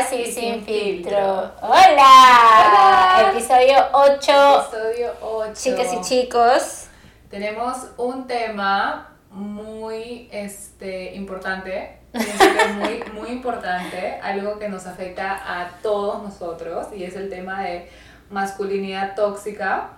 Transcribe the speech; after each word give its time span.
Y 0.00 0.32
sin 0.32 0.64
filtro. 0.64 1.52
¡Hola! 1.60 3.30
Episodio 3.30 3.76
8. 3.92 4.16
Episodio 4.16 5.12
8. 5.20 5.52
Chicas 5.52 5.92
y 5.92 6.00
chicos. 6.00 6.86
Tenemos 7.28 7.76
un 7.98 8.26
tema 8.26 9.14
muy 9.30 10.30
este, 10.32 11.14
importante. 11.14 11.98
muy, 12.14 13.04
muy 13.12 13.28
importante. 13.28 14.18
Algo 14.22 14.58
que 14.58 14.70
nos 14.70 14.86
afecta 14.86 15.34
a 15.34 15.68
todos 15.82 16.22
nosotros. 16.22 16.86
Y 16.96 17.04
es 17.04 17.14
el 17.14 17.28
tema 17.28 17.62
de 17.62 17.90
masculinidad 18.30 19.14
tóxica. 19.14 19.90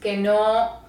Que 0.00 0.16
no 0.16 0.79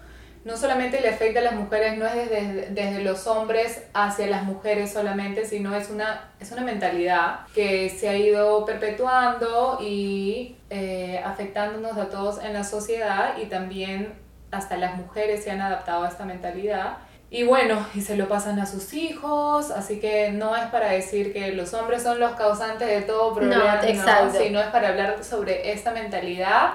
no 0.44 0.58
solamente 0.58 1.02
le 1.02 1.10
afecta 1.10 1.40
a 1.40 1.44
las 1.44 1.54
mujeres, 1.54 1.98
no 1.98 2.08
es 2.08 2.16
desde, 2.16 2.70
desde, 2.72 3.04
los 3.04 3.28
hombres 3.28 3.84
hacia 3.94 4.28
las 4.28 4.44
mujeres 4.44 4.92
solamente, 4.92 5.46
sino 5.46 5.76
es 5.76 5.90
una, 5.90 6.32
es 6.40 6.52
una 6.52 6.64
mentalidad 6.64 7.42
que 7.54 7.90
se 7.90 8.10
ha 8.10 8.18
ido 8.18 8.66
perpetuando 8.66 9.78
y 9.82 10.56
eh, 10.70 11.22
afectándonos 11.24 11.96
a 11.98 12.10
todos 12.10 12.44
en 12.44 12.54
la 12.54 12.64
sociedad 12.64 13.38
y 13.38 13.46
también 13.46 14.14
hasta 14.50 14.78
las 14.78 14.98
mujeres 14.98 15.44
se 15.44 15.52
han 15.52 15.62
adaptado 15.62 16.04
a 16.04 16.10
esta 16.10 16.26
mentalidad. 16.26 16.98
Y 17.30 17.44
bueno, 17.44 17.86
y 17.94 18.02
se 18.02 18.18
lo 18.18 18.28
pasan 18.28 18.60
a 18.60 18.66
sus 18.66 18.94
hijos, 18.94 19.72
así 19.72 20.00
que 20.00 20.32
no 20.32 20.56
es 20.56 20.66
para 20.66 20.90
decir 20.90 21.32
que 21.32 21.54
los 21.54 21.74
hombres 21.74 22.04
son 22.04 22.20
los 22.20 22.34
causantes 22.34 22.88
de 22.88 23.02
todo 23.04 23.34
problema, 23.36 23.76
no, 23.76 24.32
sino 24.34 24.60
es 24.60 24.68
para 24.68 24.90
hablar 24.90 25.24
sobre 25.24 25.72
esta 25.72 25.92
mentalidad, 25.92 26.74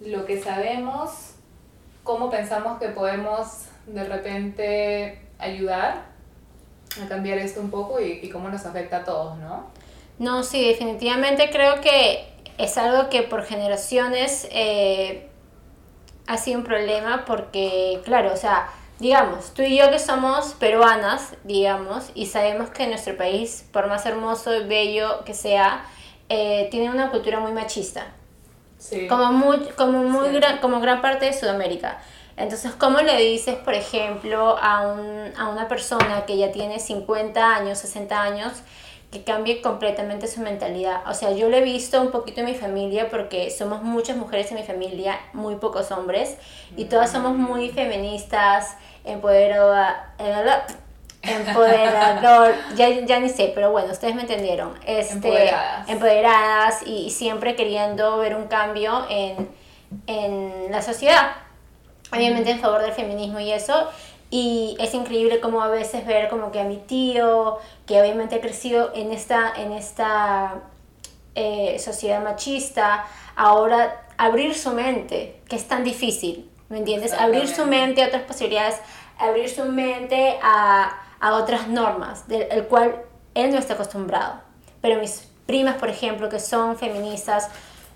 lo 0.00 0.24
que 0.24 0.40
sabemos 0.40 1.31
cómo 2.02 2.30
pensamos 2.30 2.78
que 2.78 2.88
podemos 2.88 3.66
de 3.86 4.04
repente 4.04 5.20
ayudar 5.38 6.04
a 7.02 7.08
cambiar 7.08 7.38
esto 7.38 7.60
un 7.60 7.70
poco 7.70 8.00
y, 8.00 8.28
cómo 8.30 8.48
nos 8.48 8.66
afecta 8.66 8.98
a 8.98 9.04
todos, 9.04 9.38
¿no? 9.38 9.66
No, 10.18 10.42
sí, 10.42 10.66
definitivamente 10.66 11.50
creo 11.50 11.80
que 11.80 12.28
es 12.58 12.76
algo 12.76 13.08
que 13.08 13.22
por 13.22 13.44
generaciones 13.44 14.46
eh, 14.52 15.28
ha 16.26 16.36
sido 16.36 16.58
un 16.58 16.64
problema 16.64 17.24
porque, 17.24 18.00
claro, 18.04 18.32
o 18.32 18.36
sea, 18.36 18.68
digamos, 18.98 19.52
tú 19.54 19.62
y 19.62 19.76
yo 19.76 19.90
que 19.90 19.98
somos 19.98 20.52
peruanas, 20.54 21.34
digamos, 21.44 22.10
y 22.14 22.26
sabemos 22.26 22.70
que 22.70 22.86
nuestro 22.86 23.16
país, 23.16 23.66
por 23.72 23.88
más 23.88 24.06
hermoso 24.06 24.54
y 24.54 24.64
bello 24.64 25.24
que 25.24 25.34
sea, 25.34 25.84
eh, 26.28 26.68
tiene 26.70 26.90
una 26.90 27.10
cultura 27.10 27.40
muy 27.40 27.52
machista. 27.52 28.06
Como, 29.08 29.32
muy, 29.32 29.58
como, 29.76 30.02
muy 30.02 30.30
gran, 30.30 30.58
como 30.58 30.80
gran 30.80 31.00
parte 31.00 31.26
de 31.26 31.32
Sudamérica. 31.32 31.98
Entonces, 32.36 32.72
¿cómo 32.72 33.00
le 33.00 33.16
dices, 33.18 33.56
por 33.56 33.74
ejemplo, 33.74 34.56
a, 34.60 34.88
un, 34.88 35.32
a 35.36 35.48
una 35.48 35.68
persona 35.68 36.24
que 36.26 36.36
ya 36.36 36.50
tiene 36.50 36.78
50 36.78 37.54
años, 37.54 37.78
60 37.78 38.20
años, 38.20 38.52
que 39.10 39.22
cambie 39.22 39.60
completamente 39.60 40.26
su 40.26 40.40
mentalidad? 40.40 41.02
O 41.08 41.14
sea, 41.14 41.32
yo 41.32 41.48
lo 41.48 41.56
he 41.56 41.62
visto 41.62 42.00
un 42.00 42.10
poquito 42.10 42.40
en 42.40 42.46
mi 42.46 42.54
familia 42.54 43.10
porque 43.10 43.50
somos 43.50 43.82
muchas 43.82 44.16
mujeres 44.16 44.50
en 44.50 44.56
mi 44.56 44.64
familia, 44.64 45.20
muy 45.32 45.56
pocos 45.56 45.92
hombres, 45.92 46.36
y 46.76 46.86
todas 46.86 47.12
somos 47.12 47.36
muy 47.36 47.68
feministas, 47.68 48.76
empoderadas, 49.04 50.74
empoderador, 51.22 52.54
ya, 52.74 52.88
ya 52.88 53.20
ni 53.20 53.28
sé, 53.28 53.52
pero 53.54 53.70
bueno, 53.70 53.92
ustedes 53.92 54.14
me 54.14 54.22
entendieron. 54.22 54.74
Este, 54.86 55.14
empoderadas. 55.14 55.88
Empoderadas 55.88 56.86
y, 56.86 57.10
siempre 57.10 57.54
queriendo 57.54 58.18
ver 58.18 58.34
un 58.34 58.48
cambio 58.48 59.06
en, 59.08 59.48
en 60.06 60.70
la 60.70 60.82
sociedad. 60.82 61.32
Obviamente 62.12 62.50
en 62.50 62.60
favor 62.60 62.82
del 62.82 62.92
feminismo 62.92 63.40
y 63.40 63.52
eso. 63.52 63.88
Y 64.30 64.76
es 64.80 64.94
increíble 64.94 65.40
como 65.40 65.62
a 65.62 65.68
veces 65.68 66.06
ver 66.06 66.28
como 66.28 66.52
que 66.52 66.60
a 66.60 66.64
mi 66.64 66.78
tío, 66.78 67.58
que 67.86 68.00
obviamente 68.00 68.36
ha 68.36 68.40
crecido 68.40 68.90
en 68.94 69.12
esta, 69.12 69.52
en 69.56 69.72
esta 69.72 70.62
eh, 71.34 71.78
sociedad 71.78 72.22
machista, 72.22 73.04
ahora 73.36 74.06
abrir 74.16 74.54
su 74.54 74.70
mente, 74.70 75.40
que 75.48 75.56
es 75.56 75.68
tan 75.68 75.84
difícil, 75.84 76.50
¿me 76.70 76.78
entiendes? 76.78 77.12
Abrir 77.12 77.46
su 77.46 77.66
mente 77.66 78.02
a 78.02 78.06
otras 78.06 78.22
posibilidades, 78.22 78.76
abrir 79.18 79.50
su 79.50 79.66
mente 79.66 80.38
a 80.42 80.98
a 81.22 81.36
otras 81.36 81.68
normas, 81.68 82.26
del 82.26 82.64
cual 82.64 82.96
él 83.34 83.52
no 83.52 83.58
está 83.58 83.74
acostumbrado. 83.74 84.40
Pero 84.80 85.00
mis 85.00 85.28
primas, 85.46 85.76
por 85.76 85.88
ejemplo, 85.88 86.28
que 86.28 86.40
son 86.40 86.76
feministas, 86.76 87.48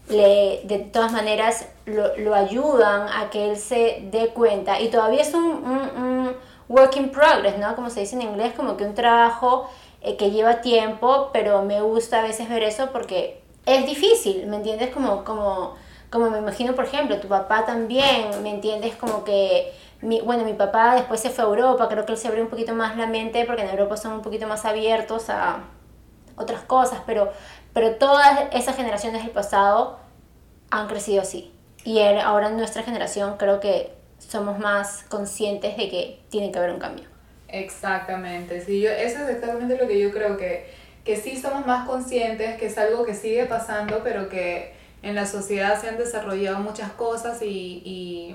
le, 0.09 0.61
de 0.63 0.79
todas 0.79 1.11
maneras 1.11 1.67
lo, 1.87 2.17
lo, 2.19 2.37
ayudan 2.37 3.09
a 3.09 3.29
que 3.29 3.51
él 3.51 3.57
se 3.57 4.09
dé 4.13 4.29
cuenta. 4.29 4.81
Y 4.81 4.91
todavía 4.91 5.23
es 5.23 5.35
un, 5.35 5.43
un, 5.43 6.37
work 6.69 6.97
in 6.97 7.11
progress, 7.11 7.59
¿no? 7.59 7.75
Como 7.75 7.91
se 7.91 8.01
dice 8.01 8.15
en 8.15 8.23
inglés, 8.23 8.53
como 8.57 8.77
que 8.77 8.85
un 8.85 8.95
trabajo 8.95 9.69
eh, 10.03 10.17
que 10.17 10.31
lleva 10.31 10.61
tiempo, 10.61 11.31
pero 11.33 11.63
me 11.63 11.81
gusta 11.81 12.21
a 12.21 12.23
veces 12.23 12.49
ver 12.49 12.63
eso 12.63 12.91
porque 12.93 13.41
es 13.67 13.87
difícil, 13.87 14.47
¿me 14.47 14.57
entiendes? 14.57 14.91
Como, 14.91 15.25
como, 15.25 15.75
como 16.11 16.31
me 16.31 16.39
imagino, 16.39 16.77
por 16.77 16.85
ejemplo, 16.85 17.19
tu 17.19 17.27
papá 17.27 17.67
también, 17.67 18.43
¿me 18.45 18.51
entiendes? 18.51 18.95
Como 18.95 19.25
que 19.25 19.73
mi, 20.03 20.21
bueno, 20.21 20.45
mi 20.45 20.53
papá 20.53 20.95
después 20.95 21.21
se 21.21 21.31
fue 21.31 21.45
a 21.45 21.49
Europa, 21.49 21.89
creo 21.89 22.05
que 22.05 22.13
él 22.13 22.19
se 22.19 22.29
abrió 22.29 22.43
un 22.43 22.51
poquito 22.51 22.75
más 22.75 22.97
la 22.97 23.07
mente 23.07 23.45
porque 23.45 23.63
en 23.63 23.71
Europa 23.71 23.97
son 23.97 24.13
un 24.13 24.23
poquito 24.23 24.47
más 24.47 24.65
abiertos 24.65 25.31
a 25.31 25.65
otras 26.37 26.63
cosas, 26.63 27.01
pero, 27.07 27.33
pero 27.73 27.97
todas 27.97 28.49
esas 28.53 28.77
generaciones 28.77 29.23
del 29.23 29.33
pasado 29.33 29.99
han 30.71 30.87
crecido 30.87 31.23
así. 31.23 31.53
Y 31.85 32.01
ahora 32.01 32.49
en 32.49 32.57
nuestra 32.57 32.83
generación 32.83 33.37
creo 33.39 33.61
que 33.61 33.95
somos 34.19 34.59
más 34.59 35.05
conscientes 35.09 35.77
de 35.77 35.89
que 35.89 36.21
tiene 36.31 36.53
que 36.53 36.59
haber 36.59 36.73
un 36.73 36.81
cambio. 36.81 37.05
Exactamente, 37.49 38.61
sí, 38.61 38.81
yo, 38.81 38.91
eso 38.91 39.23
es 39.23 39.29
exactamente 39.29 39.79
lo 39.79 39.87
que 39.87 40.01
yo 40.01 40.11
creo 40.11 40.37
que, 40.37 40.69
que 41.05 41.17
sí 41.17 41.41
somos 41.41 41.65
más 41.65 41.87
conscientes, 41.87 42.59
que 42.59 42.67
es 42.67 42.77
algo 42.77 43.05
que 43.05 43.15
sigue 43.15 43.47
pasando, 43.47 44.01
pero 44.03 44.29
que 44.29 44.75
en 45.03 45.15
la 45.15 45.27
sociedad 45.27 45.81
se 45.81 45.89
han 45.89 45.97
desarrollado 45.97 46.59
muchas 46.59 46.91
cosas 46.93 47.41
y 47.41 48.35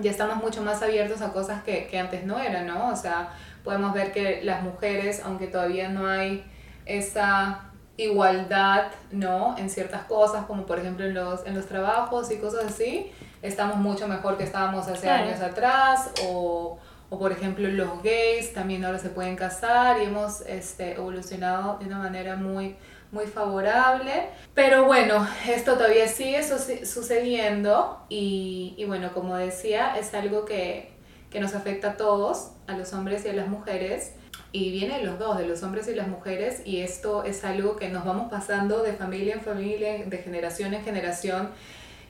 ya 0.00 0.10
estamos 0.10 0.36
mucho 0.36 0.62
más 0.62 0.82
abiertos 0.82 1.22
a 1.22 1.32
cosas 1.32 1.62
que, 1.62 1.86
que 1.86 1.98
antes 1.98 2.24
no 2.24 2.38
eran, 2.38 2.66
¿no? 2.66 2.88
O 2.90 2.96
sea, 2.96 3.30
podemos 3.64 3.92
ver 3.92 4.12
que 4.12 4.42
las 4.42 4.62
mujeres, 4.62 5.22
aunque 5.24 5.46
todavía 5.46 5.88
no 5.88 6.06
hay 6.06 6.44
esa 6.84 7.66
igualdad, 7.96 8.92
¿no? 9.10 9.56
En 9.58 9.70
ciertas 9.70 10.04
cosas, 10.04 10.44
como 10.46 10.66
por 10.66 10.78
ejemplo 10.78 11.06
en 11.06 11.14
los, 11.14 11.46
en 11.46 11.54
los 11.54 11.66
trabajos 11.66 12.30
y 12.30 12.36
cosas 12.36 12.66
así, 12.66 13.10
estamos 13.42 13.76
mucho 13.76 14.06
mejor 14.06 14.36
que 14.36 14.44
estábamos 14.44 14.86
hace 14.88 15.08
años 15.08 15.40
atrás, 15.40 16.10
o, 16.24 16.78
o, 17.08 17.18
por 17.18 17.32
ejemplo 17.32 17.68
los 17.68 18.02
gays 18.02 18.52
también 18.52 18.84
ahora 18.84 18.98
se 18.98 19.08
pueden 19.08 19.36
casar 19.36 20.00
y 20.00 20.04
hemos 20.04 20.42
este, 20.42 20.94
evolucionado 20.94 21.78
de 21.78 21.86
una 21.86 21.98
manera 21.98 22.36
muy, 22.36 22.76
muy 23.16 23.26
favorable. 23.26 24.28
Pero 24.54 24.84
bueno, 24.84 25.26
esto 25.48 25.74
todavía 25.74 26.06
sigue 26.06 26.42
sucediendo 26.84 28.04
y, 28.08 28.74
y 28.76 28.84
bueno, 28.84 29.12
como 29.12 29.36
decía, 29.36 29.96
es 29.98 30.14
algo 30.14 30.44
que, 30.44 30.90
que, 31.30 31.40
nos 31.40 31.54
afecta 31.54 31.92
a 31.92 31.96
todos, 31.96 32.52
a 32.66 32.76
los 32.76 32.92
hombres 32.92 33.24
y 33.24 33.30
a 33.30 33.32
las 33.32 33.48
mujeres. 33.48 34.12
Y 34.52 34.70
viene 34.70 34.98
de 34.98 35.04
los 35.04 35.18
dos, 35.18 35.38
de 35.38 35.46
los 35.46 35.62
hombres 35.62 35.88
y 35.88 35.94
las 35.94 36.08
mujeres, 36.08 36.62
y 36.64 36.80
esto 36.80 37.24
es 37.24 37.44
algo 37.44 37.76
que 37.76 37.88
nos 37.88 38.04
vamos 38.04 38.30
pasando 38.30 38.82
de 38.82 38.92
familia 38.92 39.34
en 39.34 39.40
familia, 39.40 40.04
de 40.04 40.18
generación 40.18 40.72
en 40.72 40.82
generación, 40.84 41.50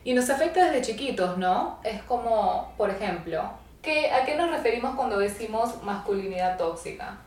y 0.05 0.13
nos 0.13 0.31
afecta 0.31 0.67
desde 0.67 0.83
chiquitos, 0.83 1.39
¿no? 1.39 1.81
Es 1.83 2.03
como, 2.03 2.73
por 2.77 2.91
ejemplo, 2.91 3.51
¿qué, 3.83 4.13
¿a 4.13 4.25
qué 4.25 4.37
nos 4.37 4.51
referimos 4.51 4.95
cuando 4.95 5.19
decimos 5.19 5.83
masculinidad 5.83 6.57
tóxica? 6.57 7.19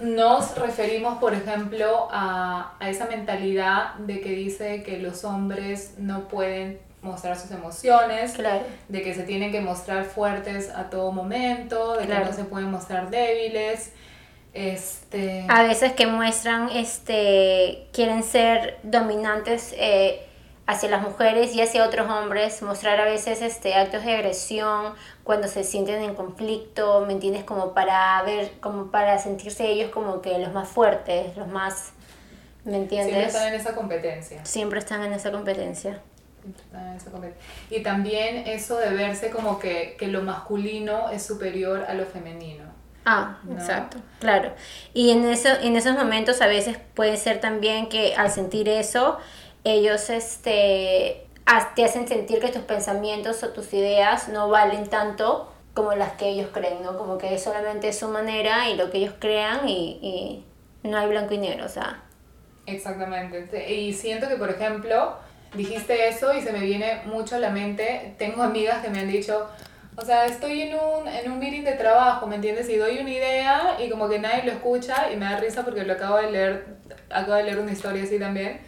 Nos 0.00 0.56
referimos, 0.56 1.18
por 1.18 1.34
ejemplo, 1.34 2.08
a, 2.10 2.74
a, 2.80 2.90
esa 2.90 3.06
mentalidad 3.06 3.94
de 3.94 4.20
que 4.20 4.30
dice 4.30 4.82
que 4.82 4.98
los 4.98 5.24
hombres 5.24 5.94
no 5.98 6.28
pueden 6.28 6.80
mostrar 7.04 7.38
sus 7.38 7.50
emociones, 7.50 8.36
de 8.88 9.02
que 9.02 9.14
se 9.14 9.22
tienen 9.22 9.52
que 9.52 9.60
mostrar 9.60 10.04
fuertes 10.04 10.70
a 10.70 10.90
todo 10.90 11.12
momento, 11.12 11.96
de 11.96 12.06
que 12.06 12.14
no 12.14 12.32
se 12.32 12.44
pueden 12.44 12.70
mostrar 12.70 13.10
débiles. 13.10 13.92
Este... 14.54 15.44
A 15.48 15.62
veces 15.62 15.92
que 15.92 16.06
muestran, 16.06 16.70
este, 16.70 17.86
quieren 17.92 18.22
ser 18.22 18.78
dominantes 18.82 19.74
eh, 19.76 20.26
hacia 20.66 20.88
las 20.88 21.02
mujeres 21.02 21.54
y 21.54 21.60
hacia 21.60 21.84
otros 21.84 22.08
hombres, 22.10 22.62
mostrar 22.62 23.00
a 23.00 23.04
veces 23.04 23.42
este, 23.42 23.74
actos 23.74 24.04
de 24.04 24.14
agresión 24.14 24.94
cuando 25.22 25.48
se 25.48 25.62
sienten 25.62 26.02
en 26.02 26.14
conflicto, 26.14 27.04
¿me 27.06 27.12
entiendes? 27.12 27.44
Como 27.44 27.74
para 27.74 28.22
ver, 28.22 28.52
como 28.60 28.90
para 28.90 29.18
sentirse 29.18 29.66
ellos 29.66 29.90
como 29.90 30.22
que 30.22 30.38
los 30.38 30.52
más 30.52 30.68
fuertes, 30.68 31.36
los 31.36 31.48
más, 31.48 31.92
¿me 32.64 32.76
entiendes? 32.76 33.14
Siempre 33.14 33.26
están 33.26 33.48
en 33.48 33.60
esa 33.60 33.74
competencia. 33.74 34.44
Siempre 34.44 34.78
están 34.78 35.02
en 35.02 35.12
esa 35.12 35.30
competencia. 35.30 36.00
Y 37.70 37.82
también 37.82 38.46
eso 38.46 38.76
de 38.78 38.90
verse 38.90 39.30
como 39.30 39.58
que, 39.58 39.96
que 39.98 40.08
lo 40.08 40.22
masculino 40.22 41.10
es 41.10 41.22
superior 41.22 41.84
a 41.88 41.94
lo 41.94 42.04
femenino. 42.04 42.64
Ah, 43.06 43.38
exacto, 43.50 43.98
claro. 44.18 44.54
Y 44.94 45.10
en, 45.10 45.26
eso, 45.26 45.48
en 45.60 45.76
esos 45.76 45.94
momentos 45.94 46.40
a 46.40 46.46
veces 46.46 46.78
puede 46.94 47.18
ser 47.18 47.38
también 47.38 47.88
que 47.90 48.14
al 48.14 48.30
sentir 48.30 48.68
eso, 48.68 49.18
ellos 49.64 50.10
este, 50.10 51.26
te 51.74 51.84
hacen 51.84 52.06
sentir 52.06 52.38
que 52.40 52.48
tus 52.48 52.62
pensamientos 52.62 53.42
o 53.42 53.48
tus 53.48 53.72
ideas 53.72 54.28
no 54.28 54.48
valen 54.48 54.88
tanto 54.88 55.50
como 55.72 55.94
las 55.94 56.12
que 56.12 56.28
ellos 56.28 56.50
creen, 56.52 56.82
¿no? 56.82 56.96
Como 56.96 57.18
que 57.18 57.36
solamente 57.38 57.88
es 57.88 57.98
su 57.98 58.08
manera 58.08 58.68
y 58.70 58.76
lo 58.76 58.90
que 58.90 58.98
ellos 58.98 59.14
crean 59.18 59.68
y, 59.68 60.44
y 60.82 60.88
no 60.88 60.98
hay 60.98 61.08
blanco 61.08 61.34
y 61.34 61.38
negro, 61.38 61.66
o 61.66 61.68
sea. 61.68 62.02
Exactamente. 62.66 63.72
Y 63.72 63.92
siento 63.92 64.28
que, 64.28 64.36
por 64.36 64.50
ejemplo, 64.50 65.16
dijiste 65.54 66.08
eso 66.08 66.32
y 66.32 66.42
se 66.42 66.52
me 66.52 66.60
viene 66.60 67.02
mucho 67.06 67.36
a 67.36 67.38
la 67.38 67.50
mente, 67.50 68.14
tengo 68.18 68.42
amigas 68.42 68.82
que 68.82 68.90
me 68.90 69.00
han 69.00 69.08
dicho, 69.08 69.48
o 69.96 70.04
sea, 70.04 70.26
estoy 70.26 70.62
en 70.62 70.74
un, 70.74 71.08
en 71.08 71.30
un 71.30 71.38
meeting 71.38 71.62
de 71.62 71.72
trabajo, 71.72 72.26
¿me 72.26 72.36
entiendes? 72.36 72.68
Y 72.68 72.76
doy 72.76 72.98
una 72.98 73.10
idea 73.10 73.76
y 73.80 73.88
como 73.88 74.08
que 74.08 74.18
nadie 74.18 74.44
lo 74.44 74.52
escucha 74.52 75.10
y 75.12 75.16
me 75.16 75.24
da 75.24 75.38
risa 75.38 75.64
porque 75.64 75.84
lo 75.84 75.92
acabo 75.92 76.16
de 76.16 76.30
leer, 76.30 76.66
acabo 77.10 77.34
de 77.34 77.44
leer 77.44 77.58
una 77.58 77.72
historia 77.72 78.02
así 78.02 78.18
también. 78.18 78.60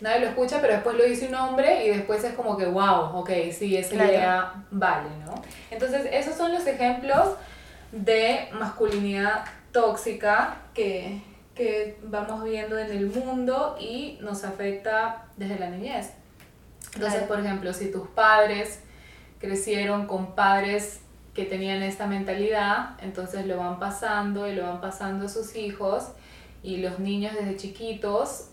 Nadie 0.00 0.20
lo 0.20 0.26
escucha, 0.28 0.60
pero 0.60 0.74
después 0.74 0.96
lo 0.96 1.04
dice 1.04 1.26
un 1.26 1.34
hombre 1.34 1.84
y 1.84 1.88
después 1.88 2.22
es 2.22 2.34
como 2.34 2.56
que, 2.56 2.66
wow, 2.66 3.16
ok, 3.16 3.30
sí, 3.52 3.76
esa 3.76 3.96
idea 3.96 4.64
vale, 4.70 5.08
¿no? 5.24 5.42
Entonces, 5.70 6.06
esos 6.12 6.36
son 6.36 6.52
los 6.52 6.66
ejemplos 6.66 7.34
de 7.90 8.48
masculinidad 8.52 9.44
tóxica 9.72 10.58
que, 10.72 11.20
que 11.54 11.98
vamos 12.04 12.44
viendo 12.44 12.78
en 12.78 12.90
el 12.90 13.06
mundo 13.06 13.76
y 13.80 14.18
nos 14.20 14.44
afecta 14.44 15.26
desde 15.36 15.58
la 15.58 15.68
niñez. 15.68 16.12
Entonces, 16.94 17.22
por 17.24 17.40
ejemplo, 17.40 17.72
si 17.72 17.90
tus 17.90 18.06
padres 18.08 18.80
crecieron 19.40 20.06
con 20.06 20.34
padres 20.34 21.00
que 21.34 21.44
tenían 21.44 21.82
esta 21.82 22.06
mentalidad, 22.06 22.90
entonces 23.00 23.46
lo 23.46 23.58
van 23.58 23.78
pasando 23.78 24.48
y 24.48 24.54
lo 24.54 24.64
van 24.64 24.80
pasando 24.80 25.26
a 25.26 25.28
sus 25.28 25.56
hijos 25.56 26.08
y 26.62 26.78
los 26.78 26.98
niños 26.98 27.34
desde 27.34 27.56
chiquitos 27.56 28.50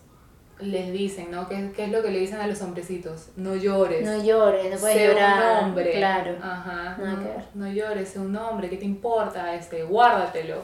les 0.59 0.91
dicen, 0.93 1.31
¿no? 1.31 1.47
¿Qué, 1.47 1.71
¿Qué, 1.75 1.85
es 1.85 1.91
lo 1.91 2.01
que 2.01 2.11
le 2.11 2.19
dicen 2.19 2.39
a 2.39 2.47
los 2.47 2.61
hombrecitos? 2.61 3.29
No 3.35 3.55
llores. 3.55 4.05
No 4.05 4.23
llores, 4.23 4.71
no 4.71 4.77
puedes 4.77 5.09
llorar. 5.09 5.63
un 5.63 5.69
hombre. 5.69 5.91
Claro. 5.91 6.35
Ajá. 6.41 6.97
No, 6.97 7.65
no, 7.65 7.71
llores, 7.71 8.09
sé 8.09 8.19
un 8.19 8.35
hombre, 8.35 8.69
¿qué 8.69 8.77
te 8.77 8.85
importa? 8.85 9.53
Este, 9.55 9.83
guárdatelo. 9.83 10.61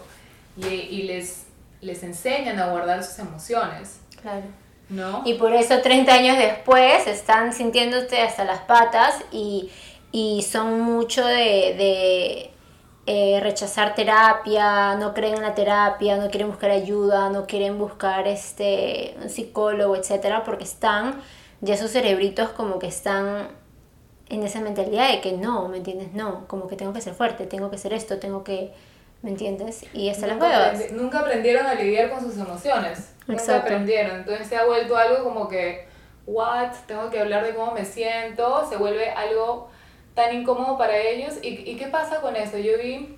Y, 0.57 0.65
y 0.65 1.03
les, 1.03 1.45
les 1.81 2.03
enseñan 2.03 2.59
a 2.59 2.67
guardar 2.69 3.03
sus 3.03 3.19
emociones. 3.19 3.99
Claro. 4.21 4.43
¿No? 4.89 5.21
Y 5.25 5.35
por 5.35 5.53
eso 5.53 5.81
30 5.81 6.13
años 6.13 6.37
después 6.37 7.07
están 7.07 7.53
sintiéndote 7.53 8.21
hasta 8.21 8.43
las 8.43 8.59
patas 8.59 9.15
y, 9.31 9.71
y 10.11 10.41
son 10.41 10.81
mucho 10.81 11.25
de, 11.25 11.35
de 11.77 12.50
eh, 13.13 13.41
rechazar 13.41 13.93
terapia, 13.93 14.95
no 14.95 15.13
creen 15.13 15.35
en 15.35 15.41
la 15.41 15.53
terapia, 15.53 16.15
no 16.15 16.29
quieren 16.29 16.47
buscar 16.47 16.71
ayuda, 16.71 17.29
no 17.29 17.45
quieren 17.45 17.77
buscar 17.77 18.25
este, 18.25 19.17
un 19.21 19.29
psicólogo, 19.29 19.97
etcétera, 19.97 20.45
porque 20.45 20.63
están, 20.63 21.21
ya 21.59 21.75
sus 21.75 21.91
cerebritos 21.91 22.51
como 22.51 22.79
que 22.79 22.87
están 22.87 23.49
en 24.29 24.43
esa 24.43 24.61
mentalidad 24.61 25.09
de 25.09 25.19
que 25.19 25.33
no, 25.33 25.67
¿me 25.67 25.75
entiendes? 25.75 26.13
No, 26.13 26.47
como 26.47 26.69
que 26.69 26.77
tengo 26.77 26.93
que 26.93 27.01
ser 27.01 27.13
fuerte, 27.13 27.45
tengo 27.47 27.69
que 27.69 27.77
ser 27.77 27.91
esto, 27.91 28.17
tengo 28.17 28.45
que, 28.45 28.71
¿me 29.23 29.31
entiendes? 29.31 29.83
Y 29.93 30.07
hasta 30.07 30.27
las 30.27 30.39
huevas. 30.39 30.91
nunca 30.93 31.19
aprendieron 31.19 31.65
a 31.65 31.73
lidiar 31.73 32.11
con 32.11 32.21
sus 32.21 32.37
emociones, 32.37 33.13
nunca 33.27 33.57
aprendieron, 33.57 34.19
entonces 34.19 34.47
se 34.47 34.55
ha 34.55 34.63
vuelto 34.63 34.95
algo 34.95 35.25
como 35.25 35.49
que, 35.49 35.85
what, 36.25 36.71
tengo 36.87 37.09
que 37.09 37.19
hablar 37.19 37.43
de 37.43 37.55
cómo 37.55 37.73
me 37.73 37.83
siento, 37.83 38.65
se 38.69 38.77
vuelve 38.77 39.09
algo 39.09 39.69
tan 40.13 40.35
incómodo 40.35 40.77
para 40.77 40.97
ellos. 40.97 41.35
¿Y, 41.41 41.69
¿Y 41.69 41.75
qué 41.75 41.87
pasa 41.87 42.21
con 42.21 42.35
eso? 42.35 42.57
Yo 42.57 42.77
vi 42.77 43.17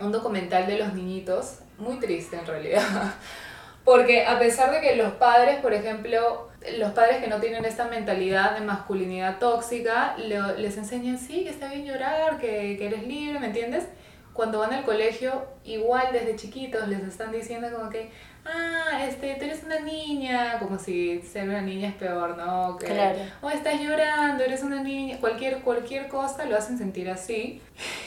un 0.00 0.12
documental 0.12 0.66
de 0.66 0.78
los 0.78 0.92
niñitos, 0.94 1.58
muy 1.78 1.98
triste 1.98 2.36
en 2.36 2.46
realidad, 2.46 3.14
porque 3.84 4.24
a 4.26 4.38
pesar 4.38 4.70
de 4.72 4.80
que 4.80 4.96
los 4.96 5.12
padres, 5.14 5.60
por 5.60 5.72
ejemplo, 5.72 6.48
los 6.78 6.92
padres 6.92 7.18
que 7.18 7.28
no 7.28 7.40
tienen 7.40 7.64
esta 7.64 7.86
mentalidad 7.86 8.58
de 8.58 8.64
masculinidad 8.64 9.38
tóxica, 9.38 10.16
les 10.16 10.76
enseñan, 10.76 11.18
sí, 11.18 11.44
que 11.44 11.50
está 11.50 11.68
bien 11.68 11.84
llorar, 11.84 12.38
que, 12.38 12.76
que 12.78 12.86
eres 12.86 13.06
libre, 13.06 13.38
¿me 13.38 13.46
entiendes? 13.46 13.86
Cuando 14.32 14.58
van 14.58 14.72
al 14.72 14.84
colegio, 14.84 15.46
igual 15.64 16.08
desde 16.12 16.36
chiquitos 16.36 16.88
les 16.88 17.02
están 17.02 17.30
diciendo 17.30 17.68
como 17.70 17.90
que, 17.90 18.10
ah, 18.44 19.04
este, 19.06 19.34
tú 19.34 19.44
eres 19.44 19.62
una 19.64 19.80
niña, 19.80 20.58
como 20.58 20.78
si 20.78 21.20
ser 21.22 21.48
una 21.48 21.60
niña 21.60 21.88
es 21.88 21.94
peor, 21.94 22.36
¿no? 22.36 22.76
Que, 22.76 22.86
claro. 22.86 23.18
O 23.42 23.50
estás 23.50 23.80
llorando, 23.80 24.44
eres 24.44 24.62
una 24.62 24.82
niña, 24.82 25.18
cualquier, 25.20 25.60
cualquier 25.62 26.08
cosa 26.08 26.44
lo 26.44 26.56
hacen 26.56 26.78
sentir 26.78 27.08
así. 27.10 27.60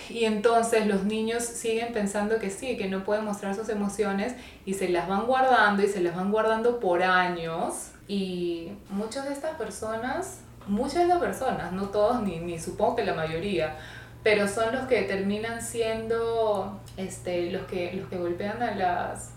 Y 0.09 0.25
entonces 0.25 0.87
los 0.87 1.03
niños 1.03 1.43
siguen 1.43 1.93
pensando 1.93 2.39
que 2.39 2.49
sí, 2.49 2.77
que 2.77 2.87
no 2.87 3.03
pueden 3.03 3.25
mostrar 3.25 3.55
sus 3.55 3.69
emociones 3.69 4.33
y 4.65 4.73
se 4.73 4.89
las 4.89 5.07
van 5.07 5.25
guardando 5.25 5.83
y 5.83 5.87
se 5.87 6.01
las 6.01 6.15
van 6.15 6.31
guardando 6.31 6.79
por 6.79 7.03
años. 7.03 7.91
Y 8.07 8.71
muchas 8.89 9.25
de 9.25 9.33
estas 9.33 9.55
personas, 9.57 10.39
muchas 10.67 11.01
de 11.01 11.07
las 11.07 11.19
personas, 11.19 11.71
no 11.73 11.89
todos, 11.89 12.21
ni, 12.21 12.39
ni 12.39 12.59
supongo 12.59 12.97
que 12.97 13.05
la 13.05 13.13
mayoría, 13.13 13.75
pero 14.23 14.47
son 14.47 14.73
los 14.73 14.87
que 14.87 15.03
terminan 15.03 15.61
siendo 15.61 16.79
este, 16.95 17.51
los, 17.51 17.63
que, 17.63 17.93
los 17.93 18.09
que 18.09 18.17
golpean 18.17 18.61
a 18.61 18.75
las 18.75 19.31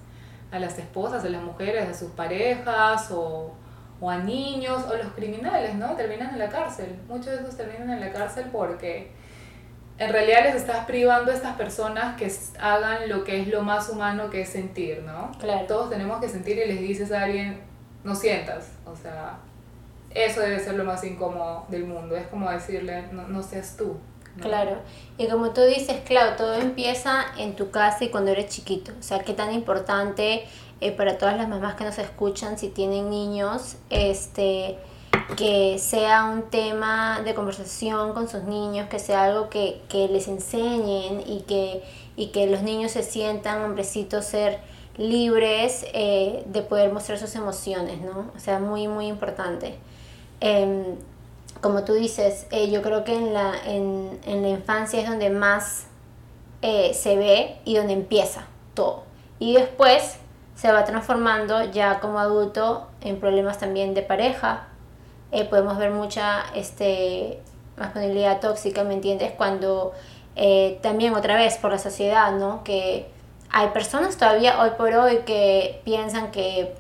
a 0.50 0.58
las 0.58 0.79
esposas, 0.79 1.25
a 1.25 1.29
las 1.29 1.43
mujeres, 1.43 1.88
a 1.88 1.94
sus 1.94 2.11
parejas 2.11 3.11
o, 3.11 3.55
o, 4.00 4.11
a 4.11 4.19
niños 4.19 4.85
o 4.91 4.97
los 4.97 5.12
criminales, 5.12 5.75
¿no? 5.75 5.94
Terminan 5.94 6.31
en 6.32 6.38
la 6.38 6.49
cárcel. 6.49 6.99
Muchos 7.08 7.26
de 7.26 7.37
esos 7.37 7.56
terminan 7.56 7.91
en 7.91 8.00
la 8.00 8.12
cárcel 8.12 8.47
porque 8.50 9.12
en 9.99 10.12
realidad 10.12 10.44
les 10.44 10.55
estás 10.55 10.87
privando 10.87 11.31
a 11.31 11.35
estas 11.35 11.56
personas 11.56 12.17
que 12.17 12.32
hagan 12.58 13.08
lo 13.08 13.23
que 13.23 13.43
es 13.43 13.49
lo 13.49 13.62
más 13.62 13.88
humano 13.91 14.31
que 14.31 14.43
es 14.43 14.49
sentir, 14.49 15.02
¿no? 15.02 15.31
Claro. 15.38 15.67
Todos 15.67 15.91
tenemos 15.91 16.20
que 16.20 16.29
sentir 16.29 16.58
y 16.58 16.67
les 16.67 16.81
dices 16.81 17.12
a 17.12 17.25
alguien, 17.25 17.61
no 18.02 18.14
sientas, 18.14 18.73
o 18.87 18.97
sea, 18.97 19.38
eso 20.11 20.41
debe 20.41 20.58
ser 20.58 20.75
lo 20.75 20.85
más 20.85 21.05
incómodo 21.05 21.67
del 21.69 21.85
mundo, 21.85 22.17
es 22.17 22.26
como 22.29 22.50
decirle, 22.50 23.08
no, 23.12 23.29
no 23.29 23.43
seas 23.43 23.76
tú. 23.76 23.99
Claro, 24.41 24.77
y 25.19 25.27
como 25.29 25.50
tú 25.50 25.61
dices, 25.62 26.00
claro, 26.06 26.37
todo 26.37 26.55
empieza 26.55 27.27
en 27.37 27.56
tu 27.56 27.71
casa 27.71 28.05
y 28.05 28.09
cuando 28.09 28.31
eres 28.31 28.49
chiquito. 28.49 28.93
O 28.99 29.03
sea, 29.03 29.19
qué 29.21 29.35
tan 29.35 29.53
importante 29.53 30.44
eh, 30.81 30.93
para 30.93 31.19
todas 31.19 31.37
las 31.37 31.49
mamás 31.49 31.75
que 31.75 31.85
nos 31.85 31.99
escuchan, 31.99 32.56
si 32.56 32.69
tienen 32.69 33.11
niños, 33.11 33.77
este, 33.91 34.79
que 35.37 35.79
sea 35.79 36.25
un 36.25 36.44
tema 36.44 37.21
de 37.23 37.35
conversación 37.35 38.15
con 38.15 38.29
sus 38.29 38.44
niños, 38.44 38.88
que 38.88 38.99
sea 38.99 39.25
algo 39.25 39.50
que, 39.50 39.82
que 39.88 40.09
les 40.09 40.27
enseñen 40.29 41.23
y 41.26 41.43
que, 41.43 41.83
y 42.17 42.29
que 42.29 42.47
los 42.47 42.62
niños 42.62 42.93
se 42.93 43.03
sientan, 43.03 43.62
hombrecitos, 43.62 44.25
ser 44.25 44.61
libres 44.97 45.85
eh, 45.93 46.45
de 46.47 46.62
poder 46.62 46.93
mostrar 46.93 47.19
sus 47.19 47.35
emociones, 47.35 48.00
¿no? 48.00 48.31
O 48.35 48.38
sea, 48.38 48.59
muy, 48.59 48.88
muy 48.88 49.07
importante. 49.07 49.75
Eh, 50.40 50.95
como 51.61 51.85
tú 51.85 51.95
dices, 51.95 52.47
eh, 52.50 52.71
yo 52.71 52.83
creo 52.83 53.05
que 53.05 53.14
en 53.14 53.35
la, 53.35 53.52
en, 53.67 54.19
en, 54.25 54.43
la 54.43 54.49
infancia 54.49 55.00
es 55.00 55.09
donde 55.09 55.31
más 55.31 55.87
eh, 56.62 56.93
se 56.95 57.17
ve 57.17 57.59
y 57.64 57.76
donde 57.76 57.93
empieza 57.93 58.47
todo. 58.75 59.05
Y 59.38 59.55
después 59.55 60.19
se 60.55 60.73
va 60.73 60.85
transformando 60.85 61.64
ya 61.71 62.00
como 62.00 62.19
adulto 62.19 62.88
en 63.00 63.21
problemas 63.21 63.59
también 63.59 63.95
de 63.95 64.02
pareja. 64.02 64.69
Eh, 65.33 65.45
podemos 65.45 65.79
ver 65.79 65.90
mucha 65.90 66.45
este, 66.55 67.43
masculinidad 67.76 68.40
tóxica, 68.40 68.85
¿me 68.85 68.95
entiendes? 68.95 69.33
Cuando 69.33 69.93
también 70.81 71.14
otra 71.14 71.37
vez 71.37 71.59
por 71.59 71.71
la 71.71 71.79
sociedad, 71.79 72.33
¿no? 72.33 72.64
Que 72.64 73.11
hay 73.50 73.69
personas 73.69 74.17
todavía 74.17 74.62
hoy 74.62 74.71
por 74.79 74.95
hoy 74.95 75.19
que 75.26 75.83
piensan 75.85 76.31
que 76.31 76.75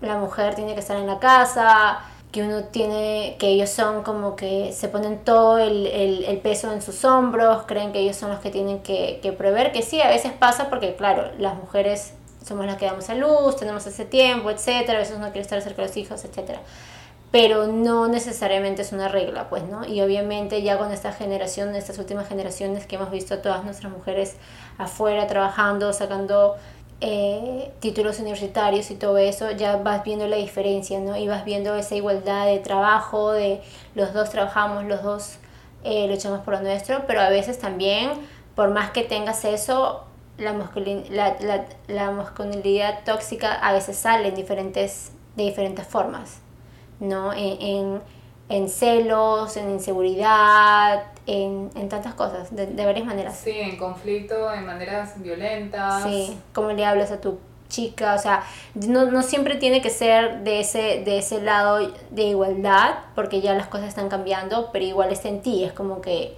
la 0.00 0.16
mujer 0.16 0.56
tiene 0.56 0.74
que 0.74 0.80
estar 0.80 0.96
en 0.96 1.06
la 1.06 1.20
casa, 1.20 2.00
que 2.32 2.42
uno 2.42 2.64
tiene, 2.64 3.36
que 3.38 3.48
ellos 3.48 3.68
son 3.68 4.02
como 4.02 4.36
que 4.36 4.72
se 4.72 4.88
ponen 4.88 5.18
todo 5.18 5.58
el, 5.58 5.86
el, 5.86 6.38
peso 6.38 6.72
en 6.72 6.80
sus 6.80 7.04
hombros, 7.04 7.64
creen 7.66 7.92
que 7.92 7.98
ellos 8.00 8.16
son 8.16 8.30
los 8.30 8.40
que 8.40 8.50
tienen 8.50 8.80
que, 8.80 9.20
que 9.22 9.32
prever, 9.32 9.70
que 9.70 9.82
sí, 9.82 10.00
a 10.00 10.08
veces 10.08 10.32
pasa 10.32 10.70
porque, 10.70 10.96
claro, 10.96 11.30
las 11.38 11.54
mujeres 11.54 12.14
somos 12.44 12.64
las 12.64 12.78
que 12.78 12.86
damos 12.86 13.08
a 13.10 13.14
luz, 13.14 13.56
tenemos 13.56 13.86
ese 13.86 14.06
tiempo, 14.06 14.50
etcétera, 14.50 14.98
a 14.98 15.00
veces 15.02 15.16
uno 15.16 15.26
quiere 15.26 15.42
estar 15.42 15.60
cerca 15.60 15.82
de 15.82 15.88
los 15.88 15.96
hijos, 15.98 16.24
etcétera. 16.24 16.60
Pero 17.30 17.66
no 17.66 18.08
necesariamente 18.08 18.82
es 18.82 18.92
una 18.92 19.08
regla, 19.08 19.48
pues, 19.48 19.64
¿no? 19.64 19.86
Y 19.86 20.00
obviamente 20.02 20.62
ya 20.62 20.78
con 20.78 20.90
esta 20.90 21.12
generación, 21.12 21.74
estas 21.74 21.98
últimas 21.98 22.28
generaciones 22.28 22.86
que 22.86 22.96
hemos 22.96 23.10
visto 23.10 23.34
a 23.34 23.42
todas 23.42 23.64
nuestras 23.64 23.92
mujeres 23.92 24.36
afuera 24.78 25.26
trabajando, 25.26 25.92
sacando 25.92 26.56
eh, 27.04 27.72
títulos 27.80 28.20
universitarios 28.20 28.92
y 28.92 28.94
todo 28.94 29.18
eso, 29.18 29.50
ya 29.50 29.76
vas 29.76 30.04
viendo 30.04 30.28
la 30.28 30.36
diferencia, 30.36 31.00
¿no? 31.00 31.16
Y 31.16 31.26
vas 31.26 31.44
viendo 31.44 31.74
esa 31.74 31.96
igualdad 31.96 32.46
de 32.46 32.60
trabajo, 32.60 33.32
de 33.32 33.60
los 33.96 34.14
dos 34.14 34.30
trabajamos, 34.30 34.84
los 34.84 35.02
dos 35.02 35.38
eh, 35.82 36.06
luchamos 36.06 36.42
por 36.42 36.54
lo 36.54 36.60
nuestro, 36.60 37.04
pero 37.08 37.20
a 37.20 37.28
veces 37.28 37.58
también, 37.58 38.12
por 38.54 38.70
más 38.70 38.92
que 38.92 39.02
tengas 39.02 39.44
eso, 39.44 40.04
la, 40.38 40.52
masculin 40.52 41.04
la, 41.10 41.36
la, 41.40 41.66
la 41.88 42.12
masculinidad 42.12 43.02
tóxica 43.04 43.52
a 43.52 43.72
veces 43.72 43.96
sale 43.96 44.28
en 44.28 44.36
diferentes, 44.36 45.10
de 45.34 45.42
diferentes 45.42 45.84
formas, 45.84 46.38
¿no? 47.00 47.32
En, 47.32 47.60
en, 47.60 48.02
en 48.48 48.68
celos, 48.68 49.56
en 49.56 49.70
inseguridad, 49.70 51.02
en, 51.26 51.70
en 51.74 51.88
tantas 51.88 52.14
cosas, 52.14 52.54
de, 52.54 52.66
de, 52.66 52.84
varias 52.84 53.06
maneras. 53.06 53.38
Sí, 53.42 53.52
en 53.52 53.76
conflicto, 53.76 54.52
en 54.52 54.66
maneras 54.66 55.20
violentas. 55.22 56.02
Sí, 56.02 56.36
cómo 56.52 56.72
le 56.72 56.84
hablas 56.84 57.12
a 57.12 57.20
tu 57.20 57.38
chica, 57.68 58.14
o 58.14 58.18
sea, 58.18 58.44
no, 58.74 59.10
no 59.10 59.22
siempre 59.22 59.56
tiene 59.56 59.80
que 59.80 59.90
ser 59.90 60.40
de 60.44 60.60
ese, 60.60 61.02
de 61.04 61.18
ese 61.18 61.40
lado 61.40 61.78
de 62.10 62.22
igualdad, 62.24 62.96
porque 63.14 63.40
ya 63.40 63.54
las 63.54 63.68
cosas 63.68 63.88
están 63.88 64.08
cambiando, 64.08 64.70
pero 64.72 64.84
igual 64.84 65.10
está 65.10 65.28
en 65.28 65.40
ti, 65.40 65.64
es 65.64 65.72
como 65.72 66.00
que 66.00 66.34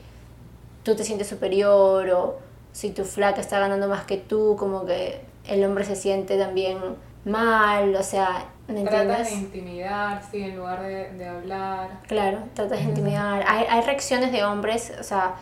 tú 0.85 0.95
te 0.95 1.03
sientes 1.03 1.29
superior 1.29 2.09
o 2.11 2.39
si 2.73 2.91
tu 2.91 3.05
flaca 3.05 3.41
está 3.41 3.59
ganando 3.59 3.89
más 3.89 4.05
que 4.05 4.17
tú, 4.17 4.57
como 4.57 4.85
que 4.85 5.21
el 5.47 5.65
hombre 5.65 5.85
se 5.85 5.97
siente 5.97 6.39
también 6.39 6.79
mal, 7.25 7.95
o 7.97 8.03
sea, 8.03 8.47
¿me? 8.69 8.83
Tratas 8.83 9.31
de 9.31 9.35
intimidar, 9.37 10.23
sí, 10.31 10.43
en 10.43 10.57
lugar 10.57 10.83
de, 10.83 11.13
de 11.13 11.29
hablar. 11.29 12.01
Claro, 12.07 12.39
tratas 12.55 12.79
de 12.79 12.85
intimidar. 12.85 13.45
Hay, 13.47 13.67
hay 13.69 13.81
reacciones 13.83 14.33
de 14.33 14.45
hombres, 14.45 14.93
o 14.99 15.03
sea, 15.03 15.35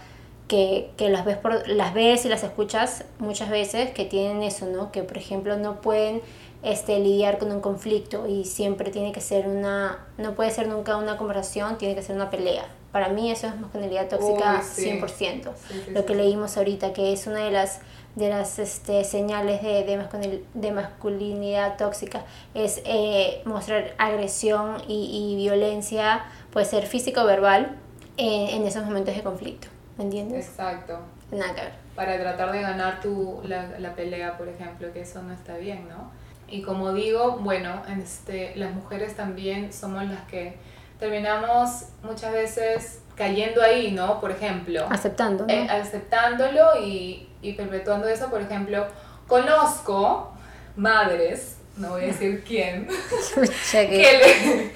que, 0.48 0.90
que, 0.96 1.08
las, 1.08 1.24
ves 1.24 1.36
por, 1.36 1.66
las 1.68 1.94
ves 1.94 2.24
y 2.26 2.28
las 2.28 2.42
escuchas 2.42 3.04
muchas 3.18 3.48
veces 3.48 3.90
que 3.90 4.04
tienen 4.04 4.42
eso, 4.42 4.66
¿no? 4.66 4.92
Que, 4.92 5.02
por 5.02 5.16
ejemplo, 5.16 5.56
no 5.56 5.80
pueden 5.80 6.20
este, 6.62 6.98
lidiar 7.00 7.38
con 7.38 7.50
un 7.50 7.60
conflicto 7.60 8.26
y 8.26 8.44
siempre 8.44 8.90
tiene 8.90 9.12
que 9.12 9.20
ser 9.20 9.48
una, 9.48 10.06
no 10.16 10.34
puede 10.34 10.50
ser 10.50 10.68
nunca 10.68 10.96
una 10.96 11.16
conversación, 11.16 11.76
tiene 11.78 11.94
que 11.94 12.02
ser 12.02 12.14
una 12.16 12.30
pelea. 12.30 12.64
Para 12.92 13.08
mí 13.08 13.30
eso 13.30 13.46
es 13.46 13.58
masculinidad 13.58 14.08
tóxica 14.08 14.60
100%. 14.62 15.50
Lo 15.88 16.04
que 16.04 16.14
leímos 16.14 16.56
ahorita, 16.56 16.92
que 16.92 17.12
es 17.12 17.26
una 17.26 17.40
de 17.40 17.50
las, 17.50 17.80
de 18.16 18.28
las 18.28 18.58
este, 18.58 19.02
señales 19.04 19.62
de, 19.62 19.82
de, 19.84 20.44
de 20.52 20.72
masculinidad 20.72 21.78
tóxica, 21.78 22.24
es 22.54 22.82
eh, 22.84 23.40
mostrar 23.46 23.94
agresión 23.96 24.76
y, 24.86 25.32
y, 25.32 25.36
violencia, 25.36 26.24
puede 26.52 26.66
ser 26.66 26.86
físico 26.86 27.22
o 27.22 27.24
verbal, 27.24 27.78
en 28.18 28.66
esos 28.66 28.84
momentos 28.84 29.16
de 29.16 29.22
conflicto. 29.22 29.68
¿Me 29.96 30.04
entiendes? 30.04 30.46
Exacto. 30.46 30.98
Nada 31.30 31.54
que 31.54 31.60
ver. 31.62 31.72
Para 31.96 32.18
tratar 32.20 32.52
de 32.52 32.60
ganar 32.60 33.00
tu, 33.00 33.40
la, 33.44 33.78
la 33.78 33.94
pelea, 33.94 34.36
por 34.36 34.48
ejemplo, 34.48 34.92
que 34.92 35.00
eso 35.00 35.22
no 35.22 35.32
está 35.32 35.56
bien, 35.56 35.88
¿no? 35.88 36.10
Y 36.52 36.60
como 36.60 36.92
digo, 36.92 37.38
bueno, 37.40 37.82
este, 37.98 38.52
las 38.56 38.72
mujeres 38.72 39.16
también 39.16 39.72
somos 39.72 40.04
las 40.04 40.20
que 40.24 40.58
terminamos 41.00 41.86
muchas 42.02 42.30
veces 42.30 43.00
cayendo 43.16 43.62
ahí, 43.62 43.92
¿no? 43.92 44.20
Por 44.20 44.32
ejemplo. 44.32 44.86
Aceptando. 44.90 45.46
Eh, 45.48 45.66
aceptándolo 45.70 46.78
y, 46.84 47.26
y 47.40 47.54
perpetuando 47.54 48.06
eso. 48.06 48.28
Por 48.28 48.42
ejemplo, 48.42 48.86
conozco 49.26 50.34
madres, 50.76 51.56
no 51.78 51.92
voy 51.92 52.02
a 52.02 52.06
decir 52.08 52.44
quién, 52.46 52.86
que, 53.72 53.88
le, 53.88 54.72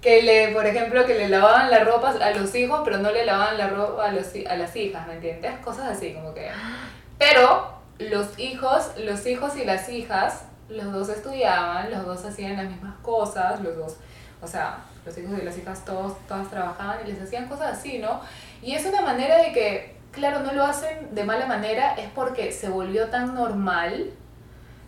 que 0.00 0.22
le, 0.22 0.48
por 0.54 0.64
ejemplo, 0.64 1.04
que 1.04 1.18
le 1.18 1.28
lavaban 1.28 1.70
la 1.70 1.84
ropa 1.84 2.14
a 2.18 2.30
los 2.30 2.54
hijos, 2.54 2.80
pero 2.82 2.96
no 2.96 3.10
le 3.10 3.26
lavaban 3.26 3.58
la 3.58 3.68
ropa 3.68 4.06
a, 4.06 4.12
los, 4.12 4.28
a 4.48 4.56
las 4.56 4.74
hijas, 4.74 5.06
¿me 5.06 5.16
entiendes? 5.16 5.52
Cosas 5.62 5.86
así, 5.86 6.14
como 6.14 6.32
que... 6.32 6.48
Pero 7.18 7.74
los 7.98 8.38
hijos, 8.38 8.92
los 8.96 9.26
hijos 9.26 9.58
y 9.58 9.66
las 9.66 9.90
hijas, 9.90 10.44
los 10.70 10.92
dos 10.92 11.08
estudiaban, 11.08 11.90
los 11.90 12.06
dos 12.06 12.24
hacían 12.24 12.56
las 12.56 12.66
mismas 12.66 12.94
cosas, 13.02 13.60
los 13.60 13.76
dos, 13.76 13.96
o 14.40 14.46
sea, 14.46 14.78
los 15.04 15.16
hijos 15.18 15.38
y 15.40 15.44
las 15.44 15.56
hijas 15.58 15.84
todos, 15.84 16.16
todas 16.26 16.48
trabajaban 16.48 16.98
y 17.04 17.10
les 17.10 17.20
hacían 17.20 17.48
cosas 17.48 17.78
así, 17.78 17.98
¿no? 17.98 18.20
Y 18.62 18.74
es 18.74 18.84
una 18.86 19.02
manera 19.02 19.38
de 19.38 19.52
que, 19.52 19.96
claro, 20.12 20.40
no 20.40 20.52
lo 20.52 20.64
hacen 20.64 21.14
de 21.14 21.24
mala 21.24 21.46
manera, 21.46 21.94
es 21.94 22.08
porque 22.14 22.52
se 22.52 22.68
volvió 22.68 23.08
tan 23.08 23.34
normal, 23.34 24.10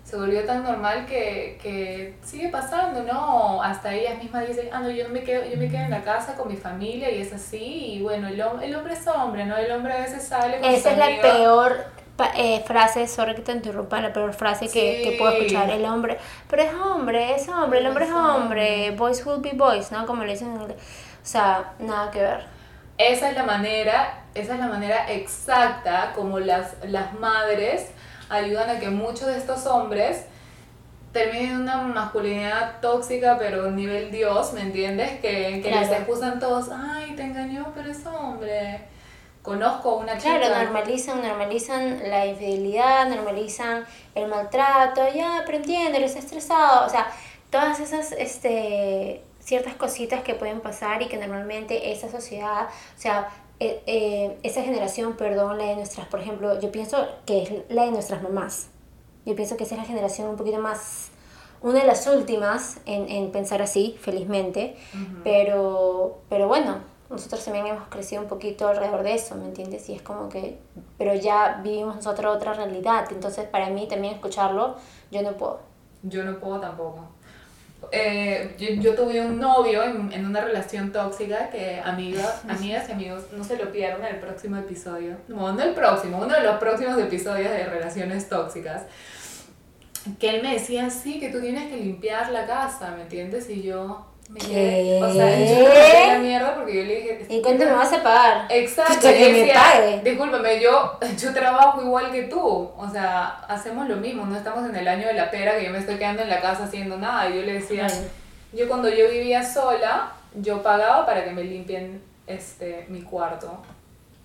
se 0.05 0.17
volvió 0.17 0.45
tan 0.45 0.63
normal 0.63 1.07
que, 1.07 1.59
que 1.63 2.17
sigue 2.23 2.49
pasando, 2.49 3.03
¿no? 3.03 3.63
Hasta 3.63 3.95
ellas 3.95 4.19
mismas 4.23 4.47
dicen, 4.47 4.69
ah, 4.73 4.81
no, 4.81 4.91
yo, 4.91 5.09
me 5.09 5.23
quedo, 5.23 5.45
yo 5.45 5.57
me 5.57 5.69
quedo 5.69 5.83
en 5.83 5.91
la 5.91 6.03
casa 6.03 6.35
con 6.35 6.49
mi 6.49 6.57
familia 6.57 7.11
y 7.11 7.21
es 7.21 7.33
así, 7.33 7.95
y 7.95 8.03
bueno, 8.03 8.29
el, 8.29 8.41
el 8.41 8.75
hombre 8.75 8.95
es 8.95 9.07
hombre, 9.07 9.45
¿no? 9.47 9.57
El 9.57 9.71
hombre 9.73 9.95
a 9.95 10.01
veces 10.01 10.23
sale 10.23 10.61
con 10.61 10.71
Esa 10.71 10.93
es 10.93 10.99
la 10.99 11.21
peor 11.21 12.02
eh, 12.37 12.63
frase, 12.67 13.07
sorry 13.09 13.35
que 13.35 13.43
te 13.43 13.53
interrumpa, 13.53 14.01
la 14.01 14.13
peor 14.13 14.33
frase 14.33 14.69
que, 14.69 15.03
que, 15.03 15.17
puedo 15.19 15.33
escuchar, 15.33 15.71
el 15.71 15.85
hombre, 15.85 16.19
pero 16.49 16.63
es 16.63 16.75
hombre, 16.75 17.35
es 17.35 17.49
hombre, 17.49 17.81
el 17.81 17.87
hombre 17.87 18.05
es 18.05 18.13
hombre, 18.13 18.91
boys 18.93 19.25
will 19.27 19.41
be 19.41 19.53
boys, 19.55 19.91
¿no? 19.91 20.07
Como 20.07 20.25
le 20.25 20.33
dicen 20.33 20.49
en 20.55 20.61
inglés. 20.63 20.77
O 21.23 21.27
sea, 21.27 21.73
nada 21.79 22.11
que 22.11 22.21
ver. 22.21 22.45
Esa 22.99 23.31
es 23.31 23.37
la 23.37 23.45
manera, 23.45 24.25
esa 24.35 24.55
es 24.55 24.61
la 24.61 24.67
manera 24.67 25.11
exacta 25.11 26.13
como 26.15 26.39
las, 26.39 26.75
las 26.85 27.15
madres 27.15 27.91
ayudan 28.29 28.71
a 28.71 28.79
que 28.79 28.91
muchos 28.91 29.27
de 29.27 29.39
estos 29.39 29.67
hombres 29.67 30.27
terminen 31.13 31.63
una 31.63 31.79
masculinidad 31.79 32.81
tóxica, 32.81 33.37
pero 33.39 33.71
nivel 33.71 34.11
Dios, 34.11 34.53
¿me 34.53 34.63
entiendes? 34.63 35.21
Que, 35.21 35.61
que 35.63 35.71
les 35.71 35.91
excusan 35.91 36.39
todos, 36.39 36.69
ay, 36.71 37.15
te 37.17 37.23
engañó, 37.23 37.73
pero 37.75 37.91
es 37.91 38.05
hombre 38.07 38.93
conozco 39.43 39.97
una 39.97 40.17
chica. 40.17 40.39
Claro, 40.39 40.55
normalizan, 40.55 41.23
normalizan 41.23 42.09
la 42.09 42.27
infidelidad, 42.27 43.09
normalizan 43.09 43.85
el 44.15 44.29
maltrato, 44.29 45.03
ya, 45.13 45.43
pero 45.45 45.59
entiende, 45.59 45.99
eres 45.99 46.17
estresado, 46.17 46.87
o 46.87 46.89
sea, 46.89 47.11
todas 47.51 47.81
esas 47.81 48.13
este, 48.13 49.23
ciertas 49.41 49.75
cositas 49.75 50.23
que 50.23 50.35
pueden 50.35 50.61
pasar 50.61 51.03
y 51.03 51.07
que 51.07 51.17
normalmente 51.17 51.93
esa 51.93 52.11
sociedad, 52.11 52.69
o 52.97 53.01
sea, 53.01 53.29
eh, 53.61 53.83
eh, 53.87 54.39
esa 54.43 54.63
generación, 54.63 55.17
perdón, 55.17 55.59
la 55.59 55.65
de 55.65 55.77
nuestras, 55.77 56.07
por 56.07 56.21
ejemplo, 56.21 56.59
yo 56.61 56.73
pienso 56.73 57.07
que 57.27 57.43
es 57.43 57.51
la 57.69 57.85
de 57.85 57.91
nuestras 57.91 58.23
mamás. 58.23 58.69
Yo 59.25 59.37
pienso 59.37 59.57
que 59.57 59.65
esa 59.65 59.77
es 59.77 59.81
la 59.81 59.87
generación 59.87 60.29
un 60.29 60.37
poquito 60.37 60.59
más, 60.59 61.11
una 61.61 61.81
de 61.81 61.87
las 61.87 62.07
últimas 62.09 62.79
en, 62.87 63.09
en 63.09 63.31
pensar 63.31 63.63
así, 63.63 63.97
felizmente, 64.01 64.77
pero, 65.23 66.19
pero 66.29 66.49
bueno, 66.49 66.79
nosotros 67.13 67.45
también 67.45 67.67
hemos 67.67 67.87
crecido 67.89 68.23
un 68.23 68.29
poquito 68.29 68.69
alrededor 68.69 69.03
de 69.03 69.15
eso, 69.15 69.35
¿me 69.37 69.45
entiendes? 69.45 69.89
Y 69.89 69.95
es 69.95 70.03
como 70.03 70.29
que, 70.29 70.59
pero 70.99 71.15
ya 71.15 71.61
vivimos 71.63 71.97
nosotros 71.97 72.35
otra 72.35 72.55
realidad, 72.55 73.07
entonces 73.11 73.47
para 73.47 73.69
mí 73.69 73.87
también 73.87 74.15
escucharlo, 74.15 74.77
yo 75.11 75.23
no 75.23 75.33
puedo. 75.33 75.61
Yo 76.03 76.25
no 76.25 76.39
puedo 76.41 76.59
tampoco. 76.61 77.07
Eh, 77.91 78.55
yo, 78.59 78.69
yo, 78.81 78.95
tuve 78.95 79.21
un 79.21 79.39
novio 79.39 79.83
en, 79.83 80.13
en, 80.13 80.25
una 80.25 80.41
relación 80.41 80.93
tóxica 80.93 81.51
que 81.51 81.81
amigas, 81.85 82.43
amigas 82.49 82.89
y 82.89 82.93
amigos 82.93 83.25
no 83.33 83.45
se 83.45 83.57
lo 83.57 83.71
pierdan 83.73 84.15
el 84.15 84.21
próximo 84.21 84.57
episodio. 84.57 85.17
No, 85.29 85.53
no 85.53 85.63
el 85.63 85.75
próximo, 85.75 86.19
uno 86.19 86.35
de 86.35 86.43
los 86.43 86.57
próximos 86.59 86.99
episodios 86.99 87.51
de 87.51 87.67
relaciones 87.67 88.29
tóxicas. 88.29 88.85
Que 90.19 90.31
él 90.31 90.43
me 90.43 90.55
decía, 90.55 90.91
sí, 90.91 91.21
que 91.21 91.29
tú 91.29 91.41
tienes 91.41 91.71
que 91.71 91.77
limpiar 91.77 92.31
la 92.31 92.47
casa, 92.47 92.93
¿me 92.97 93.03
entiendes? 93.03 93.49
Y 93.51 93.63
yo, 93.63 94.12
me 94.29 94.41
quedé, 94.41 95.03
o 95.03 95.13
sea, 95.13 95.39
yo 95.39 95.69
me 95.69 96.07
la 96.07 96.19
mierda 96.19 96.55
porque 96.55 96.75
yo 96.77 96.85
le 96.85 96.97
dije... 96.97 97.27
¿Y 97.29 97.43
cuánto 97.43 97.65
me 97.65 97.73
vas 97.73 97.93
a 97.93 98.03
pagar? 98.03 98.47
Exacto. 98.49 99.09
Que 99.09 99.29
me 99.29 99.53
pague. 99.53 100.01
Discúlpame, 100.03 100.61
yo, 100.61 100.99
yo 101.19 101.35
trabajo 101.35 101.83
igual 101.83 102.11
que 102.11 102.23
tú. 102.25 102.71
O 102.77 102.89
sea, 102.91 103.45
hacemos 103.49 103.89
lo 103.89 103.97
mismo. 103.97 104.25
No 104.25 104.37
estamos 104.37 104.69
en 104.69 104.77
el 104.77 104.89
año 104.89 105.07
de 105.07 105.15
la 105.15 105.31
pera 105.31 105.59
que 105.59 105.67
yo 105.67 105.71
me 105.71 105.79
estoy 105.79 105.97
quedando 105.97 106.23
en 106.23 106.31
la 106.31 106.41
casa 106.41 106.65
haciendo 106.65 106.97
nada. 106.97 107.29
Y 107.29 107.37
yo 107.37 107.43
le 107.43 107.55
decía, 107.55 107.87
yo 108.53 108.69
cuando 108.69 108.89
yo 108.89 109.11
vivía 109.11 109.45
sola, 109.45 110.13
yo 110.35 110.63
pagaba 110.63 111.05
para 111.05 111.25
que 111.25 111.33
me 111.33 111.45
limpien 111.45 112.03
este, 112.27 112.87
mi 112.89 113.03
cuarto 113.03 113.63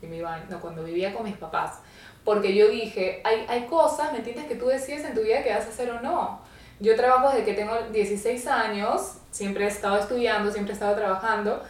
y 0.02 0.06
mi 0.06 0.22
baño. 0.22 0.46
No, 0.50 0.62
cuando 0.62 0.84
vivía 0.84 1.14
con 1.14 1.26
mis 1.26 1.38
papás. 1.38 1.80
Porque 2.24 2.54
yo 2.54 2.70
dije, 2.70 3.22
hay, 3.24 3.46
hay 3.48 3.66
cosas, 3.66 4.12
¿me 4.12 4.20
entiendes? 4.20 4.46
Que 4.46 4.56
tú 4.56 4.68
decides 4.68 5.06
en 5.06 5.16
tu 5.16 5.22
vida 5.22 5.44
que 5.44 5.54
vas 5.54 5.66
a 5.66 5.70
hacer 5.70 5.90
o 5.90 6.02
no. 6.02 6.42
Yo 6.80 6.96
trabajo 6.96 7.30
desde 7.30 7.46
que 7.46 7.54
tengo 7.54 7.74
16 7.92 8.48
años, 8.48 9.14
siempre 9.38 9.66
he 9.66 9.68
estado 9.68 9.98
estudiando, 10.00 10.52
siempre 10.52 10.74
he 10.74 10.74
estado 10.74 10.96
trabajando. 10.96 11.64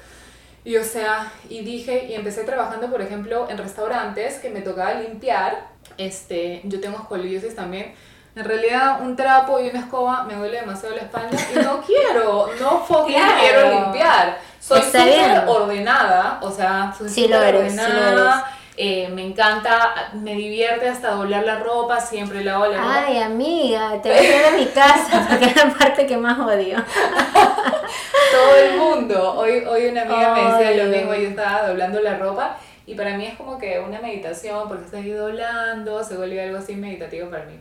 Y 0.64 0.78
o 0.78 0.84
sea, 0.84 1.32
y 1.50 1.62
dije, 1.64 2.06
y 2.10 2.14
empecé 2.14 2.44
trabajando, 2.44 2.90
por 2.90 3.02
ejemplo, 3.02 3.48
en 3.50 3.58
restaurantes 3.58 4.36
que 4.36 4.50
me 4.50 4.62
tocaba 4.62 4.94
limpiar. 4.96 5.68
Este, 5.98 6.62
yo 6.64 6.80
tengo 6.80 6.98
escoliosis 6.98 7.56
también. 7.56 7.94
En 8.36 8.46
realidad, 8.46 9.02
un 9.02 9.16
trapo 9.16 9.60
y 9.60 9.70
una 9.70 9.80
escoba 9.80 10.24
me 10.24 10.36
duele 10.36 10.62
demasiado 10.62 10.96
la 10.96 11.02
espalda 11.02 11.38
y 11.54 11.60
no 11.60 11.82
quiero, 11.86 12.50
no 12.60 12.80
fucking 12.86 13.16
quiero 13.40 13.70
limpiar. 13.72 14.40
Soy 14.60 14.82
súper 14.82 15.44
ordenada, 15.48 16.40
o 16.42 16.52
sea, 16.52 16.94
soy 16.98 17.10
sí 17.10 17.26
ordenada. 17.26 18.57
Eh, 18.80 19.10
me 19.10 19.26
encanta, 19.26 20.12
me 20.14 20.36
divierte 20.36 20.88
hasta 20.88 21.10
doblar 21.10 21.44
la 21.44 21.58
ropa, 21.58 22.00
siempre 22.00 22.44
lavo 22.44 22.68
la 22.68 22.78
ropa. 22.78 23.06
Ay, 23.08 23.18
amiga, 23.18 24.00
te 24.00 24.10
voy 24.10 24.20
a 24.20 24.40
ir 24.40 24.46
a 24.46 24.52
mi 24.52 24.68
casa, 24.68 25.26
porque 25.30 25.46
es 25.46 25.56
la 25.56 25.74
parte 25.74 26.06
que 26.06 26.16
más 26.16 26.38
odio. 26.38 26.78
Todo 28.32 28.56
el 28.56 28.78
mundo. 28.78 29.34
Hoy, 29.34 29.64
hoy 29.68 29.88
una 29.88 30.04
amiga 30.04 30.32
me 30.32 30.52
decía 30.52 30.84
lo 30.84 30.92
mismo, 30.92 31.16
yo 31.16 31.30
estaba 31.30 31.68
doblando 31.68 32.00
la 32.02 32.20
ropa 32.20 32.60
y 32.86 32.94
para 32.94 33.18
mí 33.18 33.26
es 33.26 33.36
como 33.36 33.58
que 33.58 33.80
una 33.80 34.00
meditación, 34.00 34.68
porque 34.68 34.96
ahí 34.96 35.10
doblando, 35.10 36.04
se 36.04 36.16
vuelve 36.16 36.40
algo 36.40 36.60
así 36.60 36.76
meditativo 36.76 37.32
para 37.32 37.46
mí. 37.46 37.60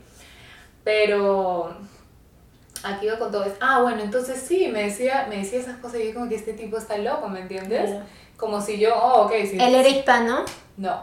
Pero 0.85 1.79
aquí 2.85 3.07
va 3.07 3.19
con 3.19 3.33
todo 3.33 3.45
esto. 3.45 3.59
Ah, 3.63 3.81
bueno, 3.81 4.03
entonces 4.03 4.39
sí, 4.39 4.69
me 4.69 4.85
decía, 4.85 5.27
me 5.31 5.39
decía 5.39 5.61
esas 5.61 5.79
cosas 5.79 6.01
y 6.01 6.09
yo 6.09 6.15
como 6.15 6.29
que 6.29 6.35
este 6.35 6.53
tipo 6.53 6.77
está 6.77 6.99
loco, 6.99 7.27
¿me 7.29 7.41
entiendes? 7.41 7.91
Como 8.37 8.61
si 8.61 8.79
yo, 8.79 8.95
oh, 8.95 9.27
ok. 9.27 9.33
Si 9.51 9.59
¿Él 9.59 9.75
era 9.75 9.89
hispano? 9.89 10.45
No. 10.77 11.01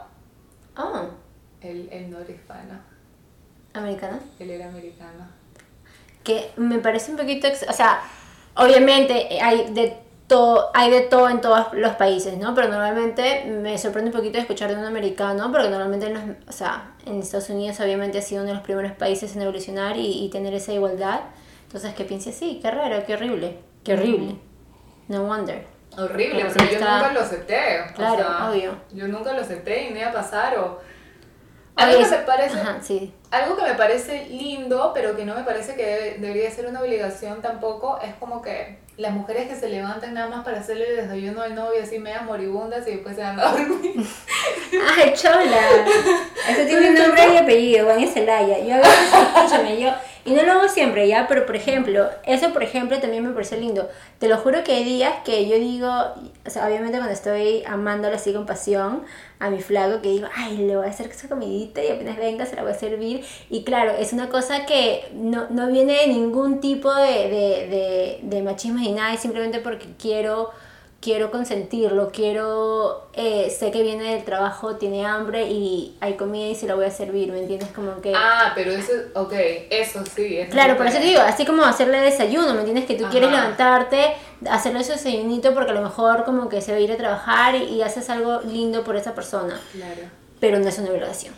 Oh. 0.77 1.05
Él, 1.61 1.89
él 1.91 2.11
no 2.11 2.19
era 2.19 2.31
hispano. 2.31 2.79
¿Americano? 3.73 4.19
Él 4.39 4.51
era 4.51 4.67
americano. 4.67 5.27
Que 6.23 6.51
me 6.57 6.79
parece 6.79 7.11
un 7.11 7.17
poquito... 7.17 7.47
O 7.69 7.73
sea, 7.73 8.01
obviamente 8.55 9.39
hay 9.41 9.73
de 9.73 9.97
todo, 10.27 10.69
hay 10.73 10.91
de 10.91 11.01
todo 11.01 11.29
en 11.29 11.41
todos 11.41 11.73
los 11.73 11.95
países, 11.95 12.37
¿no? 12.37 12.53
Pero 12.53 12.69
normalmente 12.69 13.45
me 13.45 13.77
sorprende 13.77 14.11
un 14.11 14.17
poquito 14.17 14.37
escuchar 14.37 14.69
de 14.69 14.77
un 14.77 14.85
americano, 14.85 15.51
porque 15.51 15.69
normalmente 15.69 16.07
en, 16.07 16.37
o 16.47 16.51
sea, 16.51 16.95
en 17.05 17.19
Estados 17.19 17.49
Unidos 17.49 17.79
obviamente 17.79 18.19
ha 18.19 18.21
sido 18.21 18.41
uno 18.41 18.49
de 18.49 18.55
los 18.55 18.63
primeros 18.63 18.91
países 18.93 19.35
en 19.35 19.41
evolucionar 19.41 19.97
y, 19.97 20.23
y 20.23 20.29
tener 20.29 20.53
esa 20.53 20.71
igualdad. 20.71 21.21
Entonces 21.65 21.93
que 21.95 22.05
piense 22.05 22.29
así, 22.29 22.59
qué 22.61 22.69
raro, 22.69 23.03
qué 23.05 23.15
horrible, 23.15 23.57
qué 23.83 23.93
horrible. 23.93 24.35
No 25.07 25.23
wonder. 25.25 25.72
Horrible, 25.97 26.45
pero 26.53 26.65
yo 26.71 26.79
nunca 26.79 27.13
lo 27.13 27.19
acepté. 27.21 27.85
Claro, 27.95 28.49
obvio. 28.49 28.77
Yo 28.91 29.07
nunca 29.07 29.33
lo 29.33 29.41
acepté 29.41 29.83
y 29.83 29.89
no 29.91 29.99
iba 29.99 30.09
a 30.09 30.13
pasar 30.13 30.57
o... 30.57 30.81
Algo 31.75 32.03
que, 32.03 32.07
me 32.07 32.17
parece, 32.17 32.57
sí. 32.83 33.13
algo 33.31 33.57
que 33.57 33.63
me 33.63 33.73
parece 33.73 34.27
lindo, 34.29 34.91
pero 34.93 35.15
que 35.15 35.25
no 35.25 35.33
me 35.33 35.41
parece 35.41 35.75
que 35.75 36.17
debería 36.19 36.51
ser 36.51 36.67
una 36.67 36.81
obligación 36.81 37.41
tampoco, 37.41 37.99
es 37.99 38.13
como 38.15 38.43
que 38.43 38.77
las 38.95 39.11
mujeres 39.11 39.47
que 39.47 39.55
se 39.55 39.69
levantan 39.69 40.13
nada 40.13 40.27
más 40.27 40.45
para 40.45 40.59
hacerle 40.59 40.91
el 40.91 40.97
desayuno 40.97 41.41
al 41.41 41.55
novio 41.55 41.81
así 41.81 41.97
media 41.97 42.21
moribundas 42.21 42.87
y 42.87 42.91
después 42.91 43.15
se 43.15 43.23
van 43.23 43.39
a 43.39 43.45
dormir. 43.45 43.95
¡Ay, 44.97 45.13
chola! 45.15 45.85
Eso 46.47 46.67
tiene 46.67 46.91
nombre 46.91 47.33
y 47.33 47.37
apellido, 47.37 47.85
Juan 47.85 48.07
Celaya. 48.07 48.59
Yo 48.59 48.75
a 48.75 48.77
veces, 48.77 49.13
escúchame, 49.35 49.79
yo 49.79 49.91
y 50.25 50.31
no 50.31 50.43
lo 50.43 50.53
hago 50.53 50.69
siempre, 50.69 51.07
¿ya? 51.07 51.27
Pero, 51.27 51.45
por 51.45 51.55
ejemplo, 51.55 52.09
eso, 52.25 52.53
por 52.53 52.63
ejemplo, 52.63 52.99
también 52.99 53.25
me 53.25 53.33
parece 53.33 53.57
lindo. 53.57 53.89
Te 54.19 54.29
lo 54.29 54.37
juro 54.37 54.63
que 54.63 54.71
hay 54.73 54.83
días 54.85 55.13
que 55.25 55.47
yo 55.49 55.55
digo, 55.57 55.89
o 55.89 56.49
sea, 56.49 56.65
obviamente 56.67 56.97
cuando 56.97 57.13
estoy 57.13 57.63
amándolo 57.67 58.15
así 58.15 58.33
con 58.33 58.45
pasión 58.45 59.03
a 59.39 59.49
mi 59.49 59.61
flaco, 59.61 60.01
que 60.01 60.09
digo, 60.09 60.27
ay, 60.33 60.57
le 60.57 60.77
voy 60.77 60.85
a 60.85 60.89
hacer 60.89 61.07
esa 61.07 61.27
comidita 61.27 61.83
y 61.83 61.89
apenas 61.89 62.17
venga 62.17 62.45
se 62.45 62.55
la 62.55 62.63
voy 62.63 62.71
a 62.71 62.75
servir. 62.75 63.25
Y 63.49 63.63
claro, 63.65 63.91
es 63.99 64.13
una 64.13 64.29
cosa 64.29 64.65
que 64.65 65.05
no, 65.13 65.47
no 65.49 65.67
viene 65.67 65.93
de 65.93 66.07
ningún 66.07 66.61
tipo 66.61 66.93
de, 66.93 67.29
de, 67.29 67.67
de, 67.67 68.19
de 68.23 68.41
machismo 68.43 68.79
ni 68.79 68.93
nada, 68.93 69.13
es 69.13 69.19
simplemente 69.19 69.59
porque 69.59 69.87
quiero 69.99 70.51
quiero 71.03 71.31
consentirlo, 71.31 72.11
quiero, 72.13 73.09
eh, 73.13 73.49
sé 73.49 73.71
que 73.71 73.83
viene 73.83 74.15
del 74.15 74.23
trabajo, 74.23 74.77
tiene 74.77 75.05
hambre 75.05 75.51
y 75.51 75.97
hay 75.99 76.13
comida 76.13 76.47
y 76.47 76.55
se 76.55 76.65
la 76.65 76.75
voy 76.75 76.85
a 76.85 76.91
servir, 76.91 77.29
¿me 77.29 77.39
entiendes? 77.39 77.67
Como 77.75 77.99
que... 77.99 78.13
Ah, 78.15 78.53
pero 78.55 78.71
eso, 78.71 78.93
ok, 79.13 79.33
eso 79.69 80.01
sí. 80.15 80.39
claro, 80.49 80.77
por 80.77 80.87
eso 80.87 80.99
te 80.99 81.03
digo, 81.03 81.19
así 81.19 81.45
como 81.45 81.65
hacerle 81.65 81.99
desayuno, 81.99 82.53
¿me 82.53 82.59
entiendes? 82.59 82.85
Que 82.85 82.95
tú 82.95 83.03
quieres 83.11 83.29
levantarte, 83.29 84.13
hacerle 84.49 84.79
ese 84.79 84.93
desayunito 84.93 85.53
porque 85.53 85.71
a 85.71 85.73
lo 85.73 85.81
mejor 85.81 86.23
como 86.23 86.47
que 86.47 86.61
se 86.61 86.71
va 86.71 86.77
a 86.77 86.81
ir 86.81 86.91
a 86.93 86.95
trabajar 86.95 87.55
y, 87.55 87.81
haces 87.83 88.09
algo 88.09 88.39
lindo 88.41 88.85
por 88.85 88.95
esa 88.95 89.13
persona. 89.13 89.59
Claro. 89.73 90.03
Pero 90.39 90.57
no 90.59 90.69
es 90.69 90.79
una 90.79 90.89
violación. 90.89 91.33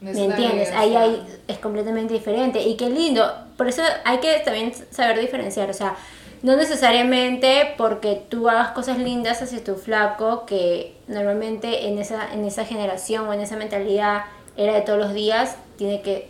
¿Me 0.00 0.24
entiendes? 0.24 0.70
Ahí 0.72 0.96
hay, 0.96 1.22
es 1.46 1.58
completamente 1.58 2.14
diferente. 2.14 2.62
Y 2.62 2.76
qué 2.76 2.88
lindo. 2.88 3.30
Por 3.58 3.68
eso 3.68 3.82
hay 4.04 4.18
que 4.18 4.40
también 4.42 4.72
saber 4.90 5.20
diferenciar. 5.20 5.68
O 5.68 5.74
sea, 5.74 5.96
no 6.42 6.56
necesariamente 6.56 7.74
porque 7.76 8.20
tú 8.28 8.48
hagas 8.48 8.70
cosas 8.72 8.98
lindas 8.98 9.42
hacia 9.42 9.62
tu 9.62 9.76
flaco, 9.76 10.44
que 10.44 10.94
normalmente 11.06 11.86
en 11.88 11.98
esa, 11.98 12.32
en 12.32 12.44
esa 12.44 12.64
generación 12.64 13.28
o 13.28 13.32
en 13.32 13.40
esa 13.40 13.56
mentalidad 13.56 14.24
era 14.56 14.74
de 14.74 14.80
todos 14.80 14.98
los 14.98 15.14
días, 15.14 15.56
tiene 15.76 16.02
que 16.02 16.28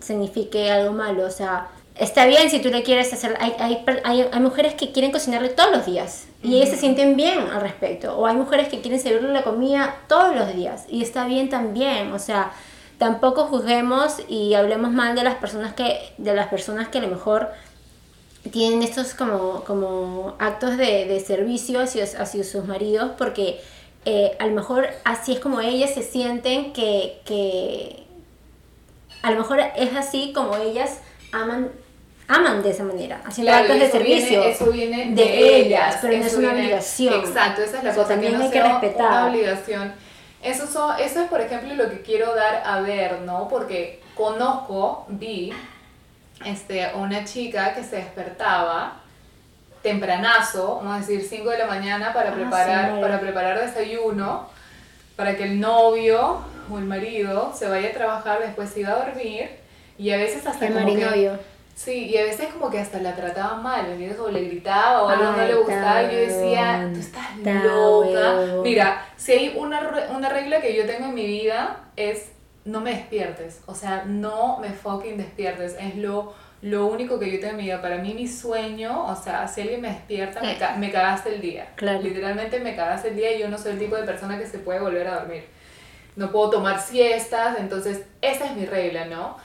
signifique 0.00 0.70
algo 0.70 0.92
malo. 0.92 1.26
O 1.26 1.30
sea, 1.30 1.68
está 1.96 2.26
bien 2.26 2.50
si 2.50 2.60
tú 2.60 2.70
le 2.70 2.84
quieres 2.84 3.12
hacer. 3.12 3.36
Hay, 3.40 3.54
hay, 3.58 3.84
hay, 4.04 4.28
hay 4.30 4.40
mujeres 4.40 4.74
que 4.74 4.92
quieren 4.92 5.10
cocinarle 5.10 5.48
todos 5.48 5.72
los 5.72 5.86
días 5.86 6.28
y 6.42 6.54
ellas 6.56 6.70
se 6.70 6.76
sienten 6.76 7.16
bien 7.16 7.40
al 7.52 7.60
respecto. 7.60 8.16
O 8.16 8.26
hay 8.26 8.36
mujeres 8.36 8.68
que 8.68 8.80
quieren 8.80 9.00
servirle 9.00 9.32
la 9.32 9.42
comida 9.42 9.96
todos 10.06 10.36
los 10.36 10.54
días 10.54 10.86
y 10.88 11.02
está 11.02 11.26
bien 11.26 11.48
también. 11.48 12.12
O 12.12 12.20
sea, 12.20 12.52
tampoco 12.98 13.46
juzguemos 13.46 14.22
y 14.28 14.54
hablemos 14.54 14.92
mal 14.92 15.16
de 15.16 15.24
las 15.24 15.34
personas 15.34 15.74
que, 15.74 15.98
de 16.16 16.34
las 16.34 16.46
personas 16.46 16.88
que 16.88 16.98
a 16.98 17.02
lo 17.02 17.08
mejor 17.08 17.50
tienen 18.50 18.82
estos 18.82 19.14
como, 19.14 19.64
como 19.64 20.36
actos 20.38 20.76
de, 20.76 21.06
de 21.06 21.20
servicio 21.20 21.80
hacia, 21.80 22.04
hacia, 22.04 22.44
sus 22.44 22.64
maridos 22.64 23.12
porque 23.18 23.60
eh, 24.04 24.36
a 24.38 24.46
lo 24.46 24.54
mejor 24.54 24.88
así 25.04 25.32
es 25.32 25.40
como 25.40 25.60
ellas 25.60 25.92
se 25.92 26.02
sienten 26.02 26.72
que, 26.72 27.20
que 27.24 28.04
a 29.22 29.30
lo 29.30 29.38
mejor 29.38 29.60
es 29.76 29.94
así 29.96 30.32
como 30.34 30.56
ellas 30.56 31.00
aman 31.32 31.70
aman 32.28 32.62
de 32.62 32.70
esa 32.70 32.84
manera, 32.84 33.22
haciendo 33.24 33.52
actos 33.52 33.80
de 33.80 33.90
servicio. 33.90 34.42
eso 34.42 34.70
viene 34.70 35.14
de, 35.14 35.60
ellas, 35.60 35.98
pero 36.00 36.18
no 36.18 36.24
es 36.24 36.34
una 36.34 36.52
obligación. 36.52 37.14
Exacto, 37.14 37.62
esa 37.62 37.78
es 37.78 37.84
la 37.84 37.94
cosa, 37.94 38.08
también 38.08 38.32
que 38.32 38.38
no 38.38 38.44
hay 38.44 38.50
que 38.50 38.62
respetar. 38.62 39.06
Una 39.06 39.26
obligación. 39.28 39.94
Eso, 40.42 40.66
son, 40.66 41.00
eso 41.00 41.22
es, 41.22 41.28
por 41.28 41.40
ejemplo, 41.40 41.74
lo 41.74 41.90
que 41.90 42.02
quiero 42.02 42.34
dar 42.34 42.62
a 42.64 42.80
ver, 42.80 43.22
¿no? 43.22 43.48
Porque 43.48 44.00
conozco, 44.14 45.06
vi 45.08 45.52
este, 46.44 46.90
una 46.94 47.24
chica 47.24 47.74
que 47.74 47.82
se 47.82 47.96
despertaba 47.96 49.00
tempranazo, 49.82 50.76
vamos 50.76 50.96
a 50.96 50.98
decir 51.00 51.22
5 51.22 51.50
de 51.50 51.58
la 51.58 51.66
mañana 51.66 52.12
para, 52.12 52.30
ah, 52.30 52.34
preparar, 52.34 53.00
para 53.00 53.20
preparar 53.20 53.60
desayuno, 53.60 54.48
para 55.16 55.36
que 55.36 55.44
el 55.44 55.60
novio 55.60 56.40
o 56.70 56.78
el 56.78 56.84
marido 56.84 57.52
se 57.54 57.68
vaya 57.68 57.88
a 57.88 57.92
trabajar, 57.92 58.40
después 58.40 58.70
se 58.70 58.80
iba 58.80 58.92
a 58.92 59.04
dormir 59.04 59.50
y 59.96 60.10
a 60.10 60.16
veces 60.16 60.46
hasta 60.46 60.66
el 60.66 60.74
como 60.74 60.86
que, 60.86 61.30
Sí, 61.74 62.06
y 62.06 62.18
a 62.18 62.24
veces 62.24 62.48
como 62.48 62.70
que 62.70 62.80
hasta 62.80 62.98
la 62.98 63.14
trataba 63.14 63.54
mal, 63.54 63.86
O 64.20 64.28
le 64.30 64.42
gritaba 64.42 65.04
o 65.04 65.08
algo 65.08 65.30
no 65.30 65.46
le 65.46 65.54
gustaba 65.54 66.02
y 66.02 66.06
yo 66.06 66.20
decía, 66.22 66.90
tú 66.92 66.98
estás 66.98 67.36
loca. 67.36 68.62
Mira, 68.64 69.06
si 69.16 69.32
hay 69.32 69.54
una, 69.56 70.08
una 70.10 70.28
regla 70.28 70.60
que 70.60 70.74
yo 70.74 70.86
tengo 70.86 71.06
en 71.06 71.14
mi 71.14 71.24
vida 71.24 71.76
es 71.94 72.32
no 72.64 72.80
me 72.80 72.90
despiertes. 72.90 73.60
O 73.66 73.74
sea, 73.74 74.04
no 74.04 74.58
me 74.58 74.70
fucking 74.70 75.16
despiertes. 75.16 75.76
Es 75.78 75.96
lo, 75.96 76.34
lo 76.62 76.86
único 76.86 77.18
que 77.18 77.30
yo 77.30 77.40
tengo 77.40 77.52
en 77.52 77.56
mi 77.56 77.62
vida. 77.64 77.80
Para 77.80 77.98
mí, 77.98 78.14
mi 78.14 78.28
sueño, 78.28 79.06
o 79.06 79.16
sea, 79.16 79.48
si 79.48 79.62
alguien 79.62 79.80
me 79.80 79.88
despierta, 79.88 80.40
me, 80.40 80.56
me, 80.78 80.92
cagaste 80.92 81.34
el 81.34 81.40
día. 81.40 81.72
Literalmente 82.02 82.60
me 82.60 82.76
cagaste 82.76 83.08
el 83.08 83.16
día 83.16 83.36
y 83.36 83.40
yo 83.40 83.48
no 83.48 83.58
soy 83.58 83.72
el 83.72 83.78
tipo 83.78 83.96
de 83.96 84.02
persona 84.02 84.38
que 84.38 84.46
se 84.46 84.58
puede 84.58 84.80
volver 84.80 85.06
a 85.06 85.20
dormir. 85.20 85.44
No 86.16 86.32
puedo 86.32 86.50
tomar 86.50 86.80
siestas, 86.80 87.58
entonces 87.58 88.02
esa 88.20 88.46
es 88.46 88.56
mi 88.56 88.66
regla, 88.66 89.06
¿no? 89.06 89.36